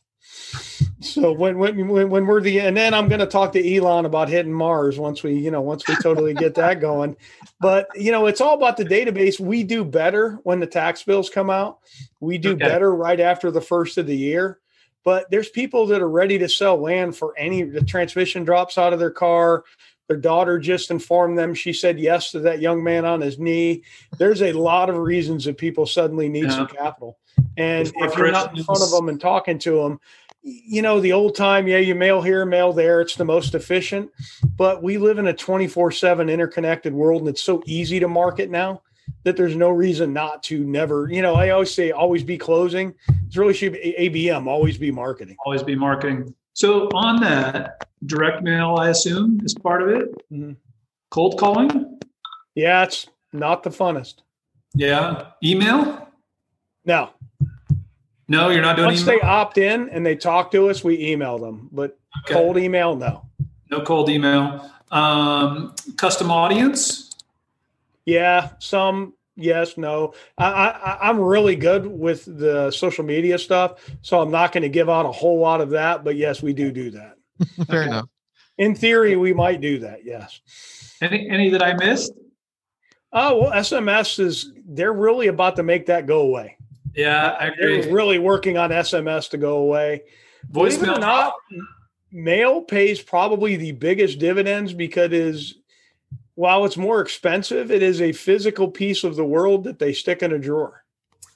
So 1.00 1.32
when 1.32 1.58
when 1.58 1.88
when 1.88 2.26
we're 2.26 2.42
the 2.42 2.60
and 2.60 2.76
then 2.76 2.94
I'm 2.94 3.08
going 3.08 3.22
to 3.22 3.28
talk 3.28 3.54
to 3.54 3.76
Elon 3.76 4.06
about 4.06 4.28
hitting 4.28 4.52
Mars 4.52 5.00
once 5.00 5.24
we 5.24 5.36
you 5.36 5.52
know 5.52 5.62
once 5.62 5.88
we 5.88 5.96
totally 6.02 6.34
get 6.34 6.56
that 6.56 6.82
going. 6.82 7.16
But 7.62 7.88
you 7.96 8.12
know 8.12 8.26
it's 8.26 8.42
all 8.42 8.56
about 8.56 8.76
the 8.76 8.84
database. 8.84 9.40
We 9.40 9.64
do 9.64 9.86
better 9.86 10.40
when 10.44 10.60
the 10.60 10.68
tax 10.68 11.02
bills 11.04 11.30
come 11.30 11.50
out. 11.50 11.80
We 12.20 12.38
do 12.38 12.54
okay. 12.54 12.68
better 12.68 12.94
right 12.94 13.20
after 13.20 13.52
the 13.52 13.62
first 13.62 13.98
of 13.98 14.06
the 14.06 14.18
year. 14.18 14.60
But 15.06 15.32
there's 15.32 15.50
people 15.50 15.86
that 15.88 16.02
are 16.02 16.10
ready 16.10 16.38
to 16.40 16.50
sell 16.50 16.76
land 16.76 17.16
for 17.16 17.34
any 17.38 17.64
the 17.64 17.82
transmission 17.82 18.44
drops 18.44 18.78
out 18.78 18.92
of 18.92 19.00
their 19.00 19.12
car 19.12 19.64
their 20.08 20.18
daughter 20.18 20.58
just 20.58 20.90
informed 20.92 21.38
them 21.38 21.54
she 21.54 21.74
said 21.74 22.00
yes 22.00 22.32
to 22.32 22.40
that 22.40 22.62
young 22.62 22.84
man 22.84 23.06
on 23.06 23.22
his 23.22 23.40
knee. 23.40 23.84
There's 24.18 24.42
a 24.42 24.54
lot 24.54 24.90
of 24.90 24.98
reasons 24.98 25.46
that 25.46 25.58
people 25.58 25.86
suddenly 25.86 26.30
need 26.30 26.46
yeah. 26.46 26.52
some 26.52 26.68
capital. 26.68 27.18
And 27.58 27.92
if 27.96 28.18
you're 28.18 28.32
not 28.32 28.58
in 28.58 28.64
front 28.64 28.84
of 28.84 28.92
them 28.92 29.10
and 29.10 29.20
talking 29.20 29.60
to 29.60 29.82
them, 29.82 30.00
you 30.44 30.82
know, 30.82 31.00
the 31.02 31.12
old 31.12 31.36
time, 31.36 31.68
yeah, 31.68 31.78
you 31.78 31.94
mail 31.94 32.22
here, 32.22 32.46
mail 32.46 32.72
there. 32.72 33.02
It's 33.02 33.16
the 33.16 33.26
most 33.26 33.54
efficient. 33.54 34.10
But 34.56 34.82
we 34.82 34.98
live 34.98 35.18
in 35.18 35.28
a 35.28 35.34
24 35.34 35.92
7 35.92 36.30
interconnected 36.30 36.94
world, 36.94 37.22
and 37.22 37.30
it's 37.30 37.42
so 37.42 37.62
easy 37.66 38.00
to 38.00 38.08
market 38.08 38.50
now 38.50 38.82
that 39.24 39.36
there's 39.36 39.56
no 39.56 39.70
reason 39.70 40.14
not 40.14 40.44
to 40.44 40.64
never, 40.64 41.10
you 41.10 41.22
know, 41.22 41.36
I 41.36 41.50
always 41.50 41.74
say 41.74 41.92
always 41.92 42.24
be 42.24 42.38
closing. 42.38 42.94
It's 43.26 43.36
really 43.36 43.54
should 43.54 43.74
be 43.74 43.96
ABM, 44.00 44.48
always 44.48 44.78
be 44.78 44.92
marketing. 44.92 45.36
Always 45.46 45.64
be 45.64 45.76
marketing. 45.76 46.34
So 46.54 46.88
on 46.94 47.20
that, 47.22 47.87
direct 48.06 48.44
mail, 48.44 48.76
I 48.80 48.90
assume, 48.90 49.40
is 49.44 49.54
part 49.54 49.82
of 49.82 49.90
it. 49.90 50.32
Mm-hmm. 50.32 50.54
Cold 51.10 51.40
calling. 51.40 52.00
Yeah, 52.56 52.84
it's 52.84 53.08
not 53.34 53.64
the 53.64 53.70
funnest. 53.70 54.16
Yeah. 54.74 55.28
Email. 55.44 56.08
No. 56.86 57.12
No, 58.28 58.50
you're 58.50 58.62
not 58.62 58.76
doing. 58.76 58.90
Email. 58.90 58.96
Once 58.96 59.02
email? 59.04 59.20
they 59.20 59.22
opt 59.22 59.58
in 59.58 59.90
and 59.90 60.06
they 60.06 60.16
talk 60.16 60.52
to 60.52 60.70
us, 60.70 60.84
we 60.84 61.00
email 61.00 61.38
them. 61.38 61.70
But 61.72 61.98
okay. 62.26 62.34
cold 62.34 62.58
email, 62.58 62.96
no. 62.96 63.26
No 63.70 63.82
cold 63.82 64.10
email. 64.10 64.70
Um, 64.92 65.74
custom 65.98 66.32
audience. 66.32 67.12
Yeah, 68.06 68.52
some 68.60 69.14
yes, 69.36 69.78
no. 69.78 70.14
I, 70.38 70.46
I 70.46 71.10
I'm 71.10 71.20
really 71.20 71.56
good 71.56 71.86
with 71.86 72.26
the 72.26 72.72
social 72.72 73.04
media 73.04 73.38
stuff, 73.38 73.80
so 74.02 74.22
I'm 74.22 74.32
not 74.32 74.52
going 74.52 74.64
to 74.64 74.70
give 74.70 74.90
out 74.90 75.06
a 75.06 75.12
whole 75.12 75.40
lot 75.40 75.60
of 75.60 75.72
that. 75.72 76.04
But 76.04 76.16
yes, 76.16 76.42
we 76.42 76.54
do 76.54 76.72
do 76.72 76.92
that. 76.92 77.17
Fair 77.68 77.82
okay. 77.82 77.88
enough. 77.88 78.10
In 78.58 78.76
theory, 78.76 79.16
we 79.16 79.34
might 79.34 79.62
do 79.62 79.80
that. 79.80 80.04
Yes. 80.04 80.42
Any 81.02 81.30
any 81.30 81.50
that 81.50 81.62
I 81.62 81.74
missed? 81.74 82.12
Oh 83.14 83.42
well, 83.42 83.52
SMS 83.52 84.20
is 84.20 84.52
they're 84.66 84.94
really 84.94 85.28
about 85.28 85.56
to 85.58 85.64
make 85.64 85.86
that 85.88 86.08
go 86.08 86.22
away. 86.22 86.58
Yeah, 86.96 87.38
I 87.40 87.48
agree. 87.48 87.82
They're 87.82 87.94
really 87.94 88.20
working 88.20 88.58
on 88.58 88.72
SMS 88.72 89.30
to 89.30 89.38
go 89.38 89.58
away. 89.58 90.04
Voicemail 90.52 90.98
or 90.98 91.00
not, 91.00 91.34
mail 92.12 92.62
pays 92.62 93.02
probably 93.02 93.56
the 93.56 93.74
biggest 93.74 94.18
dividends 94.18 94.74
because 94.74 95.06
it 95.06 95.14
is 95.14 95.56
while 96.36 96.66
it's 96.66 96.78
more 96.78 97.02
expensive, 97.02 97.72
it 97.72 97.82
is 97.82 98.02
a 98.02 98.12
physical 98.12 98.70
piece 98.70 99.04
of 99.04 99.16
the 99.16 99.26
world 99.26 99.64
that 99.64 99.80
they 99.80 99.92
stick 99.92 100.22
in 100.22 100.32
a 100.32 100.40
drawer. 100.40 100.84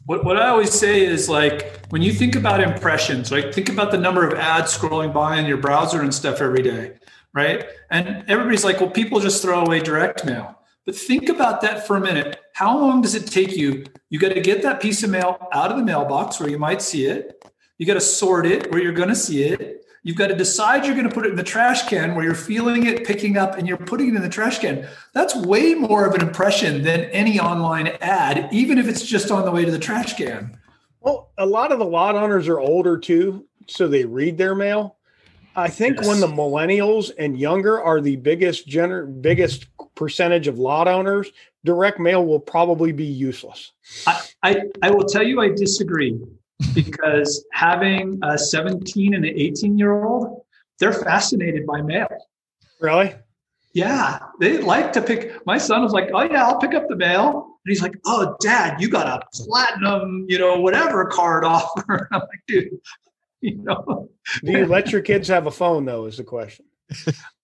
What, 0.05 0.23
what 0.25 0.37
I 0.37 0.49
always 0.49 0.73
say 0.73 1.05
is 1.05 1.29
like 1.29 1.85
when 1.89 2.01
you 2.01 2.11
think 2.11 2.35
about 2.35 2.59
impressions, 2.59 3.31
like 3.31 3.53
think 3.53 3.69
about 3.69 3.91
the 3.91 3.97
number 3.97 4.27
of 4.27 4.37
ads 4.37 4.75
scrolling 4.75 5.13
by 5.13 5.37
in 5.37 5.45
your 5.45 5.57
browser 5.57 6.01
and 6.01 6.13
stuff 6.13 6.41
every 6.41 6.63
day, 6.63 6.93
right? 7.33 7.65
And 7.91 8.23
everybody's 8.27 8.63
like, 8.63 8.79
well, 8.79 8.89
people 8.89 9.19
just 9.19 9.41
throw 9.41 9.61
away 9.61 9.79
direct 9.79 10.25
mail. 10.25 10.57
But 10.85 10.95
think 10.95 11.29
about 11.29 11.61
that 11.61 11.85
for 11.85 11.95
a 11.95 12.01
minute. 12.01 12.39
How 12.53 12.77
long 12.77 13.01
does 13.01 13.13
it 13.13 13.27
take 13.27 13.55
you? 13.55 13.85
You 14.09 14.19
got 14.19 14.33
to 14.33 14.41
get 14.41 14.63
that 14.63 14.81
piece 14.81 15.03
of 15.03 15.11
mail 15.11 15.37
out 15.53 15.71
of 15.71 15.77
the 15.77 15.83
mailbox 15.83 16.39
where 16.39 16.49
you 16.49 16.57
might 16.57 16.81
see 16.81 17.05
it. 17.05 17.43
You 17.77 17.85
got 17.85 17.93
to 17.93 18.01
sort 18.01 18.47
it 18.47 18.71
where 18.71 18.81
you're 18.81 18.91
going 18.91 19.09
to 19.09 19.15
see 19.15 19.43
it. 19.43 19.85
You've 20.03 20.17
got 20.17 20.27
to 20.27 20.35
decide 20.35 20.85
you're 20.85 20.95
going 20.95 21.07
to 21.07 21.13
put 21.13 21.27
it 21.27 21.29
in 21.29 21.35
the 21.35 21.43
trash 21.43 21.87
can 21.87 22.15
where 22.15 22.25
you're 22.25 22.33
feeling 22.33 22.87
it, 22.87 23.05
picking 23.05 23.37
up, 23.37 23.57
and 23.57 23.67
you're 23.67 23.77
putting 23.77 24.09
it 24.09 24.15
in 24.15 24.21
the 24.23 24.29
trash 24.29 24.57
can. 24.57 24.87
That's 25.13 25.35
way 25.35 25.75
more 25.75 26.05
of 26.05 26.15
an 26.15 26.21
impression 26.21 26.81
than 26.81 27.01
any 27.11 27.39
online 27.39 27.87
ad, 28.01 28.49
even 28.51 28.79
if 28.79 28.87
it's 28.87 29.05
just 29.05 29.29
on 29.29 29.45
the 29.45 29.51
way 29.51 29.63
to 29.63 29.71
the 29.71 29.79
trash 29.79 30.15
can. 30.15 30.57
Well, 31.01 31.31
a 31.37 31.45
lot 31.45 31.71
of 31.71 31.77
the 31.77 31.85
lot 31.85 32.15
owners 32.15 32.47
are 32.47 32.59
older 32.59 32.97
too, 32.97 33.45
so 33.67 33.87
they 33.87 34.05
read 34.05 34.37
their 34.39 34.55
mail. 34.55 34.97
I 35.55 35.67
think 35.67 35.97
yes. 35.97 36.07
when 36.07 36.19
the 36.19 36.27
millennials 36.27 37.11
and 37.19 37.37
younger 37.37 37.81
are 37.81 38.01
the 38.01 38.15
biggest 38.15 38.67
gener- 38.67 39.21
biggest 39.21 39.67
percentage 39.95 40.47
of 40.47 40.57
lot 40.57 40.87
owners, 40.87 41.31
direct 41.63 41.99
mail 41.99 42.25
will 42.25 42.39
probably 42.39 42.91
be 42.91 43.05
useless. 43.05 43.73
I, 44.07 44.21
I, 44.41 44.61
I 44.81 44.91
will 44.91 45.05
tell 45.05 45.23
you 45.23 45.41
I 45.41 45.49
disagree 45.49 46.19
because 46.73 47.45
having 47.53 48.19
a 48.23 48.37
17 48.37 49.13
and 49.13 49.25
an 49.25 49.33
18 49.35 49.77
year 49.77 50.03
old, 50.03 50.41
they're 50.79 50.93
fascinated 50.93 51.65
by 51.65 51.81
mail. 51.81 52.07
Really? 52.79 53.15
Yeah, 53.73 54.19
they 54.39 54.57
like 54.57 54.91
to 54.93 55.01
pick. 55.01 55.45
My 55.45 55.57
son 55.57 55.81
was 55.81 55.93
like, 55.93 56.09
"Oh 56.13 56.23
yeah, 56.23 56.45
I'll 56.45 56.59
pick 56.59 56.73
up 56.73 56.89
the 56.89 56.95
mail," 56.95 57.29
and 57.63 57.71
he's 57.71 57.81
like, 57.81 57.95
"Oh, 58.05 58.35
Dad, 58.41 58.81
you 58.81 58.89
got 58.89 59.07
a 59.07 59.25
platinum, 59.33 60.25
you 60.27 60.37
know, 60.37 60.59
whatever 60.59 61.05
card 61.05 61.45
offer." 61.45 62.09
I'm 62.11 62.19
like, 62.19 62.43
"Dude, 62.47 62.69
you 63.41 63.57
know." 63.57 64.09
Do 64.43 64.51
you 64.51 64.65
let 64.65 64.91
your 64.91 65.01
kids 65.01 65.29
have 65.29 65.47
a 65.47 65.51
phone 65.51 65.85
though? 65.85 66.05
Is 66.05 66.17
the 66.17 66.23
question. 66.25 66.65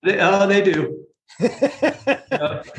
they, 0.04 0.20
uh, 0.20 0.46
they 0.48 0.62
do. 0.62 1.06
yeah. 1.40 2.64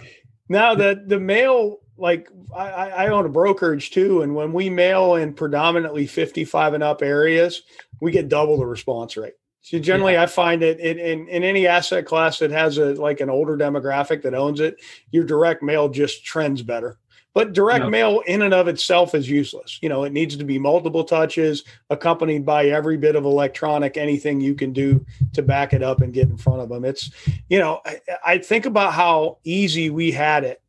Now 0.51 0.75
the 0.75 1.05
the 1.07 1.21
mail, 1.21 1.81
like 1.99 2.31
I, 2.57 2.91
I 2.91 3.07
own 3.09 3.27
a 3.27 3.29
brokerage 3.29 3.91
too, 3.91 4.23
and 4.23 4.35
when 4.35 4.53
we 4.53 4.71
mail 4.71 5.17
in 5.17 5.35
predominantly 5.35 6.07
55 6.07 6.75
and 6.75 6.83
up 6.83 7.03
areas, 7.03 7.63
we 8.01 8.13
get 8.13 8.29
double 8.29 8.57
the 8.57 8.67
response 8.67 9.17
rate. 9.17 9.35
So 9.61 9.79
generally, 9.79 10.15
yeah. 10.15 10.23
I 10.23 10.27
find 10.27 10.63
it 10.63 10.81
in, 10.81 10.99
in, 10.99 11.29
in 11.29 11.45
any 11.45 11.67
asset 11.67 12.07
class 12.07 12.39
that 12.39 12.51
has 12.51 12.79
a 12.79 12.95
like 12.95 13.21
an 13.21 13.29
older 13.29 13.57
demographic 13.57 14.23
that 14.23 14.35
owns 14.35 14.61
it, 14.61 14.77
your 15.11 15.25
direct 15.25 15.63
mail 15.63 15.89
just 15.89 16.25
trends 16.25 16.63
better. 16.63 16.99
But 17.35 17.53
direct 17.53 17.85
yeah. 17.85 17.91
mail 17.91 18.23
in 18.27 18.43
and 18.43 18.55
of 18.55 18.69
itself 18.69 19.15
is 19.15 19.29
useless. 19.29 19.79
You 19.83 19.89
know, 19.89 20.05
it 20.05 20.13
needs 20.13 20.37
to 20.37 20.45
be 20.45 20.59
multiple 20.59 21.05
touches, 21.05 21.65
accompanied 21.91 22.47
by 22.47 22.67
every 22.67 22.97
bit 22.97 23.15
of 23.15 23.25
electronic, 23.25 23.97
anything 23.97 24.41
you 24.41 24.55
can 24.55 24.73
do 24.73 25.05
to 25.35 25.43
back 25.43 25.73
it 25.73 25.83
up 25.83 26.01
and 26.01 26.13
get 26.13 26.29
in 26.29 26.39
front 26.39 26.63
of 26.63 26.69
them. 26.69 26.85
It's, 26.85 27.11
you 27.49 27.59
know, 27.59 27.81
I, 27.85 28.01
I 28.25 28.39
think 28.39 28.67
about 28.67 28.95
how 28.95 29.39
easy 29.45 29.91
we 29.91 30.11
had 30.11 30.45
it 30.45 30.63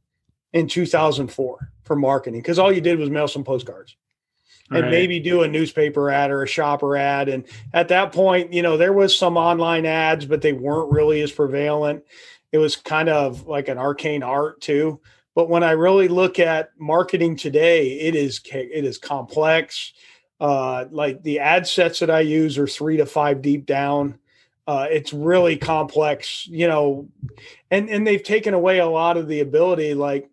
in 0.54 0.68
2004 0.68 1.72
for 1.84 1.96
marketing 1.96 2.42
because 2.42 2.60
all 2.60 2.72
you 2.72 2.82
did 2.82 3.00
was 3.00 3.10
mail 3.10 3.28
some 3.28 3.44
postcards 3.44 3.96
and 4.72 4.84
right. 4.84 4.92
maybe 4.92 5.20
do 5.20 5.42
a 5.42 5.48
newspaper 5.48 6.12
ad 6.12 6.32
or 6.32 6.44
a 6.44 6.48
shopper 6.48 6.96
ad. 6.96 7.28
And 7.30 7.46
at 7.74 7.88
that 7.88 8.12
point, 8.12 8.54
you 8.54 8.62
know, 8.62 8.78
there 8.78 8.94
was 8.94 9.18
some 9.18 9.38
online 9.38 9.86
ads, 9.86 10.26
but 10.26 10.42
they 10.42 10.54
weren't 10.54 10.92
really 10.92 11.22
as 11.22 11.32
prevalent. 11.32 12.04
It 12.52 12.60
was 12.60 12.76
kind 12.76 13.10
of 13.10 13.48
like 13.48 13.68
an 13.68 13.78
arcane 13.78 14.24
art 14.24 14.62
too. 14.62 15.02
But 15.36 15.50
when 15.50 15.64
I 15.64 15.72
really 15.72 16.08
look 16.08 16.40
at 16.40 16.72
marketing 16.78 17.36
today, 17.36 18.00
it 18.00 18.16
is 18.16 18.42
it 18.52 18.84
is 18.86 18.98
complex. 18.98 19.94
Uh, 20.40 20.86
like 20.92 21.22
the 21.24 21.40
ad 21.40 21.68
sets 21.68 22.00
that 22.00 22.10
I 22.10 22.22
use 22.22 22.58
are 22.58 22.68
three 22.68 22.98
to 22.98 23.06
five 23.06 23.42
deep 23.42 23.66
down. 23.66 24.20
Uh, 24.70 24.86
it's 24.92 25.14
really 25.14 25.58
complex, 25.58 26.46
you 26.46 26.68
know, 26.68 27.10
and 27.72 27.90
and 27.90 28.06
they've 28.06 28.22
taken 28.22 28.54
away 28.54 28.78
a 28.78 28.86
lot 28.86 29.18
of 29.18 29.28
the 29.28 29.40
ability. 29.40 29.96
Like 29.96 30.30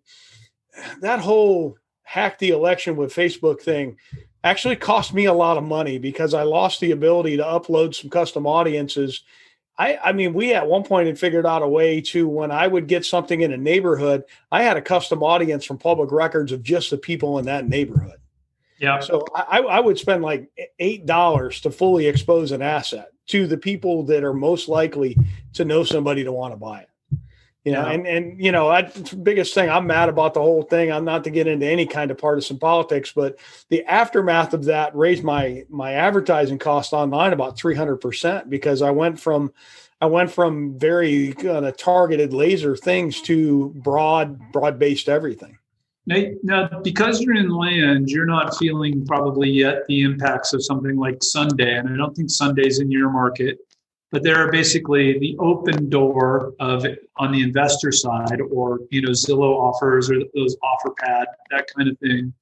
that 1.00 1.20
whole 1.20 1.78
hack 2.02 2.38
the 2.38 2.50
election 2.50 2.96
with 2.96 3.14
Facebook 3.14 3.62
thing 3.62 3.96
actually 4.44 4.76
cost 4.76 5.14
me 5.14 5.24
a 5.24 5.32
lot 5.32 5.56
of 5.56 5.64
money 5.64 5.96
because 5.96 6.34
I 6.34 6.42
lost 6.42 6.80
the 6.80 6.90
ability 6.90 7.38
to 7.38 7.44
upload 7.44 7.94
some 7.94 8.10
custom 8.10 8.46
audiences. 8.46 9.22
I, 9.78 9.96
I 10.04 10.12
mean, 10.12 10.34
we 10.34 10.52
at 10.52 10.66
one 10.66 10.82
point 10.82 11.06
had 11.06 11.18
figured 11.18 11.46
out 11.46 11.62
a 11.62 11.68
way 11.68 12.02
to 12.02 12.28
when 12.28 12.50
I 12.50 12.66
would 12.66 12.88
get 12.88 13.06
something 13.06 13.40
in 13.40 13.54
a 13.54 13.56
neighborhood, 13.56 14.22
I 14.52 14.64
had 14.64 14.76
a 14.76 14.82
custom 14.82 15.22
audience 15.22 15.64
from 15.64 15.78
public 15.78 16.12
records 16.12 16.52
of 16.52 16.62
just 16.62 16.90
the 16.90 16.98
people 16.98 17.38
in 17.38 17.46
that 17.46 17.66
neighborhood. 17.66 18.20
Yeah. 18.78 19.00
So 19.00 19.24
I, 19.34 19.60
I 19.60 19.80
would 19.80 19.98
spend 19.98 20.22
like 20.22 20.50
eight 20.78 21.06
dollars 21.06 21.60
to 21.62 21.70
fully 21.70 22.06
expose 22.06 22.52
an 22.52 22.62
asset 22.62 23.10
to 23.28 23.46
the 23.46 23.56
people 23.56 24.04
that 24.04 24.22
are 24.22 24.34
most 24.34 24.68
likely 24.68 25.16
to 25.54 25.64
know 25.64 25.82
somebody 25.82 26.24
to 26.24 26.32
want 26.32 26.52
to 26.52 26.58
buy 26.58 26.80
it 26.80 26.88
you 27.66 27.72
know, 27.72 27.84
yeah. 27.84 27.94
and 27.94 28.06
and 28.06 28.40
you 28.40 28.52
know, 28.52 28.68
I, 28.68 28.82
biggest 29.24 29.52
thing 29.52 29.68
I'm 29.68 29.88
mad 29.88 30.08
about 30.08 30.34
the 30.34 30.40
whole 30.40 30.62
thing. 30.62 30.92
I'm 30.92 31.04
not 31.04 31.24
to 31.24 31.30
get 31.30 31.48
into 31.48 31.66
any 31.66 31.84
kind 31.84 32.12
of 32.12 32.16
partisan 32.16 32.60
politics, 32.60 33.12
but 33.12 33.40
the 33.70 33.84
aftermath 33.86 34.54
of 34.54 34.66
that 34.66 34.94
raised 34.94 35.24
my 35.24 35.64
my 35.68 35.94
advertising 35.94 36.60
cost 36.60 36.92
online 36.92 37.32
about 37.32 37.58
300 37.58 37.96
percent 37.96 38.48
because 38.48 38.82
I 38.82 38.92
went 38.92 39.18
from 39.18 39.52
I 40.00 40.06
went 40.06 40.30
from 40.30 40.78
very 40.78 41.32
kind 41.32 41.66
of 41.66 41.76
targeted 41.76 42.32
laser 42.32 42.76
things 42.76 43.20
to 43.22 43.70
broad 43.70 44.52
broad 44.52 44.78
based 44.78 45.08
everything. 45.08 45.58
Now, 46.06 46.68
because 46.84 47.20
you're 47.20 47.34
in 47.34 47.50
land, 47.50 48.10
you're 48.10 48.26
not 48.26 48.56
feeling 48.56 49.04
probably 49.06 49.50
yet 49.50 49.86
the 49.88 50.02
impacts 50.02 50.52
of 50.52 50.64
something 50.64 50.96
like 50.96 51.22
Sundae, 51.22 51.78
and 51.78 51.88
I 51.88 51.96
don't 51.96 52.14
think 52.14 52.30
Sundae's 52.30 52.78
in 52.78 52.90
your 52.90 53.10
market 53.10 53.58
but 54.12 54.22
there 54.22 54.36
are 54.36 54.50
basically 54.50 55.18
the 55.18 55.36
Opendoor 55.36 56.52
of 56.60 56.86
on 57.16 57.32
the 57.32 57.42
investor 57.42 57.92
side 57.92 58.40
or 58.40 58.80
you 58.90 59.02
know 59.02 59.10
zillow 59.10 59.56
offers 59.58 60.10
or 60.10 60.20
those 60.34 60.56
Offerpad, 60.56 61.24
that 61.50 61.66
kind 61.76 61.88
of 61.88 61.98
thing. 61.98 62.32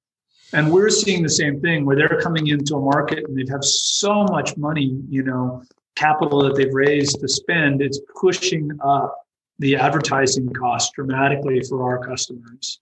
And 0.53 0.71
we're 0.71 0.91
seeing 0.91 1.23
the 1.23 1.31
same 1.31 1.61
thing 1.61 1.85
where 1.85 1.97
they're 1.97 2.21
coming 2.21 2.49
into 2.49 2.77
a 2.77 2.81
market 2.81 3.25
and 3.27 3.37
they 3.37 3.51
have 3.51 3.65
so 3.65 4.25
much 4.25 4.57
money 4.57 5.01
you 5.09 5.23
know 5.23 5.63
capital 5.97 6.43
that 6.43 6.57
they've 6.57 6.73
raised 6.73 7.21
to 7.21 7.29
spend 7.29 7.81
it's 7.81 8.01
pushing 8.21 8.71
up 8.85 9.17
the 9.61 9.77
advertising 9.77 10.53
cost 10.53 10.93
dramatically 10.95 11.61
for 11.69 11.83
our 11.85 12.05
customers 12.05 12.81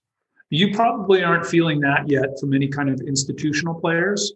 you 0.53 0.73
probably 0.73 1.23
aren't 1.23 1.45
feeling 1.45 1.79
that 1.81 2.07
yet 2.07 2.39
from 2.39 2.53
any 2.53 2.67
kind 2.67 2.89
of 2.89 3.01
institutional 3.01 3.75
players 3.75 4.33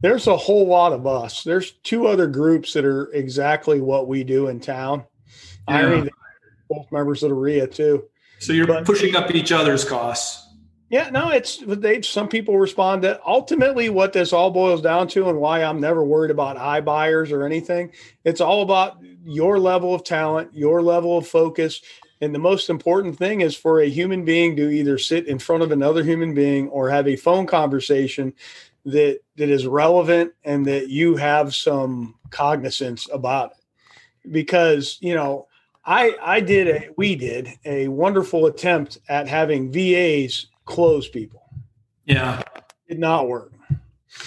there's 0.00 0.26
a 0.26 0.36
whole 0.36 0.66
lot 0.66 0.92
of 0.92 1.06
us. 1.06 1.42
There's 1.42 1.72
two 1.82 2.06
other 2.06 2.26
groups 2.26 2.72
that 2.74 2.84
are 2.84 3.10
exactly 3.12 3.80
what 3.80 4.06
we 4.06 4.24
do 4.24 4.48
in 4.48 4.60
town. 4.60 5.04
Yeah. 5.68 5.76
I 5.76 5.86
mean, 5.86 6.10
both 6.68 6.90
members 6.92 7.22
of 7.22 7.30
the 7.30 7.34
REIA 7.34 7.66
too. 7.66 8.04
So 8.38 8.52
you're 8.52 8.66
but, 8.66 8.84
pushing 8.84 9.16
up 9.16 9.34
each 9.34 9.50
other's 9.50 9.84
costs. 9.84 10.44
Yeah, 10.90 11.10
no, 11.10 11.28
it's 11.30 11.62
they. 11.66 12.00
Some 12.00 12.28
people 12.28 12.58
respond 12.58 13.04
that 13.04 13.20
ultimately 13.26 13.90
what 13.90 14.14
this 14.14 14.32
all 14.32 14.50
boils 14.50 14.80
down 14.80 15.08
to, 15.08 15.28
and 15.28 15.38
why 15.38 15.62
I'm 15.62 15.80
never 15.80 16.02
worried 16.02 16.30
about 16.30 16.56
iBuyers 16.56 17.30
or 17.30 17.44
anything. 17.44 17.92
It's 18.24 18.40
all 18.40 18.62
about 18.62 18.96
your 19.22 19.58
level 19.58 19.94
of 19.94 20.02
talent, 20.02 20.54
your 20.54 20.80
level 20.80 21.18
of 21.18 21.26
focus, 21.26 21.82
and 22.20 22.34
the 22.34 22.38
most 22.38 22.68
important 22.68 23.16
thing 23.16 23.40
is 23.42 23.56
for 23.56 23.80
a 23.80 23.88
human 23.88 24.24
being 24.24 24.56
to 24.56 24.68
either 24.70 24.98
sit 24.98 25.26
in 25.26 25.38
front 25.38 25.62
of 25.62 25.70
another 25.70 26.02
human 26.02 26.34
being 26.34 26.68
or 26.68 26.90
have 26.90 27.06
a 27.06 27.16
phone 27.16 27.46
conversation 27.46 28.32
that 28.84 29.20
that 29.36 29.48
is 29.48 29.66
relevant 29.66 30.32
and 30.44 30.66
that 30.66 30.88
you 30.88 31.16
have 31.16 31.54
some 31.54 32.14
cognizance 32.30 33.08
about 33.12 33.52
it. 33.52 34.30
Because 34.32 34.98
you 35.00 35.14
know 35.14 35.46
i 35.84 36.14
i 36.22 36.40
did 36.40 36.68
a 36.68 36.88
we 36.96 37.14
did 37.14 37.48
a 37.64 37.88
wonderful 37.88 38.46
attempt 38.46 38.98
at 39.08 39.28
having 39.28 39.72
VAs 39.72 40.46
close 40.64 41.08
people. 41.08 41.42
Yeah. 42.04 42.42
Did 42.88 42.98
not 42.98 43.28
work. 43.28 43.52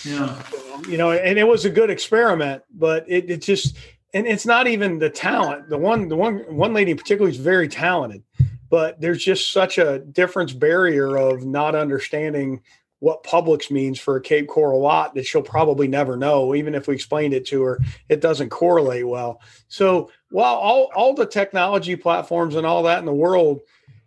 Yeah. 0.06 0.42
You 0.88 0.98
know 0.98 1.12
and 1.12 1.38
it 1.38 1.48
was 1.48 1.66
a 1.66 1.70
good 1.70 1.90
experiment 1.90 2.64
but 2.74 3.06
it, 3.08 3.30
it 3.30 3.42
just 3.42 3.78
and 4.14 4.28
it's 4.28 4.46
not 4.46 4.68
even 4.68 5.00
the 5.00 5.10
talent 5.10 5.70
the 5.70 5.78
one 5.78 6.08
the 6.08 6.16
one 6.16 6.40
one 6.56 6.74
lady 6.74 6.92
in 6.92 6.98
particular 6.98 7.30
is 7.30 7.38
very 7.38 7.68
talented 7.68 8.24
but 8.70 9.00
there's 9.02 9.24
just 9.24 9.52
such 9.52 9.78
a 9.78 10.00
difference 10.00 10.54
barrier 10.54 11.18
of 11.18 11.46
not 11.46 11.76
understanding 11.76 12.62
what 13.02 13.24
Publix 13.24 13.72
means 13.72 14.00
for 14.00 14.16
a 14.16 14.22
Cape 14.22 14.48
Coral 14.48 14.80
lot 14.80 15.16
that 15.16 15.26
she'll 15.26 15.42
probably 15.42 15.88
never 15.88 16.16
know. 16.16 16.54
Even 16.54 16.76
if 16.76 16.88
we 16.88 16.94
explained 16.94 17.34
it 17.34 17.48
to 17.48 17.64
her, 17.64 17.80
it 18.10 18.22
doesn't 18.22 18.50
correlate 18.50 19.08
well. 19.08 19.42
So 19.70 20.12
while 20.30 20.54
all, 20.54 20.92
all 20.96 21.16
the 21.16 21.26
technology 21.26 21.96
platforms 21.96 22.56
and 22.56 22.66
all 22.66 22.84
that 22.84 23.00
in 23.00 23.06
the 23.06 23.14
world, 23.14 23.62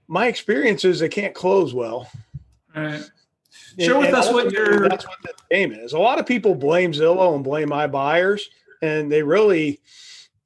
my 0.07 0.29
experience 0.29 0.85
is 0.85 1.01
they 1.01 1.09
can't 1.09 1.35
close 1.35 1.75
well. 1.75 2.09
All 2.77 2.85
right. 2.85 3.03
Share 3.81 3.99
with 3.99 4.15
us 4.15 4.33
what 4.33 4.53
your 4.53 4.89
that's 4.89 5.07
what 5.07 5.19
the 5.25 5.35
game 5.51 5.73
is. 5.73 5.93
A 5.93 5.99
lot 5.99 6.21
of 6.21 6.27
people 6.27 6.55
blame 6.55 6.93
Zillow 6.93 7.35
and 7.35 7.43
blame 7.43 7.71
iBuyers, 7.71 8.43
and 8.85 9.11
they 9.11 9.23
really 9.23 9.81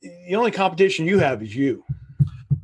the 0.02 0.36
only 0.36 0.50
competition 0.50 1.06
you 1.06 1.18
have 1.18 1.42
is 1.42 1.54
you. 1.54 1.84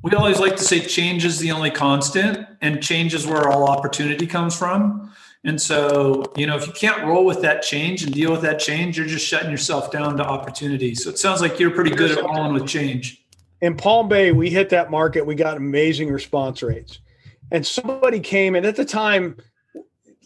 We 0.03 0.13
always 0.13 0.39
like 0.39 0.57
to 0.57 0.63
say 0.63 0.81
change 0.81 1.25
is 1.25 1.39
the 1.39 1.51
only 1.51 1.71
constant, 1.71 2.47
and 2.61 2.83
change 2.83 3.15
is 3.15 3.27
where 3.27 3.49
all 3.49 3.69
opportunity 3.69 4.27
comes 4.27 4.57
from. 4.57 5.13
And 5.45 5.61
so, 5.61 6.25
you 6.37 6.47
know, 6.47 6.57
if 6.57 6.67
you 6.67 6.73
can't 6.73 7.05
roll 7.05 7.25
with 7.25 7.43
that 7.43 7.63
change 7.63 8.03
and 8.03 8.13
deal 8.13 8.31
with 8.31 8.43
that 8.43 8.59
change, 8.59 8.97
you're 8.97 9.07
just 9.07 9.27
shutting 9.27 9.51
yourself 9.51 9.91
down 9.91 10.17
to 10.17 10.25
opportunity. 10.25 10.95
So 10.95 11.11
it 11.11 11.19
sounds 11.19 11.41
like 11.41 11.59
you're 11.59 11.71
pretty 11.71 11.91
good 11.91 12.19
at 12.19 12.25
rolling 12.25 12.55
with 12.55 12.67
change. 12.67 13.25
In 13.61 13.77
Palm 13.77 14.09
Bay, 14.09 14.33
we 14.33 14.51
hit 14.51 14.71
that 14.71 14.91
market. 14.91 15.27
We 15.27 15.35
got 15.35 15.57
amazing 15.57 16.11
response 16.11 16.63
rates. 16.63 17.01
And 17.51 17.67
somebody 17.67 18.21
came, 18.21 18.55
and 18.55 18.65
at 18.65 18.77
the 18.77 18.85
time, 18.85 19.37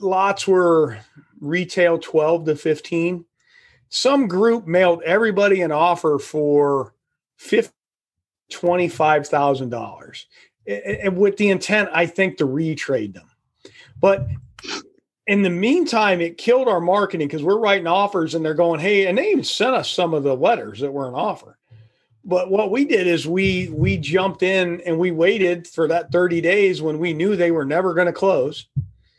lots 0.01 0.47
were 0.47 0.99
retail 1.41 1.99
12 1.99 2.47
to 2.47 2.57
15. 2.57 3.25
Some 3.89 4.29
group 4.29 4.67
mailed 4.67 5.03
everybody 5.03 5.63
an 5.63 5.73
offer 5.73 6.19
for 6.19 6.93
$25,000 7.41 10.25
and 10.69 11.17
with 11.17 11.37
the 11.37 11.49
intent, 11.49 11.89
I 11.93 12.07
think, 12.07 12.39
to 12.39 12.47
retrade 12.47 13.15
them. 13.15 13.31
But 14.01 14.27
in 15.27 15.43
the 15.43 15.51
meantime, 15.51 16.21
it 16.21 16.39
killed 16.39 16.69
our 16.69 16.81
marketing 16.81 17.29
because 17.29 17.43
we're 17.43 17.59
writing 17.59 17.87
offers 17.87 18.35
and 18.35 18.45
they're 18.45 18.55
going, 18.55 18.81
hey, 18.81 19.07
and 19.07 19.17
they 19.17 19.31
even 19.31 19.45
sent 19.45 19.75
us 19.75 19.91
some 19.91 20.15
of 20.15 20.23
the 20.23 20.37
letters 20.37 20.81
that 20.81 20.93
were 20.93 21.09
an 21.09 21.15
offer. 21.15 21.59
But 22.25 22.51
what 22.51 22.71
we 22.71 22.85
did 22.85 23.07
is 23.07 23.27
we 23.27 23.71
we 23.71 23.97
jumped 23.97 24.43
in 24.43 24.83
and 24.83 24.99
we 24.99 25.11
waited 25.11 25.67
for 25.67 25.89
that 25.89 26.13
30 26.13 26.43
days 26.43 26.83
when 26.83 26.99
we 26.99 27.15
knew 27.15 27.37
they 27.37 27.51
were 27.51 27.65
never 27.65 27.95
going 27.95 28.07
to 28.07 28.13
close. 28.13 28.67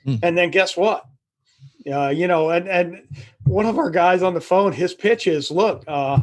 Mm. 0.06 0.20
And 0.22 0.38
then 0.38 0.52
guess 0.52 0.78
what? 0.78 1.06
Uh, 1.92 2.10
you 2.10 2.28
know, 2.28 2.50
and 2.50 2.68
and 2.68 3.08
one 3.46 3.66
of 3.66 3.78
our 3.78 3.90
guys 3.90 4.22
on 4.22 4.34
the 4.34 4.42
phone, 4.42 4.74
his 4.74 4.94
pitch 4.94 5.28
is, 5.28 5.50
look, 5.50 5.84
uh, 5.88 6.20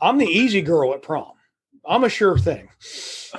I'm 0.00 0.18
the 0.18 0.26
easy 0.26 0.62
girl 0.62 0.92
at 0.92 1.02
prom. 1.02 1.32
I'm 1.86 2.04
a 2.04 2.08
sure 2.08 2.38
thing. 2.38 2.68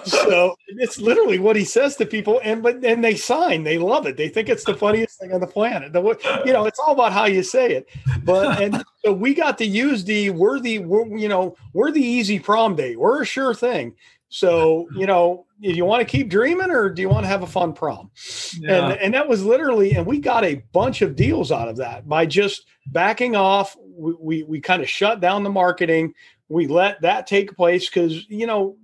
So 0.06 0.56
it's 0.70 1.00
literally 1.00 1.38
what 1.38 1.56
he 1.56 1.64
says 1.64 1.96
to 1.98 2.06
people, 2.08 2.42
and 2.44 2.64
but 2.64 2.84
and 2.84 3.04
they 3.04 3.16
sign. 3.16 3.64
They 3.64 3.78
love 3.78 4.08
it. 4.08 4.18
They 4.18 4.28
think 4.28 4.50
it's 4.50 4.64
the 4.64 4.74
funniest 4.74 5.20
thing 5.20 5.32
on 5.32 5.40
the 5.40 5.46
planet. 5.46 5.94
The, 5.94 6.02
you 6.46 6.52
know, 6.52 6.66
it's 6.66 6.80
all 6.80 6.94
about 6.94 7.14
how 7.14 7.26
you 7.26 7.44
say 7.44 7.74
it. 7.74 7.88
But 8.24 8.60
and 8.62 8.84
so 9.06 9.14
we 9.14 9.36
got 9.36 9.60
to 9.60 9.66
use 9.66 10.04
the 10.04 10.32
we're 10.32 10.60
the 10.60 10.80
we're, 10.80 11.16
you 11.16 11.30
know 11.30 11.56
we're 11.74 11.92
the 11.92 12.02
easy 12.02 12.40
prom 12.40 12.76
date. 12.76 13.00
We're 13.00 13.22
a 13.22 13.26
sure 13.26 13.54
thing. 13.54 13.96
So, 14.34 14.88
you 14.96 15.06
know, 15.06 15.46
do 15.62 15.70
you 15.70 15.86
want 15.86 16.02
to 16.02 16.12
keep 16.12 16.28
dreaming 16.28 16.72
or 16.72 16.90
do 16.90 17.04
you 17.04 17.08
want 17.08 17.24
to 17.24 17.28
have 17.28 17.44
a 17.44 17.48
fun 17.48 17.72
prom? 17.72 18.10
Yeah. 18.58 18.90
And, 18.90 19.00
and 19.00 19.14
that 19.14 19.30
was 19.30 19.46
literally, 19.46 19.94
and 19.94 20.08
we 20.08 20.18
got 20.18 20.44
a 20.44 20.56
bunch 20.72 21.04
of 21.04 21.16
deals 21.16 21.52
out 21.52 21.68
of 21.68 21.78
that 21.78 22.10
by 22.10 22.26
just 22.26 22.66
backing 22.88 23.36
off. 23.36 23.78
We, 23.96 24.16
we, 24.20 24.44
we 24.44 24.60
kind 24.60 24.82
of 24.82 24.90
shut 24.90 25.20
down 25.20 25.44
the 25.44 25.52
marketing. 25.52 26.16
We 26.50 26.66
let 26.66 27.02
that 27.02 27.28
take 27.28 27.56
place 27.56 27.88
because, 27.88 28.28
you 28.28 28.48
know, 28.48 28.76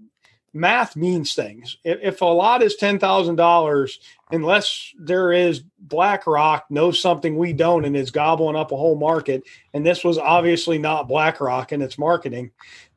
math 0.54 0.96
means 0.96 1.34
things. 1.34 1.78
If, 1.84 1.98
if 2.04 2.22
a 2.22 2.26
lot 2.26 2.62
is 2.62 2.78
$10,000, 2.80 3.92
unless 4.32 4.94
there 5.00 5.32
is 5.32 5.64
BlackRock 5.80 6.66
knows 6.70 7.02
something 7.02 7.36
we 7.36 7.54
don't 7.54 7.86
and 7.86 7.98
is 7.98 8.12
gobbling 8.12 8.56
up 8.56 8.72
a 8.72 8.78
whole 8.78 9.00
market, 9.00 9.44
and 9.74 9.84
this 9.84 10.04
was 10.04 10.20
obviously 10.20 10.78
not 10.78 11.08
BlackRock 11.08 11.72
and 11.72 11.82
its 11.82 11.98
marketing, 11.98 12.52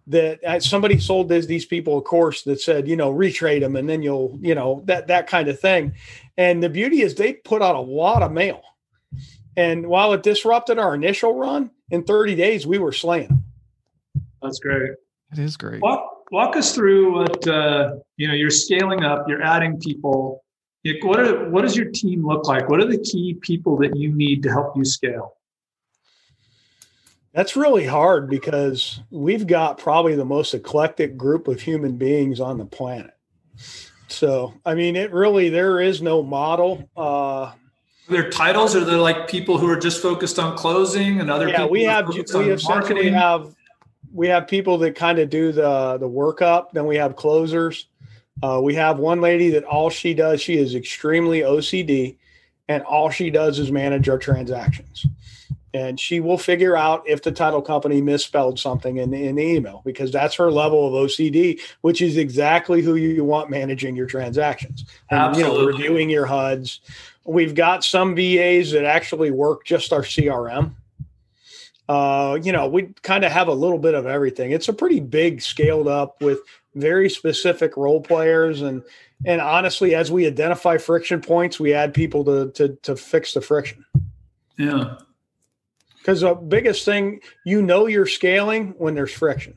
that 0.08 0.62
somebody 0.62 0.98
sold 0.98 1.28
this, 1.28 1.46
these 1.46 1.64
people 1.64 1.98
a 1.98 2.02
course 2.02 2.42
that 2.42 2.60
said, 2.60 2.88
you 2.88 2.96
know, 2.96 3.12
retrade 3.12 3.60
them 3.60 3.76
and 3.76 3.88
then 3.88 4.02
you'll, 4.02 4.38
you 4.40 4.54
know, 4.54 4.82
that 4.86 5.06
that 5.06 5.26
kind 5.26 5.48
of 5.48 5.60
thing. 5.60 5.94
And 6.36 6.62
the 6.62 6.68
beauty 6.68 7.02
is 7.02 7.14
they 7.14 7.34
put 7.34 7.62
out 7.62 7.76
a 7.76 7.80
lot 7.80 8.22
of 8.22 8.32
mail. 8.32 8.62
And 9.56 9.86
while 9.86 10.12
it 10.12 10.22
disrupted 10.22 10.78
our 10.78 10.94
initial 10.94 11.34
run, 11.34 11.70
in 11.90 12.02
30 12.04 12.34
days 12.34 12.66
we 12.66 12.78
were 12.78 12.92
slaying 12.92 13.28
them. 13.28 13.44
That's 14.42 14.58
great. 14.58 14.92
It 15.32 15.38
is 15.38 15.56
great. 15.56 15.80
Walk, 15.80 16.30
walk 16.32 16.56
us 16.56 16.74
through 16.74 17.18
what 17.20 17.46
uh, 17.46 17.94
you 18.16 18.28
know. 18.28 18.34
You're 18.34 18.50
scaling 18.50 19.04
up. 19.04 19.26
You're 19.28 19.42
adding 19.42 19.78
people. 19.78 20.44
What 21.02 21.20
are, 21.20 21.48
what 21.48 21.62
does 21.62 21.76
your 21.76 21.90
team 21.90 22.26
look 22.26 22.48
like? 22.48 22.68
What 22.68 22.80
are 22.80 22.88
the 22.88 22.98
key 22.98 23.34
people 23.40 23.76
that 23.78 23.96
you 23.96 24.12
need 24.12 24.42
to 24.42 24.50
help 24.50 24.76
you 24.76 24.84
scale? 24.84 25.36
That's 27.32 27.56
really 27.56 27.86
hard 27.86 28.28
because 28.28 29.00
we've 29.10 29.46
got 29.46 29.78
probably 29.78 30.14
the 30.14 30.24
most 30.24 30.52
eclectic 30.52 31.16
group 31.16 31.48
of 31.48 31.60
human 31.60 31.96
beings 31.96 32.40
on 32.40 32.58
the 32.58 32.66
planet. 32.66 33.14
So, 34.08 34.52
I 34.66 34.74
mean, 34.74 34.96
it 34.96 35.12
really, 35.12 35.48
there 35.48 35.80
is 35.80 36.02
no 36.02 36.22
model. 36.22 36.88
Uh, 36.94 37.52
their 38.08 38.28
titles 38.28 38.76
are 38.76 38.84
they're 38.84 38.98
like 38.98 39.28
people 39.28 39.56
who 39.56 39.68
are 39.70 39.78
just 39.78 40.02
focused 40.02 40.38
on 40.38 40.56
closing 40.58 41.20
and 41.20 41.30
other 41.30 41.48
yeah, 41.48 41.64
we 41.64 41.84
have, 41.84 42.08
we 42.08 42.20
essentially 42.20 43.08
have, 43.10 43.54
we 44.12 44.28
have 44.28 44.46
people 44.46 44.76
that 44.78 44.94
kind 44.94 45.18
of 45.18 45.30
do 45.30 45.52
the, 45.52 45.96
the 45.98 46.08
workup. 46.08 46.72
Then 46.72 46.84
we 46.84 46.96
have 46.96 47.16
closers. 47.16 47.86
Uh, 48.42 48.60
we 48.62 48.74
have 48.74 48.98
one 48.98 49.22
lady 49.22 49.48
that 49.50 49.64
all 49.64 49.88
she 49.88 50.12
does, 50.12 50.42
she 50.42 50.58
is 50.58 50.74
extremely 50.74 51.40
OCD 51.40 52.16
and 52.68 52.82
all 52.82 53.08
she 53.08 53.30
does 53.30 53.58
is 53.58 53.70
manage 53.70 54.08
our 54.08 54.18
transactions 54.18 55.06
and 55.74 55.98
she 55.98 56.20
will 56.20 56.38
figure 56.38 56.76
out 56.76 57.02
if 57.06 57.22
the 57.22 57.32
title 57.32 57.62
company 57.62 58.00
misspelled 58.00 58.58
something 58.58 58.98
in, 58.98 59.12
in 59.14 59.36
the 59.36 59.42
email 59.42 59.82
because 59.84 60.12
that's 60.12 60.34
her 60.34 60.50
level 60.50 60.86
of 60.86 61.08
OCD, 61.08 61.60
which 61.80 62.02
is 62.02 62.16
exactly 62.16 62.82
who 62.82 62.96
you 62.96 63.24
want 63.24 63.50
managing 63.50 63.96
your 63.96 64.06
transactions 64.06 64.84
and 65.10 65.20
Absolutely. 65.20 65.52
you 65.52 65.60
know 65.60 65.66
reviewing 65.66 66.10
your 66.10 66.26
HUDs. 66.26 66.80
We've 67.24 67.54
got 67.54 67.84
some 67.84 68.14
VAs 68.14 68.72
that 68.72 68.84
actually 68.84 69.30
work 69.30 69.64
just 69.64 69.92
our 69.92 70.02
CRM. 70.02 70.72
Uh, 71.88 72.38
you 72.42 72.52
know, 72.52 72.68
we 72.68 72.88
kind 73.02 73.24
of 73.24 73.32
have 73.32 73.48
a 73.48 73.52
little 73.52 73.78
bit 73.78 73.94
of 73.94 74.06
everything. 74.06 74.52
It's 74.52 74.68
a 74.68 74.72
pretty 74.72 75.00
big 75.00 75.42
scaled 75.42 75.88
up 75.88 76.20
with 76.20 76.40
very 76.74 77.10
specific 77.10 77.76
role 77.76 78.00
players 78.00 78.62
and 78.62 78.82
and 79.24 79.40
honestly, 79.40 79.94
as 79.94 80.10
we 80.10 80.26
identify 80.26 80.78
friction 80.78 81.20
points, 81.20 81.60
we 81.60 81.72
add 81.72 81.94
people 81.94 82.24
to 82.24 82.50
to 82.52 82.76
to 82.82 82.96
fix 82.96 83.34
the 83.34 83.40
friction. 83.40 83.84
Yeah. 84.58 84.96
Because 86.02 86.22
the 86.22 86.34
biggest 86.34 86.84
thing, 86.84 87.20
you 87.46 87.62
know, 87.62 87.86
you're 87.86 88.06
scaling 88.06 88.74
when 88.76 88.96
there's 88.96 89.12
friction. 89.12 89.56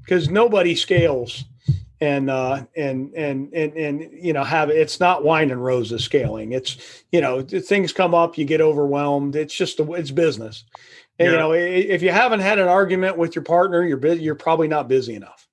Because 0.00 0.30
nobody 0.30 0.74
scales 0.74 1.44
and 2.00 2.28
uh 2.28 2.64
and 2.76 3.12
and 3.14 3.52
and 3.54 3.72
and 3.74 4.10
you 4.12 4.32
know 4.32 4.44
have 4.44 4.68
it's 4.68 5.00
not 5.00 5.24
wine 5.24 5.50
and 5.50 5.62
roses 5.62 6.04
scaling. 6.04 6.52
It's 6.52 7.04
you 7.12 7.20
know 7.20 7.42
things 7.42 7.92
come 7.92 8.14
up 8.14 8.38
you 8.38 8.44
get 8.44 8.60
overwhelmed. 8.60 9.36
It's 9.36 9.54
just 9.54 9.80
a, 9.80 9.92
it's 9.92 10.10
business. 10.10 10.64
And, 11.18 11.26
yeah. 11.26 11.32
you 11.32 11.38
know 11.38 11.52
if 11.52 12.02
you 12.02 12.10
haven't 12.10 12.40
had 12.40 12.58
an 12.58 12.68
argument 12.68 13.16
with 13.16 13.34
your 13.34 13.44
partner 13.44 13.82
you're 13.84 13.96
busy 13.96 14.22
you're 14.22 14.34
probably 14.34 14.68
not 14.68 14.88
busy 14.88 15.14
enough. 15.14 15.48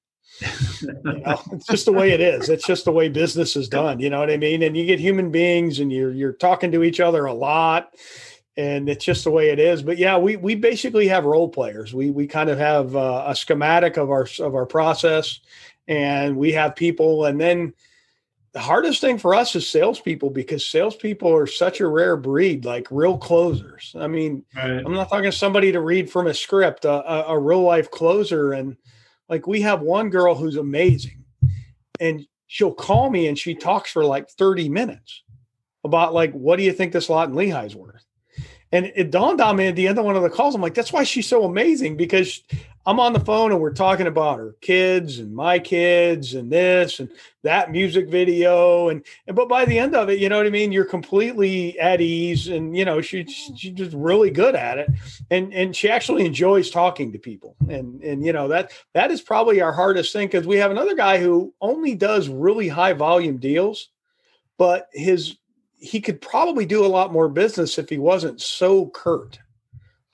You 0.82 0.94
know, 1.04 1.42
it's 1.52 1.68
just 1.68 1.86
the 1.86 1.94
way 1.94 2.12
it 2.12 2.20
is. 2.20 2.50
It's 2.50 2.66
just 2.66 2.86
the 2.86 2.92
way 2.92 3.08
business 3.10 3.56
is 3.56 3.70
done 3.70 4.00
you 4.00 4.10
know 4.10 4.20
what 4.20 4.32
i 4.32 4.38
mean? 4.38 4.64
And 4.64 4.76
you 4.76 4.86
get 4.86 5.00
human 5.00 5.32
beings 5.32 5.80
and 5.80 5.92
you're 5.92 6.12
you're 6.12 6.34
talking 6.34 6.72
to 6.74 6.84
each 6.84 7.00
other 7.00 7.26
a 7.26 7.34
lot 7.34 7.94
and 8.56 8.88
it's 8.88 9.04
just 9.04 9.24
the 9.24 9.32
way 9.32 9.50
it 9.50 9.60
is. 9.60 9.82
But 9.82 9.98
yeah, 9.98 10.18
we 10.18 10.36
we 10.36 10.56
basically 10.56 11.08
have 11.08 11.26
role 11.26 11.50
players. 11.50 11.94
We 11.94 12.12
we 12.12 12.28
kind 12.28 12.50
of 12.50 12.58
have 12.58 12.96
uh, 12.96 13.26
a 13.28 13.36
schematic 13.36 13.98
of 13.98 14.10
our 14.12 14.28
of 14.40 14.56
our 14.56 14.66
process, 14.66 15.40
and 15.88 16.38
we 16.38 16.52
have 16.54 16.76
people. 16.76 17.26
And 17.26 17.40
then 17.40 17.74
the 18.54 18.60
hardest 18.60 19.02
thing 19.02 19.18
for 19.18 19.34
us 19.34 19.56
is 19.56 19.68
salespeople 19.68 20.30
because 20.30 20.68
salespeople 20.70 21.34
are 21.34 21.48
such 21.48 21.82
a 21.82 21.88
rare 21.88 22.16
breed, 22.16 22.66
like 22.66 22.88
real 22.92 23.18
closers. 23.18 23.96
I 24.00 24.08
mean, 24.08 24.46
right. 24.56 24.84
I'm 24.86 24.94
not 24.94 25.10
talking 25.10 25.32
somebody 25.32 25.72
to 25.72 25.82
read 25.82 26.10
from 26.10 26.28
a 26.28 26.34
script, 26.34 26.86
a, 26.86 26.92
a, 26.92 27.34
a 27.34 27.40
real 27.40 27.64
life 27.64 27.90
closer. 27.90 28.54
And 28.54 28.78
like 29.28 29.48
we 29.48 29.62
have 29.62 29.82
one 29.82 30.12
girl 30.12 30.36
who's 30.36 30.58
amazing, 30.58 31.24
and 32.00 32.28
she'll 32.46 32.74
call 32.74 33.10
me 33.10 33.28
and 33.28 33.40
she 33.40 33.56
talks 33.56 33.92
for 33.92 34.06
like 34.06 34.30
30 34.30 34.70
minutes 34.70 35.24
about 35.84 36.14
like, 36.14 36.32
what 36.34 36.58
do 36.58 36.64
you 36.64 36.72
think 36.72 36.94
this 36.94 37.10
lot 37.10 37.30
in 37.30 37.36
Lehigh's 37.36 37.76
worth? 37.76 38.03
And 38.74 38.92
it 38.96 39.12
dawned 39.12 39.40
on 39.40 39.56
me 39.56 39.68
at 39.68 39.76
the 39.76 39.88
end 39.88 40.00
of 40.00 40.04
one 40.04 40.16
of 40.16 40.24
the 40.24 40.32
calls. 40.32 40.56
I'm 40.56 40.62
like, 40.62 40.74
that's 40.74 40.92
why 40.92 41.04
she's 41.04 41.28
so 41.28 41.46
amazing 41.46 41.96
because 41.96 42.42
I'm 42.88 43.00
on 43.00 43.14
the 43.14 43.20
phone 43.20 43.52
and 43.52 43.62
we're 43.62 43.72
talking 43.72 44.08
about 44.08 44.40
her 44.40 44.56
kids 44.62 45.20
and 45.20 45.32
my 45.34 45.60
kids 45.60 46.34
and 46.34 46.52
this 46.52 47.00
and 47.00 47.08
that 47.44 47.72
music 47.72 48.10
video. 48.10 48.90
And, 48.90 49.06
and 49.28 49.36
but 49.36 49.48
by 49.48 49.66
the 49.66 49.78
end 49.78 49.96
of 49.96 50.10
it, 50.10 50.18
you 50.18 50.28
know 50.28 50.38
what 50.38 50.48
I 50.48 50.50
mean? 50.50 50.72
You're 50.72 50.86
completely 50.86 51.80
at 51.80 52.02
ease 52.02 52.48
and, 52.48 52.76
you 52.76 52.84
know, 52.84 53.00
she, 53.00 53.26
she's 53.26 53.74
just 53.74 53.94
really 53.94 54.32
good 54.32 54.56
at 54.56 54.80
it. 54.80 54.90
And, 55.30 55.54
and 55.54 55.76
she 55.76 55.88
actually 55.88 56.26
enjoys 56.26 56.72
talking 56.72 57.12
to 57.12 57.20
people. 57.20 57.56
And, 57.70 58.02
and, 58.02 58.26
you 58.26 58.34
know, 58.34 58.48
that, 58.48 58.72
that 58.96 59.12
is 59.12 59.22
probably 59.22 59.62
our 59.62 59.72
hardest 59.72 60.12
thing 60.14 60.30
because 60.30 60.48
we 60.48 60.58
have 60.58 60.72
another 60.72 60.96
guy 60.96 61.20
who 61.20 61.54
only 61.62 61.94
does 61.94 62.28
really 62.28 62.70
high 62.70 62.94
volume 62.94 63.38
deals, 63.38 63.90
but 64.58 64.90
his 64.94 65.38
he 65.84 66.00
could 66.00 66.22
probably 66.22 66.66
do 66.66 66.86
a 66.86 66.88
lot 66.88 67.12
more 67.12 67.28
business 67.28 67.78
if 67.78 67.90
he 67.90 67.98
wasn't 67.98 68.40
so 68.40 68.88
curt 68.88 69.40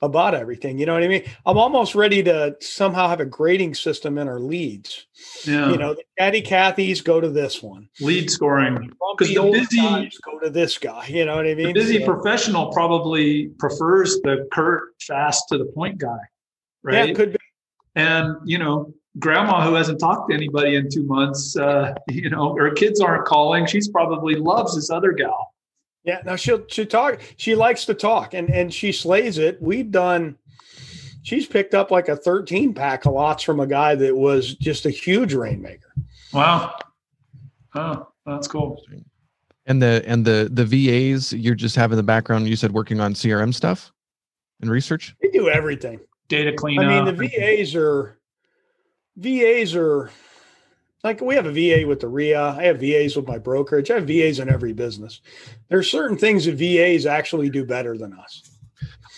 about 0.01 0.33
everything. 0.33 0.79
You 0.79 0.87
know 0.87 0.93
what 0.93 1.03
I 1.03 1.07
mean? 1.07 1.23
I'm 1.45 1.57
almost 1.57 1.93
ready 1.93 2.23
to 2.23 2.55
somehow 2.59 3.07
have 3.07 3.19
a 3.19 3.25
grading 3.25 3.75
system 3.75 4.17
in 4.17 4.27
our 4.27 4.39
leads. 4.39 5.05
Yeah. 5.45 5.69
You 5.69 5.77
know, 5.77 5.93
the 5.93 6.03
Chatty 6.17 6.41
Cathy's 6.41 7.01
go 7.01 7.21
to 7.21 7.29
this 7.29 7.61
one. 7.61 7.87
Lead 8.01 8.31
scoring. 8.31 8.91
Because 9.15 9.33
the 9.33 9.51
busy 9.51 10.11
go 10.25 10.39
to 10.39 10.49
this 10.49 10.79
guy. 10.79 11.05
You 11.07 11.25
know 11.25 11.35
what 11.35 11.45
I 11.45 11.53
mean? 11.53 11.73
Busy 11.73 11.99
so, 11.99 12.05
professional 12.05 12.71
probably 12.71 13.49
prefers 13.59 14.19
the 14.21 14.47
curt, 14.51 14.95
fast 15.01 15.49
to 15.49 15.59
the 15.59 15.65
point 15.65 15.99
guy. 15.99 16.17
Right. 16.81 17.09
Yeah, 17.09 17.13
could 17.13 17.33
be. 17.33 17.39
And 17.95 18.37
you 18.43 18.57
know, 18.57 18.93
grandma 19.19 19.67
who 19.67 19.75
hasn't 19.75 19.99
talked 19.99 20.29
to 20.29 20.35
anybody 20.35 20.75
in 20.75 20.89
two 20.89 21.03
months, 21.03 21.57
uh, 21.57 21.93
you 22.09 22.29
know, 22.29 22.55
her 22.55 22.71
kids 22.71 23.01
aren't 23.01 23.25
calling. 23.25 23.65
She's 23.65 23.87
probably 23.89 24.35
loves 24.35 24.75
this 24.75 24.89
other 24.89 25.11
gal. 25.11 25.48
Yeah, 26.09 26.21
now 26.25 26.35
she'll 26.35 26.65
she 26.69 26.87
talk. 26.87 27.21
She 27.37 27.53
likes 27.53 27.85
to 27.85 27.93
talk, 27.93 28.33
and 28.33 28.49
and 28.49 28.73
she 28.73 28.91
slays 28.91 29.37
it. 29.37 29.61
We've 29.61 29.91
done. 29.91 30.39
She's 31.21 31.45
picked 31.45 31.75
up 31.75 31.91
like 31.91 32.07
a 32.07 32.15
13 32.15 32.73
pack 32.73 33.05
of 33.05 33.13
lots 33.13 33.43
from 33.43 33.59
a 33.59 33.67
guy 33.67 33.93
that 33.93 34.15
was 34.15 34.55
just 34.55 34.87
a 34.87 34.89
huge 34.89 35.35
rainmaker. 35.35 35.93
Wow. 36.33 36.79
Oh, 37.75 38.07
that's 38.25 38.47
cool. 38.47 38.83
And 39.67 39.79
the 39.79 40.03
and 40.07 40.25
the 40.25 40.49
the 40.51 40.65
VAs 40.65 41.31
you're 41.31 41.53
just 41.53 41.75
having 41.75 41.97
the 41.97 42.03
background. 42.03 42.47
You 42.47 42.55
said 42.55 42.71
working 42.71 42.99
on 42.99 43.13
CRM 43.13 43.53
stuff 43.53 43.91
and 44.61 44.71
research. 44.71 45.15
They 45.21 45.29
do 45.29 45.47
everything. 45.47 45.99
Data 46.27 46.53
cleanup. 46.53 46.85
I 46.85 47.03
mean, 47.03 47.05
the 47.05 47.27
VAs 47.27 47.75
are 47.75 48.17
VAs 49.15 49.75
are 49.75 50.09
like 51.03 51.21
we 51.21 51.35
have 51.35 51.45
a 51.45 51.51
VA 51.51 51.87
with 51.87 51.99
the 51.99 52.07
REIA. 52.07 52.41
I 52.41 52.63
have 52.63 52.79
VAs 52.79 53.15
with 53.15 53.27
my 53.27 53.37
brokerage. 53.37 53.89
I 53.89 53.95
have 53.95 54.07
VAs 54.07 54.39
in 54.39 54.49
every 54.49 54.73
business. 54.73 55.21
There 55.69 55.79
are 55.79 55.83
certain 55.83 56.17
things 56.17 56.45
that 56.45 56.55
VAs 56.55 57.05
actually 57.05 57.49
do 57.49 57.65
better 57.65 57.97
than 57.97 58.13
us. 58.13 58.57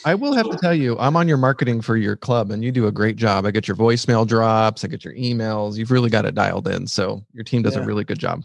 I 0.04 0.16
will 0.16 0.34
have 0.34 0.50
to 0.50 0.58
tell 0.58 0.74
you, 0.74 0.98
I'm 0.98 1.16
on 1.16 1.28
your 1.28 1.38
marketing 1.38 1.82
for 1.82 1.96
your 1.96 2.16
club 2.16 2.50
and 2.50 2.64
you 2.64 2.72
do 2.72 2.88
a 2.88 2.92
great 2.92 3.18
job. 3.18 3.46
I 3.46 3.52
get 3.52 3.68
your 3.68 3.78
voicemail 3.78 4.26
drops, 4.26 4.84
I 4.84 4.88
get 4.88 5.06
your 5.06 5.14
emails. 5.14 5.78
You've 5.78 5.92
really 5.92 6.10
got 6.10 6.26
it 6.26 6.34
dialed 6.34 6.68
in. 6.68 6.88
So 6.88 7.24
your 7.34 7.44
team 7.44 7.62
does 7.62 7.76
yeah. 7.76 7.84
a 7.84 7.86
really 7.86 8.04
good 8.04 8.18
job. 8.18 8.44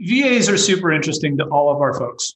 VAs 0.00 0.48
are 0.48 0.58
super 0.58 0.92
interesting 0.92 1.36
to 1.38 1.44
all 1.44 1.74
of 1.74 1.80
our 1.80 1.94
folks. 1.94 2.34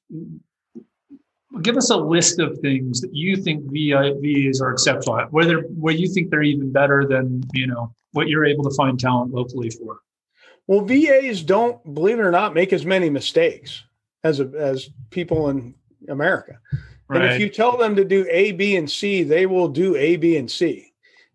Give 1.60 1.76
us 1.76 1.90
a 1.90 1.96
list 1.96 2.40
of 2.40 2.58
things 2.60 3.02
that 3.02 3.14
you 3.14 3.36
think 3.36 3.62
VAs 3.66 4.60
are 4.62 4.72
exceptional 4.72 5.18
at, 5.18 5.30
whether 5.32 5.60
where 5.78 5.94
you 5.94 6.08
think 6.08 6.30
they're 6.30 6.42
even 6.42 6.72
better 6.72 7.06
than, 7.06 7.44
you 7.52 7.66
know, 7.66 7.94
what 8.12 8.28
you're 8.28 8.46
able 8.46 8.64
to 8.64 8.74
find 8.74 8.98
talent 8.98 9.34
locally 9.34 9.68
for. 9.68 9.98
Well, 10.72 10.86
VAs 10.86 11.42
don't, 11.42 11.92
believe 11.92 12.18
it 12.18 12.22
or 12.22 12.30
not, 12.30 12.54
make 12.54 12.72
as 12.72 12.86
many 12.86 13.10
mistakes 13.10 13.84
as 14.24 14.40
a, 14.40 14.50
as 14.56 14.88
people 15.10 15.50
in 15.50 15.74
America. 16.08 16.58
Right. 17.08 17.20
And 17.20 17.30
if 17.30 17.38
you 17.38 17.50
tell 17.50 17.76
them 17.76 17.94
to 17.96 18.06
do 18.06 18.26
A, 18.30 18.52
B, 18.52 18.76
and 18.76 18.90
C, 18.90 19.22
they 19.22 19.44
will 19.44 19.68
do 19.68 19.96
A, 19.96 20.16
B, 20.16 20.38
and 20.38 20.50
C, 20.50 20.94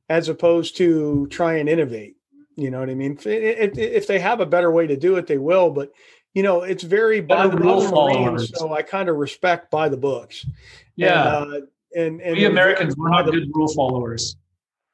as 0.09 0.27
opposed 0.27 0.75
to 0.77 1.27
try 1.27 1.57
and 1.57 1.69
innovate. 1.69 2.15
You 2.55 2.71
know 2.71 2.79
what 2.79 2.89
I 2.89 2.95
mean? 2.95 3.19
If, 3.23 3.77
if 3.77 4.07
they 4.07 4.17
have 4.17 4.39
a 4.39 4.45
better 4.47 4.71
way 4.71 4.87
to 4.87 4.97
do 4.97 5.17
it, 5.17 5.27
they 5.27 5.37
will. 5.37 5.69
But 5.69 5.91
you 6.33 6.41
know, 6.41 6.63
it's 6.63 6.81
very 6.81 7.21
by 7.21 7.45
the 7.45 7.57
rule 7.57 7.81
followers. 7.81 8.51
So 8.57 8.73
I 8.73 8.81
kind 8.81 9.07
of 9.07 9.17
respect 9.17 9.69
by 9.69 9.87
the 9.87 9.97
books. 9.97 10.47
Yeah. 10.95 11.43
And, 11.43 11.53
uh, 11.53 11.59
and, 11.95 12.21
and 12.21 12.37
we 12.37 12.45
Americans, 12.45 12.97
we're 12.97 13.11
not 13.11 13.25
good 13.25 13.51
rule 13.53 13.67
followers. 13.67 14.35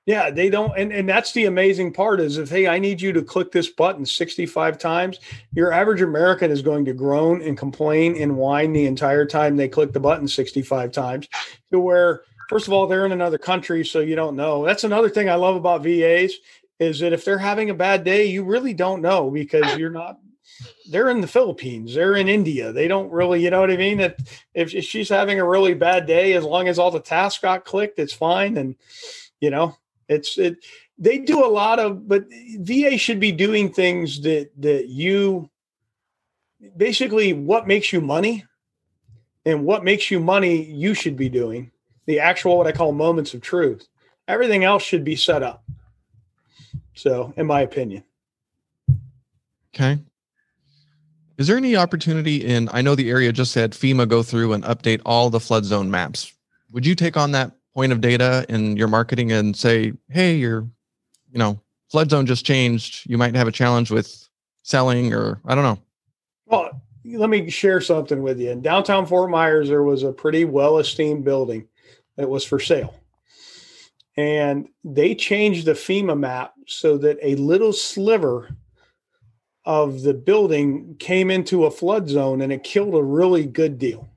Yeah, 0.05 0.31
they 0.31 0.49
don't, 0.49 0.77
and, 0.77 0.91
and 0.91 1.07
that's 1.07 1.31
the 1.31 1.45
amazing 1.45 1.93
part 1.93 2.19
is 2.19 2.37
if 2.37 2.49
hey, 2.49 2.67
I 2.67 2.77
need 2.77 3.01
you 3.01 3.13
to 3.13 3.21
click 3.21 3.53
this 3.53 3.69
button 3.69 4.05
65 4.05 4.77
times, 4.77 5.19
your 5.53 5.71
average 5.71 6.01
American 6.01 6.51
is 6.51 6.61
going 6.61 6.83
to 6.85 6.93
groan 6.93 7.41
and 7.41 7.57
complain 7.57 8.21
and 8.21 8.35
whine 8.35 8.73
the 8.73 8.85
entire 8.85 9.25
time 9.25 9.55
they 9.55 9.69
click 9.69 9.93
the 9.93 10.01
button 10.01 10.27
65 10.27 10.91
times. 10.91 11.29
To 11.71 11.79
where, 11.79 12.23
first 12.49 12.67
of 12.67 12.73
all, 12.73 12.85
they're 12.85 13.05
in 13.05 13.13
another 13.13 13.37
country, 13.37 13.85
so 13.85 13.99
you 13.99 14.17
don't 14.17 14.35
know. 14.35 14.65
That's 14.65 14.83
another 14.83 15.09
thing 15.09 15.29
I 15.29 15.35
love 15.35 15.55
about 15.55 15.83
VAs 15.83 16.33
is 16.79 16.99
that 16.99 17.13
if 17.13 17.23
they're 17.23 17.37
having 17.37 17.69
a 17.69 17.73
bad 17.73 18.03
day, 18.03 18.25
you 18.25 18.43
really 18.43 18.73
don't 18.73 19.01
know 19.01 19.31
because 19.31 19.77
you're 19.77 19.89
not 19.89 20.19
they're 20.89 21.09
in 21.09 21.21
the 21.21 21.27
Philippines, 21.27 21.95
they're 21.95 22.15
in 22.15 22.27
India. 22.27 22.73
They 22.73 22.87
don't 22.87 23.11
really, 23.11 23.41
you 23.41 23.49
know 23.49 23.61
what 23.61 23.71
I 23.71 23.77
mean? 23.77 23.99
That 23.99 24.19
if 24.53 24.69
she's 24.69 25.09
having 25.09 25.39
a 25.39 25.47
really 25.47 25.73
bad 25.73 26.05
day, 26.05 26.33
as 26.33 26.43
long 26.43 26.67
as 26.67 26.77
all 26.77 26.91
the 26.91 26.99
tasks 26.99 27.41
got 27.41 27.65
clicked, 27.65 27.99
it's 27.99 28.13
fine. 28.13 28.57
And 28.57 28.75
you 29.39 29.49
know, 29.49 29.77
it's 30.07 30.37
it. 30.37 30.57
They 30.97 31.19
do 31.19 31.43
a 31.43 31.47
lot 31.47 31.79
of, 31.79 32.07
but 32.07 32.25
VA 32.59 32.97
should 32.97 33.19
be 33.19 33.31
doing 33.31 33.71
things 33.71 34.21
that 34.21 34.49
that 34.59 34.87
you 34.87 35.49
basically 36.77 37.33
what 37.33 37.67
makes 37.67 37.91
you 37.91 38.01
money, 38.01 38.45
and 39.45 39.65
what 39.65 39.83
makes 39.83 40.11
you 40.11 40.19
money 40.19 40.63
you 40.63 40.93
should 40.93 41.15
be 41.15 41.29
doing 41.29 41.71
the 42.05 42.19
actual 42.19 42.57
what 42.57 42.67
I 42.67 42.71
call 42.71 42.91
moments 42.91 43.33
of 43.33 43.41
truth. 43.41 43.87
Everything 44.27 44.63
else 44.63 44.83
should 44.83 45.03
be 45.03 45.15
set 45.15 45.43
up. 45.43 45.63
So, 46.95 47.33
in 47.37 47.47
my 47.47 47.61
opinion. 47.61 48.03
Okay. 49.73 49.99
Is 51.37 51.47
there 51.47 51.57
any 51.57 51.75
opportunity 51.75 52.45
in? 52.45 52.69
I 52.71 52.81
know 52.81 52.95
the 52.95 53.09
area 53.09 53.31
just 53.31 53.51
said 53.51 53.71
FEMA 53.71 54.07
go 54.07 54.21
through 54.21 54.53
and 54.53 54.63
update 54.63 55.01
all 55.05 55.29
the 55.29 55.39
flood 55.39 55.65
zone 55.65 55.89
maps. 55.89 56.31
Would 56.71 56.85
you 56.85 56.93
take 56.93 57.17
on 57.17 57.31
that 57.31 57.51
point 57.73 57.91
of 57.91 58.01
data 58.01 58.45
in 58.49 58.77
your 58.77 58.87
marketing 58.87 59.31
and 59.31 59.55
say, 59.55 59.93
"Hey, 60.09 60.35
your, 60.35 60.67
you 61.31 61.39
know, 61.39 61.59
flood 61.89 62.09
zone 62.09 62.25
just 62.25 62.45
changed. 62.45 63.09
You 63.09 63.17
might 63.17 63.35
have 63.35 63.47
a 63.47 63.51
challenge 63.51 63.91
with 63.91 64.29
selling, 64.63 65.13
or 65.13 65.39
I 65.45 65.55
don't 65.55 65.63
know." 65.63 65.79
Well, 66.45 66.81
let 67.05 67.29
me 67.29 67.49
share 67.49 67.81
something 67.81 68.21
with 68.21 68.39
you. 68.39 68.51
In 68.51 68.61
downtown 68.61 69.05
Fort 69.05 69.29
Myers, 69.29 69.69
there 69.69 69.83
was 69.83 70.03
a 70.03 70.11
pretty 70.11 70.45
well-esteemed 70.45 71.23
building 71.23 71.67
that 72.15 72.29
was 72.29 72.45
for 72.45 72.59
sale, 72.59 72.93
and 74.15 74.67
they 74.83 75.15
changed 75.15 75.65
the 75.65 75.73
FEMA 75.73 76.17
map 76.17 76.53
so 76.67 76.97
that 76.99 77.17
a 77.21 77.35
little 77.35 77.73
sliver 77.73 78.55
of 79.65 80.01
the 80.01 80.13
building 80.13 80.95
came 80.99 81.31
into 81.31 81.65
a 81.65 81.71
flood 81.71 82.09
zone 82.09 82.41
and 82.41 82.51
it 82.51 82.63
killed 82.63 82.95
a 82.95 83.01
really 83.03 83.45
good 83.45 83.79
deal. 83.79 84.09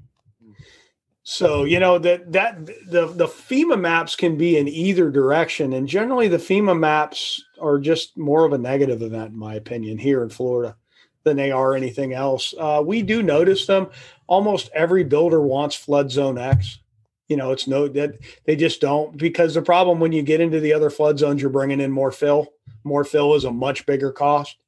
So 1.29 1.65
you 1.65 1.81
know 1.81 1.99
that 1.99 2.31
that 2.31 2.67
the 2.67 3.09
the 3.09 3.27
FEMA 3.27 3.81
maps 3.81 4.15
can 4.15 4.37
be 4.37 4.59
in 4.59 4.69
either 4.69 5.11
direction, 5.11 5.73
and 5.73 5.89
generally 5.89 6.29
the 6.29 6.37
FEMA 6.37 6.79
maps 6.79 7.43
are 7.61 7.81
just 7.81 8.17
more 8.17 8.45
of 8.45 8.53
a 8.53 8.59
negative 8.59 9.03
event, 9.03 9.33
in 9.33 9.39
my 9.39 9.55
opinion, 9.55 9.99
here 9.99 10.23
in 10.23 10.29
Florida 10.29 10.77
than 11.25 11.37
they 11.37 11.51
are 11.51 11.75
anything 11.75 12.13
else. 12.13 12.55
Uh, 12.57 12.81
we 12.87 13.03
do 13.03 13.25
notice 13.25 13.67
them. 13.67 13.89
Almost 14.29 14.71
every 14.73 15.03
builder 15.03 15.41
wants 15.41 15.75
flood 15.75 16.13
zone 16.13 16.39
X. 16.39 16.79
You 17.27 17.37
know, 17.37 17.51
it's 17.51 17.67
no 17.67 17.89
that 17.89 18.21
they 18.45 18.55
just 18.55 18.81
don't 18.81 19.17
because 19.17 19.55
the 19.55 19.63
problem 19.63 19.99
when 19.99 20.13
you 20.13 20.23
get 20.23 20.41
into 20.41 20.61
the 20.61 20.75
other 20.75 20.91
flood 20.91 21.19
zones, 21.19 21.43
you're 21.43 21.51
bringing 21.51 21.81
in 21.81 21.91
more 21.91 22.13
fill. 22.13 22.53
More 22.85 23.03
fill 23.03 23.35
is 23.35 23.43
a 23.43 23.51
much 23.51 23.85
bigger 23.85 24.13
cost 24.13 24.59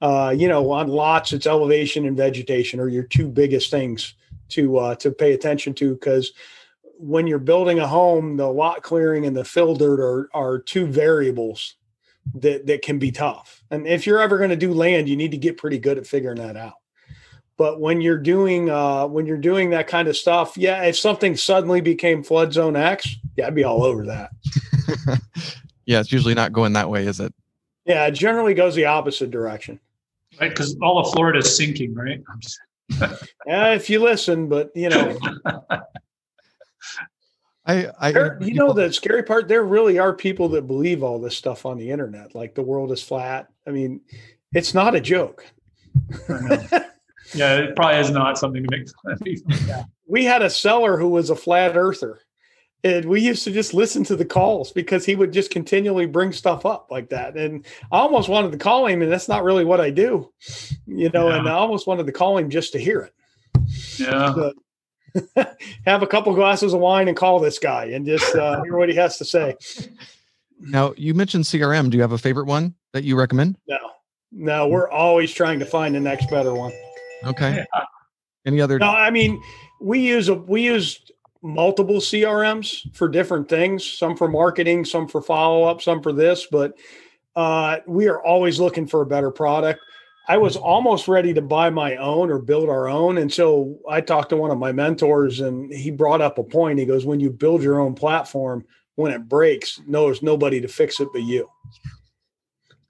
uh, 0.00 0.34
you 0.36 0.48
know, 0.48 0.70
on 0.70 0.88
lots, 0.88 1.32
it's 1.32 1.46
elevation 1.46 2.06
and 2.06 2.16
vegetation 2.16 2.80
are 2.80 2.88
your 2.88 3.04
two 3.04 3.28
biggest 3.28 3.70
things 3.70 4.14
to 4.52 4.78
uh, 4.78 4.94
to 4.96 5.10
pay 5.10 5.32
attention 5.32 5.74
to 5.74 5.94
because 5.94 6.32
when 6.98 7.26
you're 7.26 7.38
building 7.38 7.78
a 7.80 7.86
home, 7.86 8.36
the 8.36 8.46
lot 8.46 8.82
clearing 8.82 9.26
and 9.26 9.36
the 9.36 9.44
fill 9.44 9.74
dirt 9.74 10.00
are 10.00 10.28
are 10.34 10.58
two 10.58 10.86
variables 10.86 11.76
that 12.34 12.66
that 12.66 12.82
can 12.82 12.98
be 12.98 13.10
tough. 13.10 13.62
And 13.70 13.86
if 13.86 14.06
you're 14.06 14.20
ever 14.20 14.38
going 14.38 14.50
to 14.50 14.56
do 14.56 14.72
land, 14.72 15.08
you 15.08 15.16
need 15.16 15.32
to 15.32 15.36
get 15.36 15.56
pretty 15.56 15.78
good 15.78 15.98
at 15.98 16.06
figuring 16.06 16.38
that 16.38 16.56
out. 16.56 16.74
But 17.56 17.80
when 17.80 18.00
you're 18.00 18.18
doing 18.18 18.70
uh, 18.70 19.06
when 19.06 19.26
you're 19.26 19.36
doing 19.36 19.70
that 19.70 19.86
kind 19.86 20.08
of 20.08 20.16
stuff, 20.16 20.56
yeah, 20.56 20.82
if 20.84 20.96
something 20.96 21.36
suddenly 21.36 21.80
became 21.80 22.22
flood 22.22 22.52
zone 22.52 22.76
X, 22.76 23.16
yeah, 23.36 23.46
I'd 23.46 23.54
be 23.54 23.64
all 23.64 23.82
over 23.82 24.06
that. 24.06 24.30
yeah, 25.86 26.00
it's 26.00 26.12
usually 26.12 26.34
not 26.34 26.52
going 26.52 26.72
that 26.74 26.88
way, 26.88 27.06
is 27.06 27.20
it? 27.20 27.34
Yeah, 27.84 28.06
it 28.06 28.12
generally 28.12 28.54
goes 28.54 28.74
the 28.74 28.86
opposite 28.86 29.30
direction 29.30 29.80
right? 30.40 30.50
Because 30.50 30.76
all 30.80 30.98
of 30.98 31.12
Florida 31.12 31.38
is 31.40 31.56
sinking, 31.56 31.94
right? 31.94 32.22
Yeah, 33.46 33.74
if 33.74 33.88
you 33.90 34.00
listen, 34.00 34.48
but 34.48 34.70
you 34.74 34.88
know, 34.88 35.18
I, 37.64 37.88
I, 38.00 38.12
there, 38.12 38.38
you 38.40 38.54
know, 38.54 38.72
the 38.72 38.92
scary 38.92 39.22
part. 39.22 39.48
There 39.48 39.64
really 39.64 39.98
are 39.98 40.12
people 40.12 40.48
that 40.50 40.66
believe 40.66 41.02
all 41.02 41.20
this 41.20 41.36
stuff 41.36 41.64
on 41.64 41.78
the 41.78 41.90
internet, 41.90 42.34
like 42.34 42.54
the 42.54 42.62
world 42.62 42.90
is 42.92 43.02
flat. 43.02 43.48
I 43.66 43.70
mean, 43.70 44.00
it's 44.52 44.74
not 44.74 44.94
a 44.94 45.00
joke. 45.00 45.44
yeah, 47.34 47.56
it 47.58 47.76
probably 47.76 48.00
is 48.00 48.10
not 48.10 48.38
something 48.38 48.64
to 48.64 48.68
make 48.70 48.88
fun 49.04 49.12
of. 49.12 49.66
Yeah. 49.66 49.84
We 50.06 50.24
had 50.24 50.42
a 50.42 50.50
seller 50.50 50.96
who 50.96 51.08
was 51.08 51.30
a 51.30 51.36
flat 51.36 51.76
earther 51.76 52.20
and 52.84 53.04
we 53.04 53.20
used 53.20 53.44
to 53.44 53.52
just 53.52 53.74
listen 53.74 54.02
to 54.04 54.16
the 54.16 54.24
calls 54.24 54.72
because 54.72 55.04
he 55.04 55.14
would 55.14 55.32
just 55.32 55.50
continually 55.50 56.06
bring 56.06 56.32
stuff 56.32 56.66
up 56.66 56.88
like 56.90 57.10
that. 57.10 57.36
And 57.36 57.64
I 57.92 57.98
almost 57.98 58.28
wanted 58.28 58.52
to 58.52 58.58
call 58.58 58.86
him, 58.86 59.02
and 59.02 59.12
that's 59.12 59.28
not 59.28 59.44
really 59.44 59.64
what 59.64 59.80
I 59.80 59.90
do, 59.90 60.32
you 60.86 61.08
know. 61.10 61.28
Yeah. 61.28 61.38
And 61.38 61.48
I 61.48 61.52
almost 61.52 61.86
wanted 61.86 62.06
to 62.06 62.12
call 62.12 62.38
him 62.38 62.50
just 62.50 62.72
to 62.72 62.78
hear 62.78 63.00
it. 63.00 63.14
Yeah. 63.98 64.34
So, 64.34 64.52
have 65.86 66.02
a 66.02 66.06
couple 66.06 66.34
glasses 66.34 66.72
of 66.72 66.80
wine 66.80 67.06
and 67.06 67.16
call 67.16 67.38
this 67.38 67.58
guy 67.58 67.84
and 67.86 68.04
just 68.04 68.34
uh, 68.34 68.62
hear 68.64 68.76
what 68.76 68.88
he 68.88 68.96
has 68.96 69.18
to 69.18 69.24
say. 69.24 69.54
Now, 70.58 70.94
you 70.96 71.14
mentioned 71.14 71.44
CRM. 71.44 71.90
Do 71.90 71.96
you 71.96 72.02
have 72.02 72.12
a 72.12 72.18
favorite 72.18 72.46
one 72.46 72.74
that 72.92 73.04
you 73.04 73.16
recommend? 73.16 73.58
No, 73.68 73.78
no, 74.32 74.68
we're 74.68 74.90
always 74.90 75.32
trying 75.32 75.58
to 75.60 75.66
find 75.66 75.94
the 75.94 76.00
next 76.00 76.30
better 76.30 76.54
one. 76.54 76.72
Okay. 77.24 77.64
Yeah. 77.74 77.84
Any 78.44 78.60
other? 78.60 78.78
No, 78.78 78.88
I 78.88 79.10
mean, 79.10 79.40
we 79.80 80.00
use 80.00 80.28
a 80.28 80.34
we 80.34 80.62
use 80.62 81.00
multiple 81.42 81.96
CRMs 81.96 82.94
for 82.94 83.08
different 83.08 83.48
things, 83.48 83.84
some 83.84 84.16
for 84.16 84.28
marketing, 84.28 84.84
some 84.84 85.08
for 85.08 85.20
follow 85.20 85.64
up, 85.64 85.82
some 85.82 86.02
for 86.02 86.12
this, 86.12 86.46
but 86.50 86.78
uh, 87.34 87.78
we 87.86 88.08
are 88.08 88.22
always 88.22 88.60
looking 88.60 88.86
for 88.86 89.02
a 89.02 89.06
better 89.06 89.30
product. 89.30 89.80
I 90.28 90.38
was 90.38 90.56
almost 90.56 91.08
ready 91.08 91.34
to 91.34 91.42
buy 91.42 91.70
my 91.70 91.96
own 91.96 92.30
or 92.30 92.38
build 92.38 92.68
our 92.68 92.88
own. 92.88 93.18
And 93.18 93.32
so 93.32 93.78
I 93.90 94.00
talked 94.00 94.30
to 94.30 94.36
one 94.36 94.52
of 94.52 94.58
my 94.58 94.70
mentors 94.70 95.40
and 95.40 95.72
he 95.72 95.90
brought 95.90 96.20
up 96.20 96.38
a 96.38 96.44
point. 96.44 96.78
He 96.78 96.86
goes, 96.86 97.04
When 97.04 97.18
you 97.18 97.28
build 97.28 97.62
your 97.62 97.80
own 97.80 97.94
platform, 97.94 98.64
when 98.94 99.12
it 99.12 99.28
breaks, 99.28 99.80
no, 99.86 100.04
there's 100.04 100.22
nobody 100.22 100.60
to 100.60 100.68
fix 100.68 101.00
it 101.00 101.08
but 101.12 101.22
you. 101.22 101.50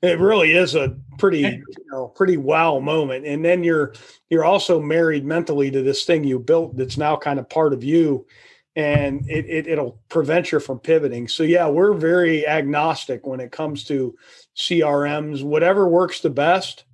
It 0.02 0.18
really 0.18 0.52
is 0.52 0.74
a 0.74 0.96
pretty, 1.18 1.42
you 1.42 1.84
know, 1.92 2.08
pretty 2.08 2.36
wow 2.36 2.80
moment. 2.80 3.24
And 3.24 3.44
then 3.44 3.62
you're 3.62 3.94
you're 4.30 4.44
also 4.44 4.80
married 4.80 5.24
mentally 5.24 5.70
to 5.70 5.82
this 5.82 6.04
thing 6.04 6.24
you 6.24 6.38
built 6.38 6.76
that's 6.76 6.96
now 6.98 7.16
kind 7.16 7.38
of 7.38 7.48
part 7.48 7.72
of 7.72 7.84
you 7.84 8.26
and 8.74 9.28
it, 9.28 9.46
it 9.46 9.66
it'll 9.66 10.00
prevent 10.08 10.50
you 10.50 10.58
from 10.58 10.78
pivoting. 10.78 11.28
So 11.28 11.42
yeah, 11.42 11.68
we're 11.68 11.92
very 11.92 12.46
agnostic 12.46 13.26
when 13.26 13.40
it 13.40 13.52
comes 13.52 13.84
to 13.84 14.16
CRMs. 14.56 15.42
Whatever 15.42 15.88
works 15.88 16.20
the 16.20 16.30
best. 16.30 16.84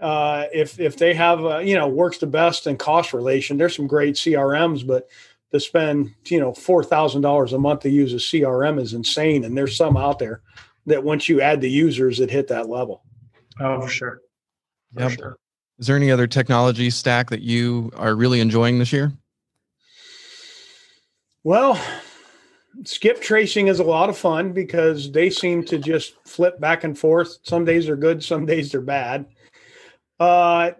Uh, 0.00 0.46
if 0.52 0.80
if 0.80 0.96
they 0.96 1.14
have 1.14 1.44
a, 1.44 1.62
you 1.64 1.76
know 1.76 1.88
works 1.88 2.18
the 2.18 2.26
best 2.26 2.66
in 2.66 2.76
cost 2.76 3.12
relation, 3.12 3.56
there's 3.56 3.76
some 3.76 3.86
great 3.86 4.16
CRMs, 4.16 4.86
but 4.86 5.08
to 5.52 5.60
spend 5.60 6.12
you 6.26 6.40
know 6.40 6.52
four 6.52 6.82
thousand 6.82 7.22
dollars 7.22 7.52
a 7.52 7.58
month 7.58 7.80
to 7.80 7.90
use 7.90 8.12
a 8.12 8.16
CRM 8.16 8.80
is 8.80 8.92
insane, 8.92 9.44
and 9.44 9.56
there's 9.56 9.76
some 9.76 9.96
out 9.96 10.18
there 10.18 10.42
that 10.86 11.02
once 11.02 11.28
you 11.28 11.40
add 11.40 11.60
the 11.60 11.70
users, 11.70 12.18
that 12.18 12.30
hit 12.30 12.48
that 12.48 12.68
level. 12.68 13.02
Oh, 13.60 13.82
for 13.82 13.88
sure. 13.88 14.20
For 14.94 15.00
yep. 15.00 15.12
sure. 15.12 15.36
Is 15.78 15.86
there 15.86 15.96
any 15.96 16.10
other 16.10 16.26
technology 16.26 16.90
stack 16.90 17.30
that 17.30 17.42
you 17.42 17.90
are 17.96 18.14
really 18.14 18.40
enjoying 18.40 18.78
this 18.78 18.92
year? 18.92 19.12
Well, 21.42 21.80
skip 22.84 23.20
tracing 23.20 23.66
is 23.66 23.80
a 23.80 23.84
lot 23.84 24.08
of 24.08 24.16
fun 24.16 24.52
because 24.52 25.10
they 25.10 25.30
seem 25.30 25.64
to 25.66 25.78
just 25.78 26.14
flip 26.26 26.60
back 26.60 26.84
and 26.84 26.98
forth. 26.98 27.38
Some 27.42 27.64
days 27.64 27.88
are 27.88 27.96
good, 27.96 28.22
some 28.22 28.46
days 28.46 28.72
they're 28.72 28.80
bad. 28.80 29.26
Uh, 30.18 30.70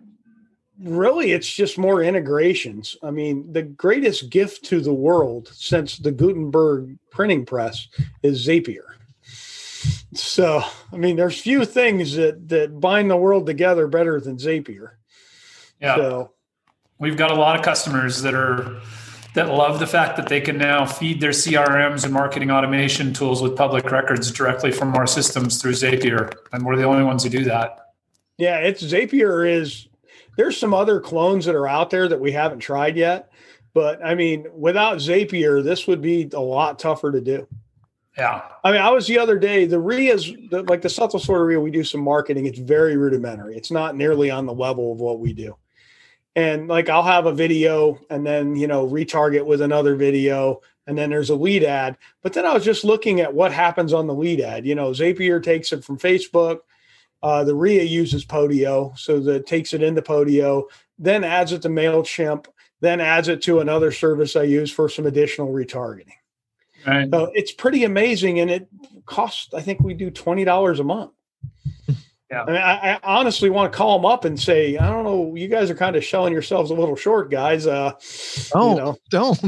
really, 0.80 1.32
it's 1.32 1.52
just 1.52 1.76
more 1.76 2.02
integrations. 2.02 2.96
I 3.02 3.10
mean, 3.10 3.52
the 3.52 3.62
greatest 3.62 4.30
gift 4.30 4.64
to 4.66 4.80
the 4.80 4.94
world 4.94 5.48
since 5.52 5.98
the 5.98 6.12
Gutenberg 6.12 6.96
printing 7.10 7.44
press 7.44 7.88
is 8.22 8.46
Zapier. 8.46 8.93
So, 10.14 10.62
I 10.92 10.96
mean, 10.96 11.16
there's 11.16 11.40
few 11.40 11.64
things 11.64 12.14
that 12.14 12.48
that 12.48 12.80
bind 12.80 13.10
the 13.10 13.16
world 13.16 13.46
together 13.46 13.86
better 13.86 14.20
than 14.20 14.36
Zapier. 14.36 14.92
Yeah. 15.80 15.96
So, 15.96 16.32
we've 16.98 17.16
got 17.16 17.30
a 17.30 17.34
lot 17.34 17.58
of 17.58 17.64
customers 17.64 18.22
that 18.22 18.34
are 18.34 18.80
that 19.34 19.48
love 19.48 19.80
the 19.80 19.86
fact 19.86 20.16
that 20.16 20.28
they 20.28 20.40
can 20.40 20.56
now 20.56 20.86
feed 20.86 21.20
their 21.20 21.32
CRMs 21.32 22.04
and 22.04 22.12
marketing 22.12 22.50
automation 22.50 23.12
tools 23.12 23.42
with 23.42 23.56
public 23.56 23.90
records 23.90 24.30
directly 24.30 24.70
from 24.70 24.94
our 24.94 25.06
systems 25.06 25.60
through 25.60 25.72
Zapier. 25.72 26.32
And 26.52 26.64
we're 26.64 26.76
the 26.76 26.84
only 26.84 27.02
ones 27.02 27.24
who 27.24 27.30
do 27.30 27.44
that. 27.44 27.92
Yeah, 28.38 28.58
it's 28.58 28.82
Zapier 28.82 29.48
is 29.50 29.88
there's 30.36 30.56
some 30.56 30.72
other 30.72 31.00
clones 31.00 31.46
that 31.46 31.54
are 31.54 31.68
out 31.68 31.90
there 31.90 32.08
that 32.08 32.20
we 32.20 32.32
haven't 32.32 32.60
tried 32.60 32.96
yet. 32.96 33.30
But 33.72 34.04
I 34.04 34.14
mean, 34.14 34.46
without 34.54 34.98
Zapier, 34.98 35.62
this 35.62 35.86
would 35.88 36.00
be 36.00 36.30
a 36.32 36.40
lot 36.40 36.78
tougher 36.78 37.10
to 37.10 37.20
do. 37.20 37.48
Yeah. 38.16 38.42
I 38.62 38.70
mean, 38.70 38.80
I 38.80 38.90
was 38.90 39.06
the 39.06 39.18
other 39.18 39.38
day, 39.38 39.66
the 39.66 39.80
REIA's, 39.80 40.32
the, 40.50 40.62
like 40.68 40.82
the 40.82 40.88
Southwest 40.88 41.26
Florida 41.26 41.46
REIA, 41.46 41.60
we 41.60 41.70
do 41.70 41.82
some 41.82 42.00
marketing. 42.00 42.46
It's 42.46 42.58
very 42.58 42.96
rudimentary. 42.96 43.56
It's 43.56 43.72
not 43.72 43.96
nearly 43.96 44.30
on 44.30 44.46
the 44.46 44.54
level 44.54 44.92
of 44.92 45.00
what 45.00 45.18
we 45.18 45.32
do. 45.32 45.56
And 46.36 46.68
like 46.68 46.88
I'll 46.88 47.02
have 47.02 47.26
a 47.26 47.32
video 47.32 47.98
and 48.10 48.26
then, 48.26 48.56
you 48.56 48.66
know, 48.66 48.88
retarget 48.88 49.44
with 49.44 49.60
another 49.60 49.96
video 49.96 50.60
and 50.86 50.98
then 50.98 51.10
there's 51.10 51.30
a 51.30 51.34
lead 51.34 51.64
ad. 51.64 51.96
But 52.22 52.32
then 52.32 52.46
I 52.46 52.52
was 52.52 52.64
just 52.64 52.84
looking 52.84 53.20
at 53.20 53.32
what 53.32 53.52
happens 53.52 53.92
on 53.92 54.06
the 54.06 54.14
lead 54.14 54.40
ad. 54.40 54.66
You 54.66 54.74
know, 54.74 54.90
Zapier 54.90 55.42
takes 55.42 55.72
it 55.72 55.84
from 55.84 55.98
Facebook. 55.98 56.58
Uh, 57.22 57.42
the 57.42 57.54
REIA 57.54 57.84
uses 57.84 58.24
Podio, 58.24 58.96
so 58.98 59.18
that 59.20 59.46
takes 59.46 59.72
it 59.72 59.82
into 59.82 60.02
Podio, 60.02 60.64
then 60.98 61.24
adds 61.24 61.52
it 61.52 61.62
to 61.62 61.70
MailChimp, 61.70 62.46
then 62.80 63.00
adds 63.00 63.28
it 63.28 63.40
to 63.42 63.60
another 63.60 63.90
service 63.90 64.36
I 64.36 64.42
use 64.42 64.70
for 64.70 64.90
some 64.90 65.06
additional 65.06 65.50
retargeting. 65.50 66.12
Right. 66.86 67.08
So 67.10 67.30
it's 67.34 67.52
pretty 67.52 67.84
amazing, 67.84 68.40
and 68.40 68.50
it 68.50 68.68
costs. 69.06 69.54
I 69.54 69.60
think 69.62 69.80
we 69.80 69.94
do 69.94 70.10
twenty 70.10 70.44
dollars 70.44 70.80
a 70.80 70.84
month. 70.84 71.12
Yeah. 72.30 72.42
I 72.42 72.46
mean, 72.46 72.56
I, 72.56 72.94
I, 72.94 73.00
honestly 73.04 73.50
want 73.50 73.70
to 73.70 73.76
call 73.76 73.98
them 73.98 74.06
up 74.06 74.24
and 74.24 74.40
say, 74.40 74.76
I 74.78 74.90
don't 74.90 75.04
know, 75.04 75.36
you 75.36 75.46
guys 75.46 75.70
are 75.70 75.74
kind 75.74 75.94
of 75.94 76.04
selling 76.04 76.32
yourselves 76.32 76.70
a 76.70 76.74
little 76.74 76.96
short, 76.96 77.30
guys. 77.30 77.66
Uh, 77.66 77.92
oh, 78.54 78.70
you 78.70 78.76
know. 78.76 78.96
don't. 79.10 79.40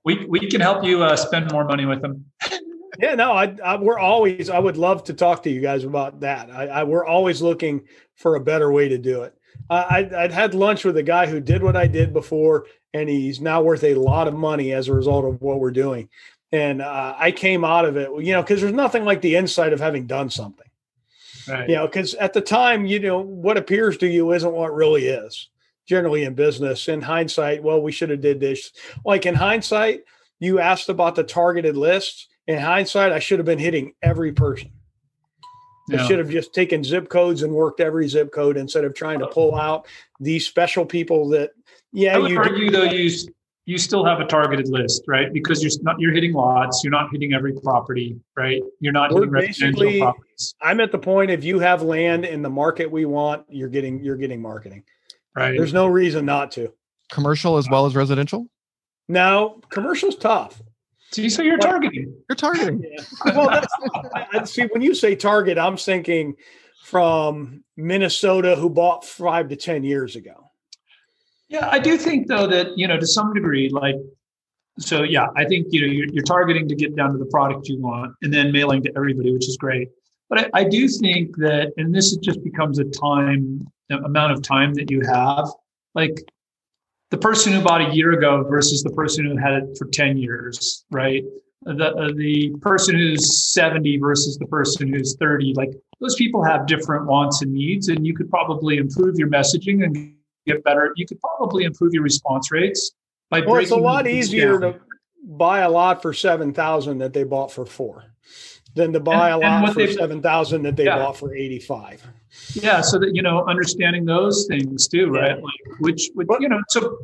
we 0.04 0.26
we 0.26 0.50
can 0.50 0.60
help 0.60 0.84
you 0.84 1.02
uh, 1.02 1.16
spend 1.16 1.50
more 1.52 1.64
money 1.64 1.86
with 1.86 2.02
them. 2.02 2.24
yeah, 2.98 3.14
no, 3.14 3.32
I, 3.32 3.56
I, 3.64 3.76
we're 3.76 3.98
always. 3.98 4.50
I 4.50 4.58
would 4.58 4.76
love 4.76 5.04
to 5.04 5.14
talk 5.14 5.44
to 5.44 5.50
you 5.50 5.60
guys 5.60 5.84
about 5.84 6.20
that. 6.20 6.50
I, 6.50 6.66
I 6.66 6.84
we're 6.84 7.06
always 7.06 7.40
looking 7.40 7.86
for 8.16 8.34
a 8.34 8.40
better 8.40 8.72
way 8.72 8.88
to 8.88 8.98
do 8.98 9.22
it. 9.22 9.34
I, 9.70 10.08
I'd 10.16 10.32
had 10.32 10.54
lunch 10.54 10.84
with 10.84 10.96
a 10.96 11.02
guy 11.02 11.26
who 11.26 11.40
did 11.40 11.62
what 11.62 11.76
I 11.76 11.86
did 11.86 12.12
before, 12.12 12.66
and 12.92 13.08
he's 13.08 13.40
now 13.40 13.62
worth 13.62 13.84
a 13.84 13.94
lot 13.94 14.28
of 14.28 14.34
money 14.34 14.72
as 14.72 14.88
a 14.88 14.94
result 14.94 15.24
of 15.24 15.40
what 15.40 15.60
we're 15.60 15.70
doing. 15.70 16.08
And 16.52 16.82
uh, 16.82 17.14
I 17.18 17.32
came 17.32 17.64
out 17.64 17.84
of 17.84 17.96
it, 17.96 18.10
you 18.24 18.32
know, 18.32 18.42
because 18.42 18.60
there's 18.60 18.72
nothing 18.72 19.04
like 19.04 19.22
the 19.22 19.36
insight 19.36 19.72
of 19.72 19.80
having 19.80 20.06
done 20.06 20.30
something. 20.30 20.66
Right. 21.48 21.68
You 21.68 21.74
know, 21.76 21.86
because 21.86 22.14
at 22.14 22.32
the 22.32 22.40
time, 22.40 22.86
you 22.86 23.00
know, 23.00 23.18
what 23.18 23.56
appears 23.56 23.98
to 23.98 24.06
you 24.06 24.32
isn't 24.32 24.52
what 24.52 24.74
really 24.74 25.06
is. 25.06 25.48
Generally 25.86 26.24
in 26.24 26.34
business, 26.34 26.88
in 26.88 27.02
hindsight, 27.02 27.62
well, 27.62 27.82
we 27.82 27.92
should 27.92 28.08
have 28.10 28.22
did 28.22 28.40
this. 28.40 28.70
Like 29.04 29.26
in 29.26 29.34
hindsight, 29.34 30.04
you 30.38 30.58
asked 30.58 30.88
about 30.88 31.14
the 31.14 31.24
targeted 31.24 31.76
lists. 31.76 32.28
In 32.46 32.58
hindsight, 32.58 33.12
I 33.12 33.18
should 33.18 33.38
have 33.38 33.46
been 33.46 33.58
hitting 33.58 33.94
every 34.02 34.32
person. 34.32 34.70
Yeah. 35.86 36.06
Should 36.06 36.18
have 36.18 36.30
just 36.30 36.54
taken 36.54 36.82
zip 36.82 37.10
codes 37.10 37.42
and 37.42 37.52
worked 37.52 37.80
every 37.80 38.08
zip 38.08 38.32
code 38.32 38.56
instead 38.56 38.84
of 38.84 38.94
trying 38.94 39.18
to 39.18 39.26
oh. 39.26 39.32
pull 39.32 39.54
out 39.54 39.86
these 40.18 40.46
special 40.46 40.86
people 40.86 41.28
that, 41.30 41.50
yeah, 41.92 42.16
I 42.16 42.18
would 42.18 42.30
you 42.30 42.38
argue 42.38 42.70
do. 42.70 42.70
though 42.70 42.84
you 42.84 43.10
you 43.66 43.78
still 43.78 44.04
have 44.04 44.20
a 44.20 44.26
targeted 44.26 44.68
list, 44.68 45.04
right? 45.06 45.32
Because 45.32 45.62
you're 45.62 45.72
not 45.82 45.96
you're 45.98 46.12
hitting 46.12 46.32
lots, 46.32 46.82
you're 46.84 46.90
not 46.90 47.08
hitting 47.12 47.32
every 47.32 47.52
property, 47.52 48.18
right? 48.36 48.62
You're 48.80 48.92
not 48.92 49.12
We're 49.12 49.20
hitting 49.20 49.32
residential 49.32 49.98
properties. 50.00 50.54
I'm 50.60 50.80
at 50.80 50.92
the 50.92 50.98
point 50.98 51.30
if 51.30 51.44
you 51.44 51.58
have 51.60 51.82
land 51.82 52.24
in 52.24 52.42
the 52.42 52.50
market 52.50 52.90
we 52.90 53.04
want, 53.04 53.44
you're 53.48 53.68
getting 53.68 54.02
you're 54.02 54.16
getting 54.16 54.40
marketing. 54.40 54.84
Right. 55.36 55.56
There's 55.56 55.72
no 55.72 55.86
reason 55.86 56.24
not 56.24 56.52
to. 56.52 56.72
Commercial 57.10 57.56
as 57.56 57.68
well 57.68 57.86
as 57.86 57.96
residential? 57.96 58.46
No, 59.08 59.60
commercial's 59.68 60.16
tough. 60.16 60.62
See, 61.14 61.30
so 61.30 61.42
you're 61.42 61.58
targeting. 61.58 62.12
You're 62.28 62.34
targeting. 62.34 62.82
Yeah. 62.82 63.36
Well, 63.36 63.48
that's, 63.48 63.72
I, 64.32 64.42
see. 64.42 64.62
When 64.72 64.82
you 64.82 64.96
say 64.96 65.14
target, 65.14 65.58
I'm 65.58 65.76
thinking 65.76 66.34
from 66.82 67.62
Minnesota 67.76 68.56
who 68.56 68.68
bought 68.68 69.04
five 69.04 69.48
to 69.50 69.56
ten 69.56 69.84
years 69.84 70.16
ago. 70.16 70.50
Yeah, 71.48 71.68
I 71.70 71.78
do 71.78 71.96
think 71.96 72.26
though 72.26 72.48
that 72.48 72.76
you 72.76 72.88
know 72.88 72.98
to 72.98 73.06
some 73.06 73.32
degree, 73.32 73.68
like, 73.68 73.94
so 74.80 75.04
yeah, 75.04 75.28
I 75.36 75.44
think 75.44 75.68
you 75.70 75.82
know 75.82 75.86
you're, 75.86 76.08
you're 76.08 76.24
targeting 76.24 76.68
to 76.68 76.74
get 76.74 76.96
down 76.96 77.12
to 77.12 77.18
the 77.18 77.26
product 77.26 77.68
you 77.68 77.80
want, 77.80 78.12
and 78.22 78.34
then 78.34 78.50
mailing 78.50 78.82
to 78.82 78.92
everybody, 78.96 79.32
which 79.32 79.48
is 79.48 79.56
great. 79.56 79.90
But 80.28 80.40
I, 80.40 80.62
I 80.62 80.64
do 80.64 80.88
think 80.88 81.36
that, 81.36 81.72
and 81.76 81.94
this 81.94 82.16
just 82.16 82.42
becomes 82.42 82.80
a 82.80 82.84
time 82.86 83.64
amount 83.90 84.32
of 84.32 84.42
time 84.42 84.74
that 84.74 84.90
you 84.90 85.02
have. 85.02 85.46
Like 85.94 86.18
the 87.10 87.18
person 87.18 87.52
who 87.52 87.60
bought 87.60 87.80
a 87.80 87.94
year 87.94 88.12
ago 88.12 88.44
versus 88.48 88.82
the 88.82 88.90
person 88.90 89.24
who 89.24 89.36
had 89.36 89.54
it 89.54 89.78
for 89.78 89.86
10 89.86 90.16
years, 90.16 90.84
right? 90.90 91.22
The, 91.62 91.94
uh, 91.94 92.12
the 92.16 92.54
person 92.60 92.96
who's 92.96 93.52
70 93.52 93.98
versus 93.98 94.36
the 94.36 94.46
person 94.46 94.92
who's 94.92 95.16
30, 95.16 95.54
like 95.54 95.70
those 96.00 96.14
people 96.16 96.42
have 96.44 96.66
different 96.66 97.06
wants 97.06 97.40
and 97.42 97.52
needs, 97.52 97.88
and 97.88 98.06
you 98.06 98.14
could 98.14 98.28
probably 98.28 98.76
improve 98.76 99.16
your 99.18 99.28
messaging 99.28 99.84
and 99.84 100.14
get 100.46 100.62
better. 100.64 100.92
You 100.96 101.06
could 101.06 101.20
probably 101.20 101.64
improve 101.64 101.94
your 101.94 102.02
response 102.02 102.50
rates 102.50 102.92
by 103.30 103.40
well, 103.40 103.56
it's 103.56 103.70
a 103.70 103.76
lot 103.76 104.06
easier 104.06 104.58
down. 104.58 104.74
to 104.74 104.80
buy 105.22 105.60
a 105.60 105.70
lot 105.70 106.02
for 106.02 106.12
7,000 106.12 106.98
that 106.98 107.12
they 107.12 107.24
bought 107.24 107.50
for 107.50 107.64
four 107.64 108.04
than 108.74 108.92
to 108.92 109.00
buy 109.00 109.30
and, 109.30 109.42
a 109.42 109.46
lot 109.46 109.72
for 109.72 109.86
7,000 109.86 110.62
that 110.62 110.76
they 110.76 110.84
yeah. 110.84 110.98
bought 110.98 111.16
for 111.16 111.34
85 111.34 112.06
yeah 112.54 112.80
so 112.80 112.98
that 112.98 113.14
you 113.14 113.22
know 113.22 113.44
understanding 113.46 114.04
those 114.04 114.46
things 114.46 114.88
too 114.88 115.08
right? 115.10 115.42
Like 115.42 115.80
which, 115.80 116.10
which 116.14 116.28
you 116.40 116.48
know 116.48 116.60
so 116.68 116.98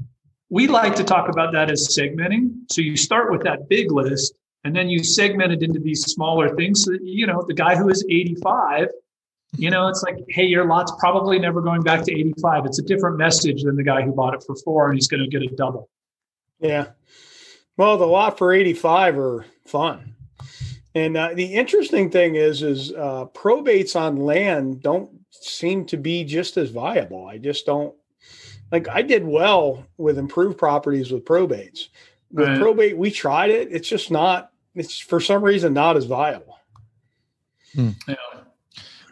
we 0.50 0.66
like 0.66 0.96
to 0.96 1.04
talk 1.04 1.28
about 1.28 1.52
that 1.52 1.70
as 1.70 1.96
segmenting. 1.96 2.50
So 2.72 2.80
you 2.80 2.96
start 2.96 3.30
with 3.30 3.42
that 3.44 3.68
big 3.68 3.92
list 3.92 4.34
and 4.64 4.74
then 4.74 4.90
you 4.90 5.02
segment 5.04 5.52
it 5.52 5.62
into 5.62 5.78
these 5.78 6.02
smaller 6.02 6.54
things 6.56 6.84
so 6.84 6.90
that, 6.90 7.00
you 7.02 7.26
know 7.26 7.44
the 7.46 7.54
guy 7.54 7.76
who 7.76 7.88
is 7.88 8.04
85 8.08 8.88
you 9.56 9.70
know 9.70 9.88
it's 9.88 10.02
like 10.02 10.18
hey 10.28 10.44
your 10.44 10.64
lot's 10.64 10.92
probably 10.98 11.38
never 11.38 11.60
going 11.60 11.82
back 11.82 12.04
to 12.04 12.12
85 12.12 12.66
it's 12.66 12.78
a 12.78 12.82
different 12.82 13.16
message 13.16 13.62
than 13.62 13.76
the 13.76 13.82
guy 13.82 14.02
who 14.02 14.12
bought 14.12 14.34
it 14.34 14.44
for 14.46 14.54
four 14.56 14.86
and 14.86 14.94
he's 14.94 15.08
going 15.08 15.22
to 15.22 15.28
get 15.28 15.42
a 15.42 15.54
double. 15.54 15.88
Yeah. 16.60 16.88
Well 17.76 17.96
the 17.96 18.06
lot 18.06 18.38
for 18.38 18.52
85 18.52 19.18
are 19.18 19.46
fun 19.64 20.14
and 20.94 21.16
uh, 21.16 21.30
the 21.34 21.54
interesting 21.54 22.10
thing 22.10 22.34
is, 22.34 22.62
is 22.62 22.92
uh, 22.92 23.26
probates 23.26 23.94
on 23.94 24.16
land 24.16 24.82
don't 24.82 25.10
seem 25.30 25.84
to 25.86 25.96
be 25.96 26.24
just 26.24 26.56
as 26.56 26.70
viable. 26.70 27.26
I 27.26 27.38
just 27.38 27.64
don't 27.64 27.94
like. 28.72 28.88
I 28.88 29.02
did 29.02 29.24
well 29.24 29.86
with 29.98 30.18
improved 30.18 30.58
properties 30.58 31.12
with 31.12 31.24
probates. 31.24 31.88
With 32.32 32.48
right. 32.48 32.58
probate, 32.58 32.96
we 32.96 33.10
tried 33.10 33.50
it. 33.50 33.68
It's 33.70 33.88
just 33.88 34.10
not. 34.10 34.50
It's 34.74 34.98
for 34.98 35.20
some 35.20 35.42
reason 35.42 35.72
not 35.72 35.96
as 35.96 36.06
viable. 36.06 36.58
Hmm. 37.74 37.90
Yeah. 38.08 38.14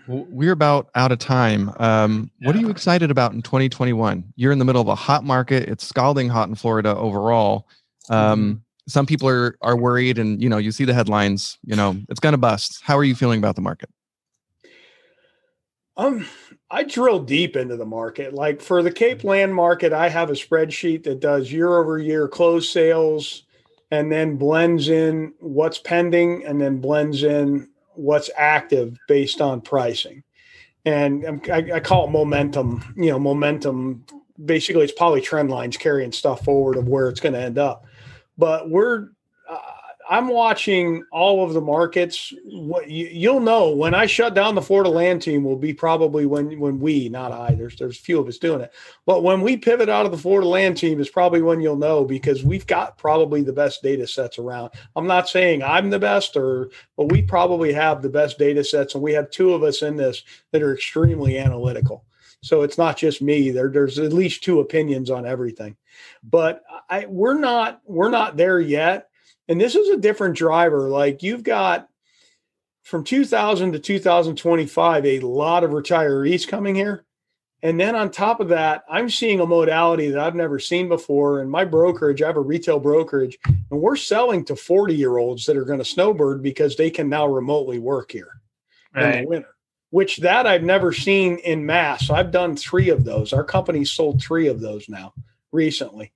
Well, 0.09 0.27
we're 0.31 0.53
about 0.53 0.89
out 0.95 1.13
of 1.13 1.19
time. 1.19 1.73
Um, 1.79 2.31
yeah. 2.41 2.47
What 2.47 2.57
are 2.57 2.61
you 2.61 2.71
excited 2.71 3.11
about 3.11 3.35
in 3.35 3.43
2021? 3.43 4.25
You're 4.37 4.53
in 4.53 4.59
the 4.59 4.65
middle 4.65 4.81
of 4.81 4.89
a 4.89 4.95
hot 4.95 5.23
market. 5.23 5.69
It's 5.69 5.87
scalding 5.87 6.29
hot 6.29 6.49
in 6.49 6.55
Florida 6.57 6.97
overall. 6.97 7.69
Um, 8.09 8.39
mm-hmm 8.41 8.59
some 8.89 9.07
people 9.07 9.29
are 9.29 9.57
are 9.63 9.77
worried 9.77 10.19
and 10.19 10.43
you 10.43 10.49
know 10.49 10.59
you 10.59 10.73
see 10.73 10.85
the 10.85 10.95
headlines 10.95 11.59
you 11.65 11.77
know 11.77 11.97
it's 12.09 12.21
going 12.21 12.33
to 12.33 12.39
bust. 12.39 12.81
How 12.83 12.97
are 12.97 13.05
you 13.05 13.15
feeling 13.15 13.39
about 13.39 13.55
the 13.55 13.63
market? 13.63 13.91
Um 15.97 16.27
i 16.71 16.83
drill 16.83 17.21
deep 17.21 17.57
into 17.57 17.77
the 17.77 17.87
market. 17.87 18.35
Like 18.35 18.61
for 18.61 18.83
the 18.83 18.91
cape 18.91 19.23
land 19.23 19.55
market 19.55 19.93
i 19.93 20.09
have 20.09 20.31
a 20.31 20.35
spreadsheet 20.35 21.05
that 21.05 21.21
does 21.21 21.53
year 21.53 21.79
over 21.79 21.99
year 21.99 22.27
closed 22.27 22.73
sales 22.73 23.45
and 23.91 24.11
then 24.11 24.37
blends 24.37 24.89
in 24.89 25.33
what's 25.39 25.79
pending 25.79 26.45
and 26.45 26.61
then 26.61 26.81
blends 26.81 27.23
in 27.23 27.69
what's 27.95 28.29
active 28.37 28.99
based 29.09 29.41
on 29.41 29.61
pricing. 29.61 30.23
And 30.85 31.43
I, 31.51 31.73
I 31.75 31.81
call 31.81 32.07
it 32.07 32.11
momentum 32.11 32.95
you 32.97 33.11
know 33.11 33.19
momentum. 33.19 34.05
Basically 34.43 34.85
it's 34.85 34.93
poly 34.93 35.21
trend 35.21 35.51
lines 35.51 35.77
carrying 35.77 36.13
stuff 36.13 36.45
forward 36.45 36.77
of 36.77 36.89
where 36.89 37.09
it's 37.09 37.21
going 37.21 37.33
to 37.35 37.41
end 37.41 37.59
up 37.59 37.85
but 38.39 38.71
we're 38.71 39.09
uh, 39.51 39.59
I'm 40.11 40.29
watching 40.29 41.05
all 41.13 41.45
of 41.45 41.53
the 41.53 41.61
markets. 41.61 42.33
What 42.45 42.89
you, 42.89 43.09
you'll 43.13 43.41
know 43.41 43.71
when 43.71 43.95
I 43.95 44.07
shut 44.07 44.33
down 44.35 44.55
the 44.55 44.63
Florida 44.63 44.89
land 44.89 45.21
team 45.21 45.45
will 45.45 45.57
be 45.57 45.75
probably 45.75 46.25
when 46.25 46.59
when 46.59 46.81
we, 46.81 47.11
not 47.11 47.31
I. 47.31 47.55
There's 47.55 47.77
there's 47.77 47.99
a 47.99 48.03
few 48.03 48.19
of 48.19 48.27
us 48.27 48.39
doing 48.39 48.63
it, 48.63 48.73
but 49.05 49.23
when 49.23 49.43
we 49.43 49.57
pivot 49.57 49.91
out 49.91 50.07
of 50.07 50.13
the 50.13 50.19
Florida 50.19 50.49
land 50.49 50.79
team 50.79 50.99
is 50.99 51.11
probably 51.11 51.43
when 51.43 51.61
you'll 51.61 51.77
know 51.77 52.05
because 52.05 52.43
we've 52.43 52.67
got 52.67 52.97
probably 52.97 53.43
the 53.43 53.53
best 53.53 53.83
data 53.83 54.07
sets 54.07 54.39
around. 54.39 54.71
I'm 54.97 55.07
not 55.07 55.29
saying 55.29 55.63
I'm 55.63 55.91
the 55.91 55.99
best, 55.99 56.37
or 56.37 56.71
but 56.97 57.11
we 57.13 57.21
probably 57.21 57.73
have 57.75 58.01
the 58.01 58.09
best 58.09 58.39
data 58.39 58.65
sets, 58.65 58.95
and 58.95 59.03
we 59.03 59.13
have 59.13 59.31
two 59.31 59.53
of 59.53 59.63
us 59.63 59.83
in 59.83 59.97
this 59.97 60.23
that 60.53 60.63
are 60.63 60.73
extremely 60.75 61.39
analytical. 61.39 62.05
So 62.43 62.63
it's 62.63 62.79
not 62.79 62.97
just 62.97 63.21
me. 63.21 63.51
There, 63.51 63.69
there's 63.69 63.99
at 63.99 64.13
least 64.13 64.45
two 64.45 64.61
opinions 64.61 65.11
on 65.11 65.27
everything. 65.27 65.77
But 66.23 66.63
I, 66.89 67.07
we're 67.07 67.39
not 67.39 67.81
we're 67.85 68.11
not 68.11 68.37
there 68.37 68.61
yet. 68.61 69.09
And 69.49 69.61
this 69.61 69.75
is 69.75 69.89
a 69.89 69.97
different 69.97 70.37
driver. 70.37 70.89
Like 70.89 71.23
you've 71.23 71.43
got 71.43 71.89
from 72.83 73.05
2000 73.05 73.73
to 73.73 73.79
2025, 73.79 75.05
a 75.05 75.21
lot 75.21 75.65
of 75.65 75.73
retirees 75.73 76.47
coming 76.49 76.75
here. 76.75 77.05
And 77.63 77.79
then 77.79 77.97
on 77.97 78.11
top 78.11 78.41
of 78.41 78.49
that, 78.49 78.85
I'm 78.89 79.11
seeing 79.11 79.41
a 79.41 79.47
modality 79.47 80.11
that 80.11 80.21
I've 80.21 80.37
never 80.37 80.61
seen 80.61 80.89
before. 80.89 81.43
In 81.43 81.51
my 81.51 81.65
brokerage, 81.65 82.23
I 82.23 82.29
have 82.29 82.37
a 82.37 82.41
retail 82.41 82.79
brokerage, 82.79 83.37
and 83.45 83.81
we're 83.81 83.97
selling 83.97 84.45
to 84.45 84.55
40 84.55 84.95
year 84.95 85.19
olds 85.19 85.45
that 85.47 85.57
are 85.57 85.65
going 85.65 85.81
to 85.81 85.85
snowbird 85.85 86.43
because 86.43 86.77
they 86.77 86.89
can 86.89 87.09
now 87.09 87.27
remotely 87.27 87.81
work 87.81 88.13
here 88.13 88.41
right. 88.95 89.17
in 89.17 89.25
the 89.25 89.29
winter, 89.29 89.55
which 89.91 90.19
that 90.19 90.47
I've 90.47 90.63
never 90.63 90.93
seen 90.93 91.39
in 91.39 91.65
mass. 91.65 92.11
I've 92.11 92.31
done 92.31 92.57
three 92.57 92.91
of 92.91 93.05
those. 93.05 93.33
Our 93.33 93.45
company 93.45 93.85
sold 93.85 94.23
three 94.23 94.49
of 94.49 94.61
those 94.61 94.89
now 94.89 95.15
recently. 95.53 96.13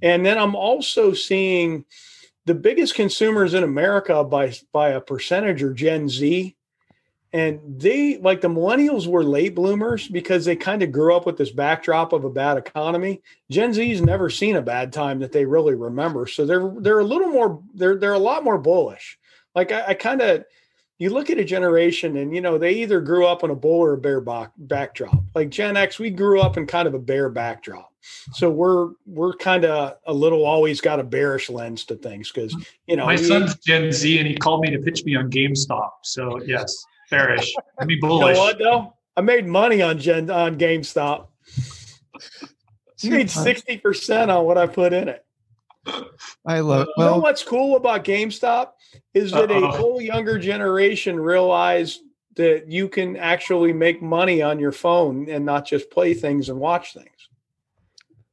And 0.00 0.24
then 0.24 0.38
I'm 0.38 0.54
also 0.54 1.12
seeing 1.12 1.84
the 2.46 2.54
biggest 2.54 2.94
consumers 2.94 3.54
in 3.54 3.62
America 3.62 4.24
by 4.24 4.54
by 4.72 4.90
a 4.90 5.00
percentage 5.00 5.62
are 5.62 5.72
Gen 5.72 6.08
Z 6.08 6.56
and 7.32 7.60
they 7.80 8.18
like 8.18 8.40
the 8.40 8.48
millennials 8.48 9.06
were 9.06 9.24
late 9.24 9.54
bloomers 9.54 10.06
because 10.08 10.44
they 10.44 10.56
kind 10.56 10.82
of 10.82 10.92
grew 10.92 11.14
up 11.14 11.24
with 11.24 11.38
this 11.38 11.50
backdrop 11.50 12.12
of 12.12 12.24
a 12.24 12.30
bad 12.30 12.58
economy 12.58 13.22
gen 13.50 13.72
z's 13.72 14.02
never 14.02 14.28
seen 14.28 14.56
a 14.56 14.62
bad 14.62 14.92
time 14.92 15.18
that 15.18 15.32
they 15.32 15.44
really 15.44 15.74
remember 15.74 16.26
so 16.26 16.44
they're 16.44 16.72
they're 16.78 17.00
a 17.00 17.04
little 17.04 17.28
more 17.28 17.62
they're 17.74 17.96
they're 17.96 18.12
a 18.12 18.18
lot 18.18 18.44
more 18.44 18.58
bullish 18.58 19.18
like 19.54 19.72
i, 19.72 19.88
I 19.88 19.94
kind 19.94 20.20
of 20.20 20.44
you 21.02 21.10
look 21.10 21.30
at 21.30 21.38
a 21.38 21.44
generation 21.44 22.16
and 22.16 22.34
you 22.34 22.40
know 22.40 22.58
they 22.58 22.72
either 22.72 23.00
grew 23.00 23.26
up 23.26 23.42
in 23.44 23.50
a 23.50 23.54
bull 23.54 23.80
or 23.80 23.94
a 23.94 23.98
bear 23.98 24.20
back, 24.20 24.52
backdrop 24.56 25.22
like 25.34 25.50
gen 25.50 25.76
x 25.76 25.98
we 25.98 26.10
grew 26.10 26.40
up 26.40 26.56
in 26.56 26.66
kind 26.66 26.86
of 26.86 26.94
a 26.94 26.98
bear 26.98 27.28
backdrop 27.28 27.92
so 28.32 28.50
we're 28.50 28.90
we're 29.06 29.32
kind 29.34 29.64
of 29.64 29.96
a 30.06 30.12
little 30.12 30.44
always 30.44 30.80
got 30.80 30.98
a 30.98 31.04
bearish 31.04 31.48
lens 31.48 31.84
to 31.84 31.94
things 31.96 32.30
because 32.30 32.54
you 32.86 32.96
know 32.96 33.06
my 33.06 33.16
son's 33.16 33.56
gen 33.56 33.92
z 33.92 34.18
and 34.18 34.26
he 34.26 34.34
called 34.34 34.60
me 34.60 34.70
to 34.70 34.78
pitch 34.78 35.04
me 35.04 35.14
on 35.14 35.30
gamestop 35.30 35.90
so 36.02 36.42
yes 36.42 36.84
bearish. 37.12 37.54
I 37.78 37.84
be 37.84 37.96
bullish. 37.96 38.28
You 38.28 38.34
know 38.34 38.40
what 38.40 38.58
though? 38.58 38.94
I 39.16 39.20
made 39.20 39.46
money 39.46 39.82
on 39.82 39.98
Gen 39.98 40.30
on 40.30 40.58
GameStop. 40.58 41.28
made 43.04 43.30
sixty 43.30 43.76
percent 43.78 44.30
on 44.30 44.44
what 44.44 44.58
I 44.58 44.66
put 44.66 44.92
in 44.92 45.08
it. 45.08 45.24
I 46.46 46.60
love. 46.60 46.88
it. 46.88 46.94
Well, 46.96 47.08
you 47.08 47.14
know 47.14 47.20
what's 47.20 47.42
cool 47.42 47.76
about 47.76 48.04
GameStop 48.04 48.70
is 49.14 49.32
that 49.32 49.50
uh-oh. 49.50 49.64
a 49.64 49.70
whole 49.70 50.00
younger 50.00 50.38
generation 50.38 51.18
realized 51.18 52.00
that 52.36 52.68
you 52.68 52.88
can 52.88 53.16
actually 53.16 53.72
make 53.72 54.02
money 54.02 54.42
on 54.42 54.58
your 54.58 54.72
phone 54.72 55.28
and 55.28 55.44
not 55.44 55.66
just 55.66 55.90
play 55.90 56.14
things 56.14 56.48
and 56.48 56.58
watch 56.58 56.94
things. 56.94 57.28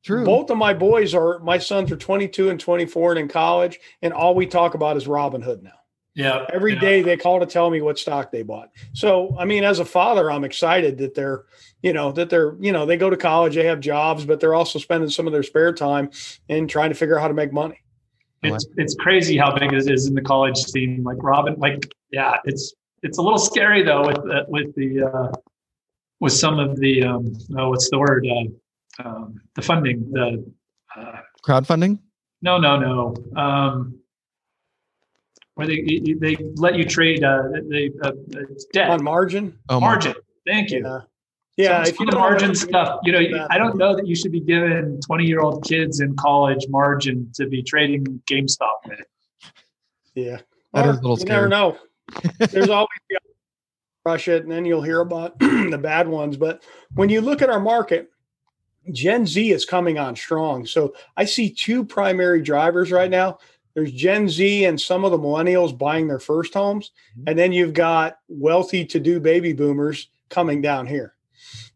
True. 0.04 0.24
Both 0.24 0.50
of 0.50 0.58
my 0.58 0.74
boys 0.74 1.14
are 1.14 1.39
my 1.39 1.58
sons 1.58 1.91
are 1.91 1.97
22 1.97 2.50
and 2.50 2.60
24 2.60 3.12
and 3.12 3.20
in 3.20 3.28
college, 3.28 3.80
and 4.02 4.14
all 4.14 4.34
we 4.34 4.45
talk 4.45 4.74
about 4.74 4.97
is 4.97 5.06
Robinhood 5.06 5.62
now. 5.62 5.74
Yeah. 6.16 6.45
Every 6.52 6.74
yeah. 6.74 6.80
day 6.80 7.02
they 7.02 7.18
call 7.18 7.39
to 7.39 7.45
tell 7.45 7.70
me 7.70 7.82
what 7.82 8.00
stock 8.00 8.32
they 8.32 8.43
bought. 8.43 8.72
So, 8.93 9.36
I 9.38 9.45
mean, 9.45 9.64
as 9.64 9.80
a 9.80 9.86
father, 9.86 10.32
I'm 10.32 10.43
excited 10.43 10.97
that 10.97 11.16
they're, 11.16 11.45
you 11.82 11.93
know, 11.93 12.11
that 12.11 12.30
they're, 12.30 12.55
you 12.59 12.71
know, 12.71 12.86
they 12.86 12.97
go 12.97 13.09
to 13.09 13.17
college, 13.17 13.55
they 13.55 13.65
have 13.65 13.80
jobs, 13.80 14.25
but 14.25 14.39
they're 14.39 14.55
also 14.55 14.80
spending 14.80 15.09
some 15.09 15.27
of 15.27 15.34
their 15.34 15.43
spare 15.43 15.73
time 15.73 16.09
in 16.47 16.67
trying 16.67 16.89
to 16.89 16.95
figure 16.95 17.17
out 17.17 17.21
how 17.21 17.27
to 17.27 17.34
make 17.34 17.53
money. 17.53 17.82
It's 18.41 18.65
it's 18.77 18.95
crazy 18.95 19.38
how 19.38 19.53
big 19.57 19.73
it 19.73 19.91
is 19.91 20.07
in 20.07 20.13
the 20.13 20.21
college 20.21 20.57
scene. 20.57 21.03
Like 21.03 21.17
Robin, 21.21 21.55
like 21.57 21.91
yeah, 22.11 22.38
it's 22.45 22.73
it's 23.03 23.17
a 23.17 23.21
little 23.21 23.39
scary 23.39 23.84
though 23.84 24.07
with 24.07 24.15
the, 24.15 24.45
with 24.47 24.75
the 24.75 25.03
uh, 25.03 25.32
with 26.21 26.34
some 26.34 26.57
of 26.57 26.80
the 26.80 27.03
um, 27.03 27.34
oh, 27.57 27.69
what's 27.69 27.89
the 27.89 27.99
word 27.99 28.25
uh, 28.27 29.07
um, 29.07 29.41
the 29.55 29.61
funding 29.61 30.09
the 30.11 30.45
uh, 30.95 31.17
crowdfunding. 31.45 31.99
No, 32.41 32.57
no, 32.57 32.80
no. 32.80 33.15
Um, 33.36 33.99
where 35.55 35.67
they 35.67 36.01
they 36.19 36.38
let 36.55 36.75
you 36.75 36.86
trade 36.86 37.23
uh, 37.23 37.43
they 37.69 37.91
uh, 38.01 38.11
debt 38.71 38.89
on 38.89 39.03
margin. 39.03 39.59
Oh, 39.67 39.82
margin. 39.82 40.13
Thank 40.47 40.71
you. 40.71 40.82
Yeah. 40.86 40.99
Yeah, 41.60 41.86
if 41.86 41.99
you 41.99 42.05
the 42.05 42.16
margin 42.16 42.55
stuff, 42.55 43.01
you 43.03 43.12
know, 43.12 43.47
I 43.49 43.57
don't 43.57 43.76
know 43.76 43.93
that 43.93 44.07
you 44.07 44.16
should 44.16 44.32
be 44.32 44.39
giving 44.39 45.01
20 45.01 45.26
year 45.26 45.41
old 45.41 45.66
kids 45.66 45.99
in 45.99 46.16
college 46.16 46.66
margin 46.70 47.30
to 47.36 47.47
be 47.47 47.62
trading 47.62 48.05
GameStop 48.32 48.88
with. 48.88 48.99
Yeah. 50.16 50.39
That 50.74 50.88
or, 50.88 50.91
is 50.91 50.97
a 50.97 51.01
little 51.01 51.18
you 51.18 51.22
scary. 51.22 51.36
never 51.36 51.49
know. 51.49 51.78
There's 52.39 52.70
always 52.70 52.88
the 53.10 53.20
rush 54.05 54.30
it 54.30 54.43
and 54.43 54.51
then 54.51 54.64
you'll 54.64 54.82
hear 54.82 55.01
about 55.01 55.38
the 55.39 55.80
bad 55.82 56.07
ones. 56.07 56.38
But 56.38 56.64
when 56.95 57.10
you 57.10 57.20
look 57.20 57.41
at 57.41 57.49
our 57.49 57.60
market, 57.60 58.10
Gen 58.93 59.26
Z 59.26 59.51
is 59.51 59.66
coming 59.66 59.99
on 59.99 60.16
strong. 60.16 60.66
So 60.66 60.95
I 61.18 61.26
see 61.26 61.49
two 61.49 61.84
primary 61.84 62.41
drivers 62.41 62.89
right 62.89 63.12
now 63.12 63.39
there's 63.76 63.91
Gen 63.91 64.28
Z 64.28 64.66
and 64.66 64.80
some 64.80 65.05
of 65.05 65.12
the 65.12 65.20
millennials 65.20 65.78
buying 65.78 66.07
their 66.07 66.20
first 66.20 66.53
homes. 66.53 66.91
Mm-hmm. 67.18 67.24
And 67.28 67.39
then 67.39 67.51
you've 67.51 67.74
got 67.74 68.18
wealthy 68.28 68.86
to 68.86 68.99
do 68.99 69.20
baby 69.20 69.53
boomers 69.53 70.10
coming 70.30 70.62
down 70.62 70.88
here. 70.88 71.16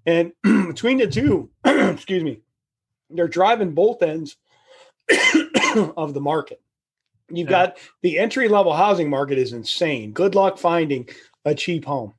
And 0.05 0.33
between 0.43 0.97
the 0.97 1.07
two, 1.07 1.49
excuse 1.65 2.23
me, 2.23 2.41
they're 3.09 3.27
driving 3.27 3.73
both 3.73 4.01
ends 4.01 4.37
of 5.97 6.13
the 6.13 6.21
market. 6.21 6.61
You've 7.29 7.49
yeah. 7.49 7.67
got 7.67 7.77
the 8.01 8.19
entry 8.19 8.47
level 8.47 8.73
housing 8.73 9.09
market 9.09 9.37
is 9.37 9.53
insane. 9.53 10.11
Good 10.11 10.35
luck 10.35 10.57
finding 10.57 11.07
a 11.45 11.55
cheap 11.55 11.85
home. 11.85 12.13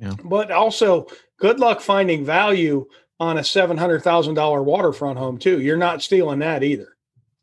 Yeah. 0.00 0.14
But 0.24 0.50
also, 0.50 1.06
good 1.38 1.58
luck 1.60 1.80
finding 1.80 2.24
value 2.24 2.86
on 3.20 3.38
a 3.38 3.42
$700,000 3.42 4.64
waterfront 4.64 5.18
home, 5.18 5.38
too. 5.38 5.60
You're 5.60 5.76
not 5.76 6.02
stealing 6.02 6.38
that 6.40 6.62
either. 6.62 6.96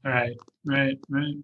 Right, 0.03 0.37
right, 0.65 0.97
right. 1.09 1.35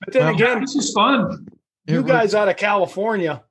But 0.00 0.12
then 0.12 0.24
well, 0.24 0.34
again, 0.34 0.60
this 0.60 0.74
is 0.74 0.92
fun. 0.92 1.46
You 1.86 2.02
guys 2.02 2.34
out 2.34 2.48
of 2.48 2.56
California, 2.56 3.44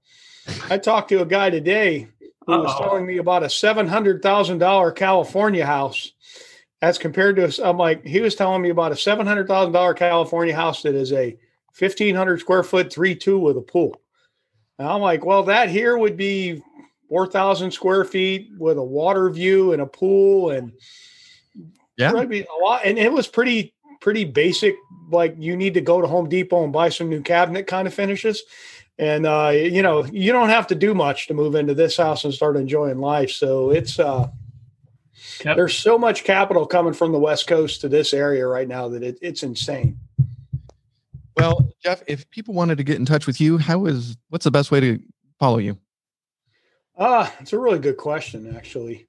I 0.70 0.78
talked 0.78 1.10
to 1.10 1.22
a 1.22 1.26
guy 1.26 1.50
today 1.50 2.08
who 2.46 2.54
Uh-oh. 2.54 2.64
was 2.64 2.76
telling 2.78 3.06
me 3.06 3.18
about 3.18 3.44
a 3.44 3.50
seven 3.50 3.88
hundred 3.88 4.22
thousand 4.22 4.60
dollar 4.60 4.92
California 4.92 5.66
house, 5.66 6.12
as 6.82 6.98
compared 6.98 7.36
to. 7.38 7.68
I'm 7.68 7.78
like, 7.78 8.06
he 8.06 8.22
was 8.22 8.36
telling 8.36 8.62
me 8.62 8.70
about 8.70 8.92
a 8.92 8.98
seven 8.98 9.26
hundred 9.26 9.48
thousand 9.48 9.74
dollar 9.74 9.94
California 9.94 10.56
house 10.56 10.82
that 10.84 10.96
is 10.96 11.12
a 11.14 11.38
fifteen 11.74 12.16
hundred 12.16 12.40
square 12.40 12.64
foot 12.64 12.92
three 12.92 13.16
two 13.16 13.40
with 13.40 13.58
a 13.58 13.62
pool. 13.62 14.02
And 14.78 14.88
I'm 14.88 15.02
like, 15.02 15.26
well, 15.26 15.44
that 15.44 15.70
here 15.70 15.98
would 15.98 16.18
be 16.18 16.62
four 17.10 17.28
thousand 17.28 17.72
square 17.72 18.04
feet 18.04 18.50
with 18.58 18.78
a 18.78 18.84
water 18.84 19.30
view 19.30 19.74
and 19.74 19.82
a 19.82 19.86
pool 19.86 20.52
and 20.52 20.72
yeah, 21.98 22.12
a 22.12 22.46
lot. 22.62 22.82
And 22.84 22.98
it 22.98 23.12
was 23.12 23.28
pretty 23.28 23.74
pretty 24.02 24.26
basic 24.26 24.76
like 25.10 25.36
you 25.40 25.56
need 25.56 25.74
to 25.74 25.82
go 25.82 26.02
to 26.02 26.08
Home 26.08 26.30
Depot 26.30 26.64
and 26.64 26.74
buy 26.74 26.90
some 26.90 27.10
new 27.10 27.22
cabinet 27.22 27.68
kind 27.68 27.88
of 27.88 27.94
finishes. 27.94 28.44
And 28.98 29.26
uh, 29.26 29.52
you 29.54 29.82
know, 29.82 30.06
you 30.06 30.32
don't 30.32 30.50
have 30.50 30.68
to 30.68 30.76
do 30.76 30.94
much 30.94 31.28
to 31.28 31.34
move 31.34 31.56
into 31.56 31.74
this 31.74 31.98
house 31.98 32.24
and 32.24 32.34
start 32.34 32.56
enjoying 32.56 33.00
life. 33.00 33.32
So 33.32 33.72
it's 33.72 34.00
uh 34.00 34.30
yep. 35.44 35.58
there's 35.58 35.78
so 35.78 35.98
much 35.98 36.24
capital 36.24 36.66
coming 36.66 36.94
from 36.94 37.12
the 37.12 37.20
West 37.20 37.48
Coast 37.48 37.82
to 37.82 37.90
this 37.90 38.14
area 38.14 38.48
right 38.48 38.68
now 38.68 38.88
that 38.90 39.04
it, 39.04 39.18
it's 39.22 39.44
insane. 39.44 40.00
Well, 41.36 41.74
Jeff, 41.84 42.02
if 42.08 42.30
people 42.30 42.54
wanted 42.54 42.78
to 42.78 42.86
get 42.86 42.96
in 42.96 43.06
touch 43.06 43.28
with 43.28 43.42
you, 43.42 43.58
how 43.58 43.86
is 43.86 44.16
what's 44.30 44.46
the 44.46 44.52
best 44.52 44.72
way 44.72 44.80
to 44.80 45.00
follow 45.40 45.58
you? 45.58 45.78
Ah, 46.98 47.28
uh, 47.28 47.32
it's 47.42 47.52
a 47.52 47.60
really 47.60 47.80
good 47.80 47.98
question, 47.98 48.56
actually. 48.56 49.08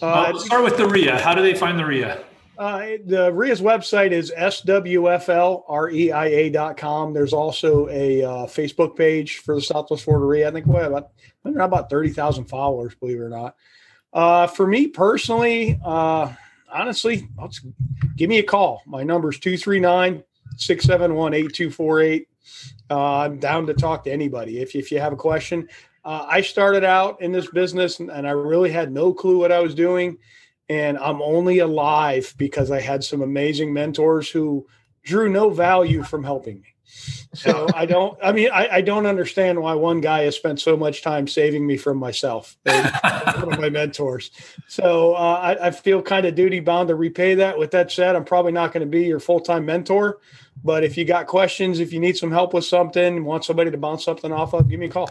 Uh, 0.00 0.32
well, 0.32 0.38
start 0.38 0.64
with 0.64 0.78
the 0.78 0.88
REIA. 0.88 1.18
How 1.18 1.34
do 1.34 1.42
they 1.42 1.54
find 1.54 1.78
the 1.78 1.84
REIA? 1.84 2.24
Uh, 2.58 2.96
the 3.04 3.30
REIA's 3.32 3.60
website 3.60 4.10
is 4.12 4.32
swflreia.com. 4.36 7.12
There's 7.12 7.34
also 7.34 7.88
a 7.88 8.22
uh, 8.22 8.46
Facebook 8.46 8.96
page 8.96 9.38
for 9.38 9.56
the 9.56 9.60
Southwest 9.60 10.04
Florida 10.04 10.24
REIA. 10.24 10.48
I 10.48 10.52
think 10.52 10.66
we 10.66 10.76
have 10.76 10.92
about, 10.92 11.10
about 11.44 11.90
30,000 11.90 12.44
followers, 12.46 12.94
believe 12.94 13.18
it 13.18 13.22
or 13.22 13.28
not. 13.28 13.56
Uh, 14.12 14.46
for 14.46 14.64
me 14.66 14.86
personally, 14.88 15.78
uh, 15.84 16.32
honestly, 16.72 17.28
give 18.16 18.30
me 18.30 18.38
a 18.38 18.42
call. 18.42 18.82
My 18.86 19.02
number 19.02 19.28
is 19.30 19.38
239 19.38 20.22
671 20.56 21.34
8248. 21.34 22.28
Uh, 22.88 23.18
I'm 23.18 23.38
down 23.38 23.66
to 23.66 23.74
talk 23.74 24.04
to 24.04 24.10
anybody. 24.10 24.60
If, 24.60 24.74
if 24.74 24.90
you 24.90 24.98
have 24.98 25.12
a 25.12 25.16
question, 25.16 25.68
I 26.08 26.40
started 26.40 26.84
out 26.84 27.20
in 27.20 27.32
this 27.32 27.48
business 27.48 27.98
and, 27.98 28.10
and 28.10 28.28
I 28.28 28.30
really 28.30 28.70
had 28.70 28.92
no 28.92 29.12
clue 29.12 29.38
what 29.38 29.50
I 29.50 29.58
was 29.58 29.74
doing 29.74 30.18
and 30.68 30.98
I'm 30.98 31.22
only 31.22 31.58
alive 31.58 32.34
because 32.36 32.70
I 32.70 32.80
had 32.80 33.04
some 33.04 33.22
amazing 33.22 33.72
mentors 33.72 34.28
who 34.30 34.66
drew 35.02 35.28
no 35.28 35.50
value 35.50 36.02
from 36.02 36.24
helping 36.24 36.60
me. 36.60 36.74
So 37.34 37.66
I 37.74 37.86
don't. 37.86 38.18
I 38.22 38.32
mean, 38.32 38.50
I, 38.52 38.68
I, 38.76 38.80
don't 38.80 39.06
understand 39.06 39.60
why 39.60 39.74
one 39.74 40.00
guy 40.00 40.22
has 40.22 40.36
spent 40.36 40.60
so 40.60 40.76
much 40.76 41.02
time 41.02 41.28
saving 41.28 41.66
me 41.66 41.76
from 41.76 41.98
myself. 41.98 42.56
one 42.64 43.52
of 43.52 43.60
my 43.60 43.70
mentors. 43.70 44.30
So 44.68 45.14
uh, 45.14 45.56
I, 45.60 45.66
I, 45.68 45.70
feel 45.70 46.02
kind 46.02 46.26
of 46.26 46.34
duty 46.34 46.60
bound 46.60 46.88
to 46.88 46.94
repay 46.94 47.36
that. 47.36 47.58
With 47.58 47.70
that 47.72 47.90
said, 47.90 48.16
I'm 48.16 48.24
probably 48.24 48.52
not 48.52 48.72
going 48.72 48.80
to 48.82 48.90
be 48.90 49.04
your 49.04 49.20
full 49.20 49.40
time 49.40 49.66
mentor. 49.66 50.18
But 50.64 50.84
if 50.84 50.96
you 50.96 51.04
got 51.04 51.26
questions, 51.26 51.80
if 51.80 51.92
you 51.92 52.00
need 52.00 52.16
some 52.16 52.32
help 52.32 52.54
with 52.54 52.64
something, 52.64 53.24
want 53.24 53.44
somebody 53.44 53.70
to 53.70 53.78
bounce 53.78 54.04
something 54.04 54.32
off 54.32 54.54
of, 54.54 54.68
give 54.68 54.80
me 54.80 54.86
a 54.86 54.90
call. 54.90 55.10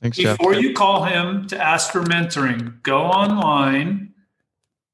Thanks, 0.00 0.18
Before 0.18 0.54
Jeff. 0.54 0.62
you 0.62 0.74
call 0.74 1.04
him 1.04 1.46
to 1.48 1.60
ask 1.60 1.90
for 1.90 2.02
mentoring, 2.02 2.82
go 2.82 2.98
online 2.98 4.13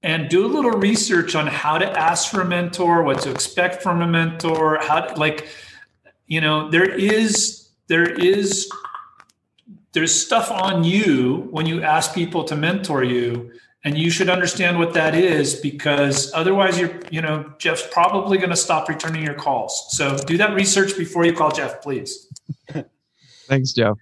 and 0.02 0.28
do 0.28 0.46
a 0.46 0.48
little 0.48 0.70
research 0.70 1.34
on 1.34 1.46
how 1.46 1.78
to 1.78 1.86
ask 1.98 2.30
for 2.30 2.40
a 2.40 2.44
mentor, 2.44 3.02
what 3.02 3.20
to 3.22 3.30
expect 3.30 3.82
from 3.82 4.00
a 4.00 4.06
mentor, 4.06 4.78
how 4.80 5.00
to, 5.00 5.14
like 5.18 5.48
you 6.26 6.40
know 6.40 6.70
there 6.70 6.88
is 6.88 7.68
there 7.88 8.08
is 8.08 8.70
there's 9.92 10.14
stuff 10.14 10.50
on 10.50 10.84
you 10.84 11.48
when 11.50 11.66
you 11.66 11.82
ask 11.82 12.14
people 12.14 12.44
to 12.44 12.56
mentor 12.56 13.02
you 13.04 13.50
and 13.82 13.98
you 13.98 14.10
should 14.10 14.28
understand 14.28 14.78
what 14.78 14.92
that 14.94 15.14
is 15.14 15.56
because 15.56 16.32
otherwise 16.34 16.78
you're 16.78 17.00
you 17.10 17.20
know 17.20 17.52
jeff's 17.58 17.86
probably 17.90 18.38
going 18.38 18.50
to 18.50 18.56
stop 18.56 18.88
returning 18.88 19.22
your 19.22 19.34
calls. 19.34 19.86
So 19.90 20.16
do 20.16 20.38
that 20.38 20.54
research 20.54 20.96
before 20.96 21.26
you 21.26 21.34
call 21.34 21.50
jeff 21.50 21.82
please. 21.82 22.28
Thanks 23.48 23.72
jeff 23.72 23.98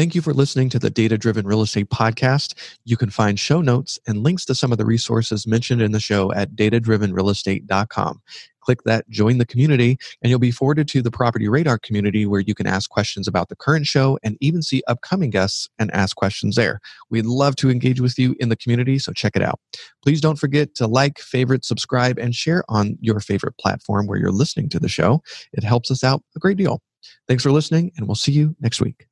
Thank 0.00 0.14
you 0.14 0.22
for 0.22 0.32
listening 0.32 0.70
to 0.70 0.78
the 0.78 0.88
Data 0.88 1.18
Driven 1.18 1.46
Real 1.46 1.60
Estate 1.60 1.90
Podcast. 1.90 2.54
You 2.86 2.96
can 2.96 3.10
find 3.10 3.38
show 3.38 3.60
notes 3.60 3.98
and 4.06 4.22
links 4.22 4.46
to 4.46 4.54
some 4.54 4.72
of 4.72 4.78
the 4.78 4.86
resources 4.86 5.46
mentioned 5.46 5.82
in 5.82 5.92
the 5.92 6.00
show 6.00 6.32
at 6.32 6.56
datadrivenrealestate.com. 6.56 8.22
Click 8.62 8.82
that 8.84 9.06
join 9.10 9.36
the 9.36 9.44
community, 9.44 9.98
and 10.22 10.30
you'll 10.30 10.38
be 10.38 10.52
forwarded 10.52 10.88
to 10.88 11.02
the 11.02 11.10
Property 11.10 11.50
Radar 11.50 11.78
community 11.78 12.24
where 12.24 12.40
you 12.40 12.54
can 12.54 12.66
ask 12.66 12.88
questions 12.88 13.28
about 13.28 13.50
the 13.50 13.56
current 13.56 13.84
show 13.84 14.18
and 14.22 14.38
even 14.40 14.62
see 14.62 14.82
upcoming 14.88 15.28
guests 15.28 15.68
and 15.78 15.92
ask 15.92 16.16
questions 16.16 16.56
there. 16.56 16.80
We'd 17.10 17.26
love 17.26 17.54
to 17.56 17.68
engage 17.68 18.00
with 18.00 18.18
you 18.18 18.34
in 18.40 18.48
the 18.48 18.56
community, 18.56 18.98
so 18.98 19.12
check 19.12 19.36
it 19.36 19.42
out. 19.42 19.60
Please 20.02 20.22
don't 20.22 20.38
forget 20.38 20.74
to 20.76 20.86
like, 20.86 21.18
favorite, 21.18 21.62
subscribe, 21.62 22.18
and 22.18 22.34
share 22.34 22.64
on 22.70 22.96
your 23.02 23.20
favorite 23.20 23.58
platform 23.58 24.06
where 24.06 24.18
you're 24.18 24.32
listening 24.32 24.70
to 24.70 24.78
the 24.78 24.88
show. 24.88 25.22
It 25.52 25.62
helps 25.62 25.90
us 25.90 26.02
out 26.02 26.22
a 26.36 26.38
great 26.38 26.56
deal. 26.56 26.80
Thanks 27.28 27.42
for 27.42 27.52
listening, 27.52 27.92
and 27.98 28.08
we'll 28.08 28.14
see 28.14 28.32
you 28.32 28.56
next 28.62 28.80
week. 28.80 29.09